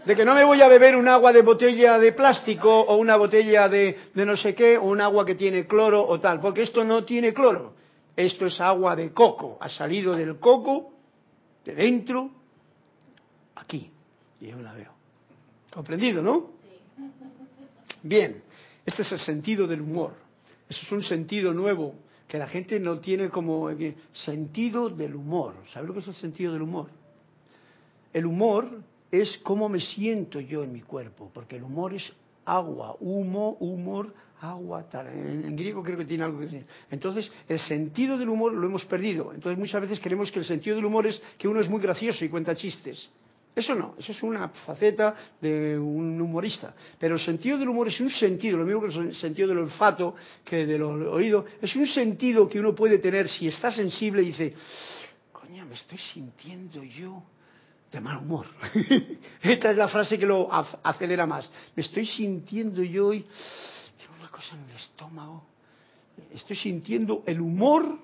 De 0.06 0.14
que 0.14 0.24
no 0.24 0.36
me 0.36 0.44
voy 0.44 0.62
a 0.62 0.68
beber 0.68 0.94
un 0.94 1.08
agua 1.08 1.32
de 1.32 1.42
botella 1.42 1.98
de 1.98 2.12
plástico 2.12 2.70
o 2.72 2.94
una 2.98 3.16
botella 3.16 3.68
de, 3.68 3.98
de 4.14 4.24
no 4.24 4.36
sé 4.36 4.54
qué, 4.54 4.78
o 4.78 4.84
un 4.84 5.00
agua 5.00 5.26
que 5.26 5.34
tiene 5.34 5.66
cloro 5.66 6.06
o 6.06 6.20
tal, 6.20 6.38
porque 6.38 6.62
esto 6.62 6.84
no 6.84 7.02
tiene 7.02 7.34
cloro. 7.34 7.74
Esto 8.14 8.46
es 8.46 8.60
agua 8.60 8.94
de 8.94 9.12
coco, 9.12 9.58
ha 9.60 9.68
salido 9.68 10.14
del 10.14 10.38
coco, 10.38 10.92
de 11.64 11.74
dentro, 11.74 12.30
aquí. 13.56 13.90
Y 14.40 14.46
yo 14.46 14.60
la 14.60 14.72
veo. 14.72 14.92
¿Comprendido, 15.74 16.22
no? 16.22 16.62
Bien, 18.02 18.42
este 18.84 19.02
es 19.02 19.12
el 19.12 19.18
sentido 19.18 19.66
del 19.66 19.80
humor. 19.80 20.14
Eso 20.68 20.80
es 20.84 20.92
un 20.92 21.02
sentido 21.02 21.52
nuevo 21.52 21.94
que 22.26 22.38
la 22.38 22.48
gente 22.48 22.80
no 22.80 22.98
tiene 22.98 23.28
como 23.28 23.70
eh, 23.70 23.94
sentido 24.12 24.88
del 24.88 25.14
humor. 25.14 25.54
¿Sabe 25.72 25.88
lo 25.88 25.94
que 25.94 26.00
es 26.00 26.08
el 26.08 26.14
sentido 26.14 26.52
del 26.52 26.62
humor? 26.62 26.88
El 28.12 28.26
humor 28.26 28.80
es 29.10 29.38
cómo 29.42 29.68
me 29.68 29.80
siento 29.80 30.40
yo 30.40 30.64
en 30.64 30.72
mi 30.72 30.80
cuerpo, 30.80 31.30
porque 31.32 31.56
el 31.56 31.62
humor 31.62 31.94
es 31.94 32.10
agua, 32.44 32.96
humo, 33.00 33.56
humor, 33.60 34.14
agua, 34.40 34.88
tal. 34.88 35.08
En, 35.08 35.44
en 35.44 35.56
griego 35.56 35.82
creo 35.82 35.98
que 35.98 36.04
tiene 36.04 36.24
algo 36.24 36.38
que 36.38 36.46
decir. 36.46 36.66
Entonces, 36.90 37.30
el 37.48 37.58
sentido 37.58 38.18
del 38.18 38.28
humor 38.28 38.52
lo 38.54 38.66
hemos 38.66 38.84
perdido. 38.86 39.32
Entonces, 39.32 39.58
muchas 39.58 39.82
veces 39.82 40.00
creemos 40.00 40.32
que 40.32 40.38
el 40.38 40.44
sentido 40.44 40.76
del 40.76 40.86
humor 40.86 41.06
es 41.06 41.20
que 41.38 41.48
uno 41.48 41.60
es 41.60 41.68
muy 41.68 41.80
gracioso 41.80 42.24
y 42.24 42.28
cuenta 42.28 42.56
chistes. 42.56 43.10
Eso 43.54 43.74
no, 43.74 43.94
eso 43.98 44.12
es 44.12 44.22
una 44.22 44.48
faceta 44.48 45.14
de 45.40 45.78
un 45.78 46.18
humorista. 46.20 46.74
Pero 46.98 47.16
el 47.16 47.20
sentido 47.20 47.58
del 47.58 47.68
humor 47.68 47.88
es 47.88 48.00
un 48.00 48.08
sentido, 48.08 48.56
lo 48.56 48.64
mismo 48.64 48.80
que 48.80 48.86
el 49.10 49.14
sentido 49.14 49.48
del 49.48 49.58
olfato, 49.58 50.14
que 50.44 50.64
del 50.64 50.82
oído, 50.82 51.44
es 51.60 51.76
un 51.76 51.86
sentido 51.86 52.48
que 52.48 52.58
uno 52.58 52.74
puede 52.74 52.98
tener 52.98 53.28
si 53.28 53.48
está 53.48 53.70
sensible 53.70 54.22
y 54.22 54.26
dice, 54.26 54.54
coña, 55.32 55.66
me 55.66 55.74
estoy 55.74 55.98
sintiendo 55.98 56.82
yo 56.82 57.22
de 57.90 58.00
mal 58.00 58.16
humor. 58.18 58.46
Esta 59.42 59.70
es 59.70 59.76
la 59.76 59.88
frase 59.88 60.18
que 60.18 60.24
lo 60.24 60.48
ac- 60.48 60.78
acelera 60.82 61.26
más. 61.26 61.50
Me 61.76 61.82
estoy 61.82 62.06
sintiendo 62.06 62.82
yo 62.82 63.08
hoy, 63.08 63.20
tengo 63.98 64.14
una 64.18 64.30
cosa 64.30 64.56
en 64.56 64.64
el 64.64 64.76
estómago, 64.76 65.44
estoy 66.32 66.56
sintiendo 66.56 67.22
el 67.26 67.38
humor 67.38 67.98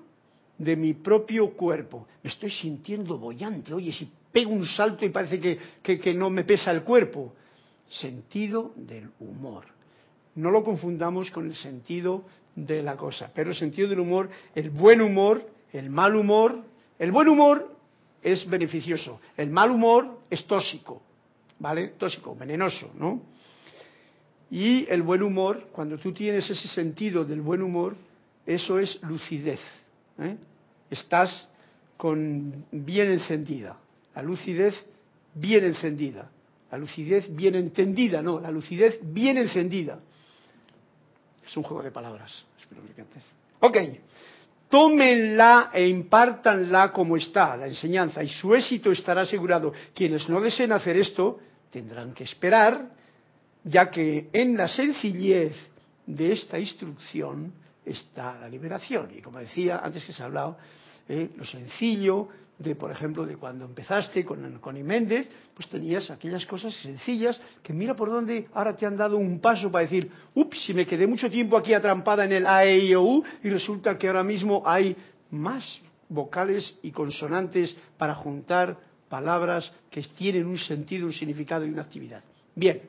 de 0.59 0.75
mi 0.75 0.93
propio 0.93 1.49
cuerpo. 1.53 2.05
Me 2.21 2.29
estoy 2.29 2.51
sintiendo 2.51 3.17
bollante. 3.17 3.73
Oye, 3.73 3.91
si 3.93 4.11
pego 4.31 4.51
un 4.51 4.65
salto 4.65 5.05
y 5.05 5.09
parece 5.09 5.39
que, 5.39 5.99
que, 5.99 6.13
no 6.13 6.29
me 6.29 6.43
pesa 6.43 6.71
el 6.71 6.83
cuerpo. 6.83 7.33
Sentido 7.87 8.73
del 8.75 9.09
humor. 9.19 9.65
No 10.35 10.51
lo 10.51 10.63
confundamos 10.63 11.31
con 11.31 11.47
el 11.47 11.55
sentido 11.55 12.23
de 12.55 12.83
la 12.83 12.95
cosa. 12.95 13.31
Pero 13.33 13.49
el 13.49 13.55
sentido 13.55 13.89
del 13.89 13.99
humor, 13.99 14.29
el 14.53 14.69
buen 14.69 15.01
humor, 15.01 15.43
el 15.73 15.89
mal 15.89 16.15
humor, 16.15 16.63
el 16.99 17.11
buen 17.11 17.27
humor 17.27 17.75
es 18.21 18.47
beneficioso. 18.47 19.19
El 19.35 19.49
mal 19.49 19.71
humor 19.71 20.19
es 20.29 20.45
tóxico. 20.45 21.01
¿Vale? 21.57 21.89
Tóxico, 21.97 22.35
venenoso, 22.35 22.91
¿no? 22.95 23.21
Y 24.51 24.87
el 24.89 25.03
buen 25.03 25.21
humor, 25.21 25.67
cuando 25.71 25.97
tú 25.97 26.13
tienes 26.13 26.49
ese 26.49 26.67
sentido 26.69 27.23
del 27.23 27.41
buen 27.41 27.61
humor, 27.61 27.95
eso 28.45 28.79
es 28.79 28.99
lucidez. 29.03 29.59
¿eh? 30.17 30.37
Estás 30.89 31.49
con 31.97 32.65
bien 32.71 33.11
encendida. 33.11 33.77
La 34.19 34.23
lucidez 34.23 34.75
bien 35.33 35.63
encendida. 35.63 36.29
La 36.69 36.77
lucidez 36.77 37.33
bien 37.33 37.55
entendida, 37.55 38.21
no, 38.21 38.37
la 38.37 38.51
lucidez 38.51 38.99
bien 39.01 39.37
encendida. 39.37 39.97
Es 41.47 41.55
un 41.55 41.63
juego 41.63 41.81
de 41.81 41.91
palabras. 41.91 42.45
Espero 42.59 42.81
que 42.85 42.93
cantes. 42.93 43.23
Ok. 43.61 43.77
Tómenla 44.67 45.71
e 45.73 45.87
impártanla 45.87 46.91
como 46.91 47.15
está, 47.15 47.55
la 47.55 47.67
enseñanza, 47.67 48.21
y 48.21 48.27
su 48.27 48.53
éxito 48.53 48.91
estará 48.91 49.21
asegurado. 49.21 49.71
Quienes 49.95 50.27
no 50.27 50.41
deseen 50.41 50.73
hacer 50.73 50.97
esto 50.97 51.39
tendrán 51.71 52.13
que 52.13 52.25
esperar, 52.25 52.91
ya 53.63 53.89
que 53.89 54.29
en 54.33 54.57
la 54.57 54.67
sencillez 54.67 55.55
de 56.05 56.33
esta 56.33 56.59
instrucción 56.59 57.53
está 57.85 58.37
la 58.37 58.49
liberación. 58.49 59.11
Y 59.17 59.21
como 59.21 59.39
decía 59.39 59.79
antes 59.81 60.03
que 60.03 60.11
se 60.11 60.21
ha 60.21 60.25
hablado, 60.25 60.57
eh, 61.07 61.29
lo 61.37 61.45
sencillo 61.45 62.27
de, 62.59 62.75
por 62.75 62.91
ejemplo, 62.91 63.25
de 63.25 63.37
cuando 63.37 63.65
empezaste 63.65 64.25
con, 64.25 64.59
con 64.59 64.75
Iméndez, 64.75 65.29
pues 65.55 65.69
tenías 65.69 66.11
aquellas 66.11 66.45
cosas 66.45 66.75
sencillas 66.75 67.39
que 67.63 67.71
mira 67.71 67.95
por 67.95 68.09
dónde 68.09 68.49
ahora 68.53 68.75
te 68.75 68.85
han 68.85 68.97
dado 68.97 69.17
un 69.17 69.39
paso 69.39 69.71
para 69.71 69.83
decir, 69.83 70.11
ups, 70.35 70.65
si 70.65 70.73
me 70.73 70.85
quedé 70.85 71.07
mucho 71.07 71.31
tiempo 71.31 71.57
aquí 71.57 71.73
atrampada 71.73 72.25
en 72.25 72.33
el 72.33 72.45
A, 72.45 72.65
E, 72.65 72.77
y 72.79 73.49
resulta 73.49 73.97
que 73.97 74.07
ahora 74.07 74.23
mismo 74.23 74.61
hay 74.65 74.95
más 75.31 75.79
vocales 76.09 76.75
y 76.83 76.91
consonantes 76.91 77.75
para 77.97 78.13
juntar 78.15 78.77
palabras 79.07 79.71
que 79.89 80.01
tienen 80.17 80.45
un 80.45 80.57
sentido, 80.57 81.07
un 81.07 81.13
significado 81.13 81.65
y 81.65 81.69
una 81.69 81.83
actividad. 81.83 82.23
Bien, 82.55 82.81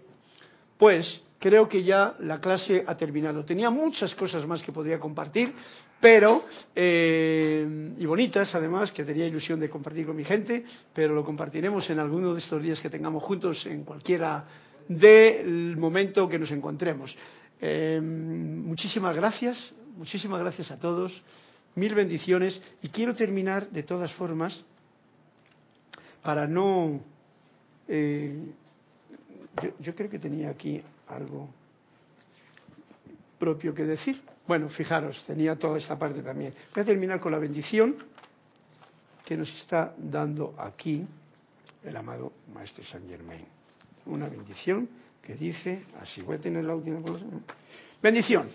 pues 0.76 1.22
creo 1.38 1.68
que 1.68 1.84
ya 1.84 2.16
la 2.18 2.40
clase 2.40 2.84
ha 2.86 2.96
terminado. 2.96 3.44
Tenía 3.44 3.70
muchas 3.70 4.14
cosas 4.16 4.46
más 4.46 4.62
que 4.62 4.72
podría 4.72 4.98
compartir, 4.98 5.54
pero, 6.00 6.44
eh, 6.74 7.94
y 7.98 8.06
bonitas 8.06 8.54
además, 8.54 8.90
que 8.90 9.04
tenía 9.04 9.26
ilusión 9.26 9.60
de 9.60 9.68
compartir 9.68 10.06
con 10.06 10.16
mi 10.16 10.24
gente, 10.24 10.64
pero 10.94 11.14
lo 11.14 11.24
compartiremos 11.24 11.88
en 11.90 11.98
alguno 11.98 12.32
de 12.32 12.40
estos 12.40 12.62
días 12.62 12.80
que 12.80 12.88
tengamos 12.88 13.22
juntos, 13.22 13.66
en 13.66 13.84
cualquiera 13.84 14.44
del 14.88 15.76
momento 15.76 16.28
que 16.28 16.38
nos 16.38 16.50
encontremos. 16.50 17.14
Eh, 17.60 18.00
muchísimas 18.00 19.14
gracias, 19.14 19.72
muchísimas 19.96 20.40
gracias 20.40 20.70
a 20.70 20.78
todos, 20.78 21.22
mil 21.74 21.94
bendiciones, 21.94 22.60
y 22.82 22.88
quiero 22.88 23.14
terminar 23.14 23.68
de 23.68 23.82
todas 23.82 24.12
formas, 24.14 24.58
para 26.22 26.46
no... 26.46 27.00
Eh, 27.88 28.38
yo, 29.62 29.70
yo 29.80 29.94
creo 29.94 30.08
que 30.08 30.18
tenía 30.18 30.48
aquí 30.48 30.80
algo 31.08 31.48
propio 33.38 33.74
que 33.74 33.84
decir. 33.84 34.20
Bueno, 34.50 34.68
fijaros, 34.68 35.22
tenía 35.28 35.54
toda 35.54 35.78
esta 35.78 35.96
parte 35.96 36.24
también. 36.24 36.52
Voy 36.74 36.82
a 36.82 36.84
terminar 36.84 37.20
con 37.20 37.30
la 37.30 37.38
bendición 37.38 37.94
que 39.24 39.36
nos 39.36 39.48
está 39.54 39.94
dando 39.96 40.56
aquí 40.58 41.06
el 41.84 41.96
amado 41.96 42.32
Maestro 42.52 42.82
Saint 42.82 43.08
Germain. 43.08 43.46
Una 44.06 44.28
bendición 44.28 44.88
que 45.22 45.36
dice, 45.36 45.84
así 46.00 46.22
voy 46.22 46.34
a 46.34 46.40
tener 46.40 46.64
la 46.64 46.74
última 46.74 47.00
cosa. 47.00 47.24
Bendición. 48.02 48.50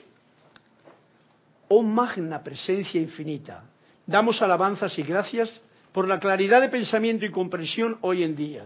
oh 1.70 1.82
magna 1.82 2.44
presencia 2.44 3.00
infinita, 3.00 3.64
damos 4.06 4.42
alabanzas 4.42 5.00
y 5.00 5.04
gracias 5.04 5.62
por 5.94 6.10
la 6.10 6.20
claridad 6.20 6.60
de 6.60 6.68
pensamiento 6.68 7.24
y 7.24 7.32
comprensión 7.32 8.00
hoy 8.02 8.24
en 8.24 8.36
día, 8.36 8.66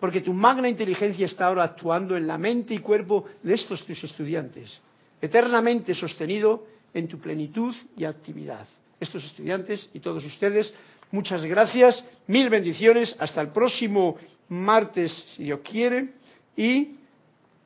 porque 0.00 0.22
tu 0.22 0.32
magna 0.32 0.68
inteligencia 0.68 1.26
está 1.26 1.46
ahora 1.46 1.62
actuando 1.62 2.16
en 2.16 2.26
la 2.26 2.36
mente 2.36 2.74
y 2.74 2.80
cuerpo 2.80 3.26
de 3.44 3.54
estos 3.54 3.86
tus 3.86 4.02
estudiantes, 4.02 4.82
eternamente 5.24 5.94
sostenido 5.94 6.66
en 6.92 7.08
tu 7.08 7.18
plenitud 7.18 7.74
y 7.96 8.04
actividad. 8.04 8.66
Estos 9.00 9.24
estudiantes 9.24 9.88
y 9.94 10.00
todos 10.00 10.24
ustedes, 10.24 10.72
muchas 11.10 11.42
gracias, 11.44 12.04
mil 12.26 12.50
bendiciones, 12.50 13.16
hasta 13.18 13.40
el 13.40 13.48
próximo 13.48 14.16
martes, 14.48 15.12
si 15.34 15.44
Dios 15.44 15.60
quiere, 15.64 16.10
y 16.56 16.96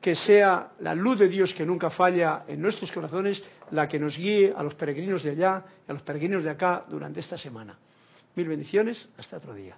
que 0.01 0.15
sea 0.15 0.71
la 0.79 0.95
luz 0.95 1.19
de 1.19 1.27
Dios 1.27 1.53
que 1.53 1.65
nunca 1.65 1.89
falla 1.89 2.45
en 2.47 2.61
nuestros 2.61 2.91
corazones 2.91 3.43
la 3.71 3.87
que 3.87 3.99
nos 3.99 4.17
guíe 4.17 4.53
a 4.55 4.63
los 4.63 4.75
peregrinos 4.75 5.21
de 5.23 5.31
allá 5.31 5.65
y 5.85 5.91
a 5.91 5.93
los 5.93 6.01
peregrinos 6.03 6.43
de 6.43 6.49
acá 6.49 6.85
durante 6.87 7.19
esta 7.19 7.37
semana. 7.37 7.77
Mil 8.35 8.47
bendiciones, 8.47 9.09
hasta 9.17 9.37
otro 9.37 9.53
día. 9.53 9.75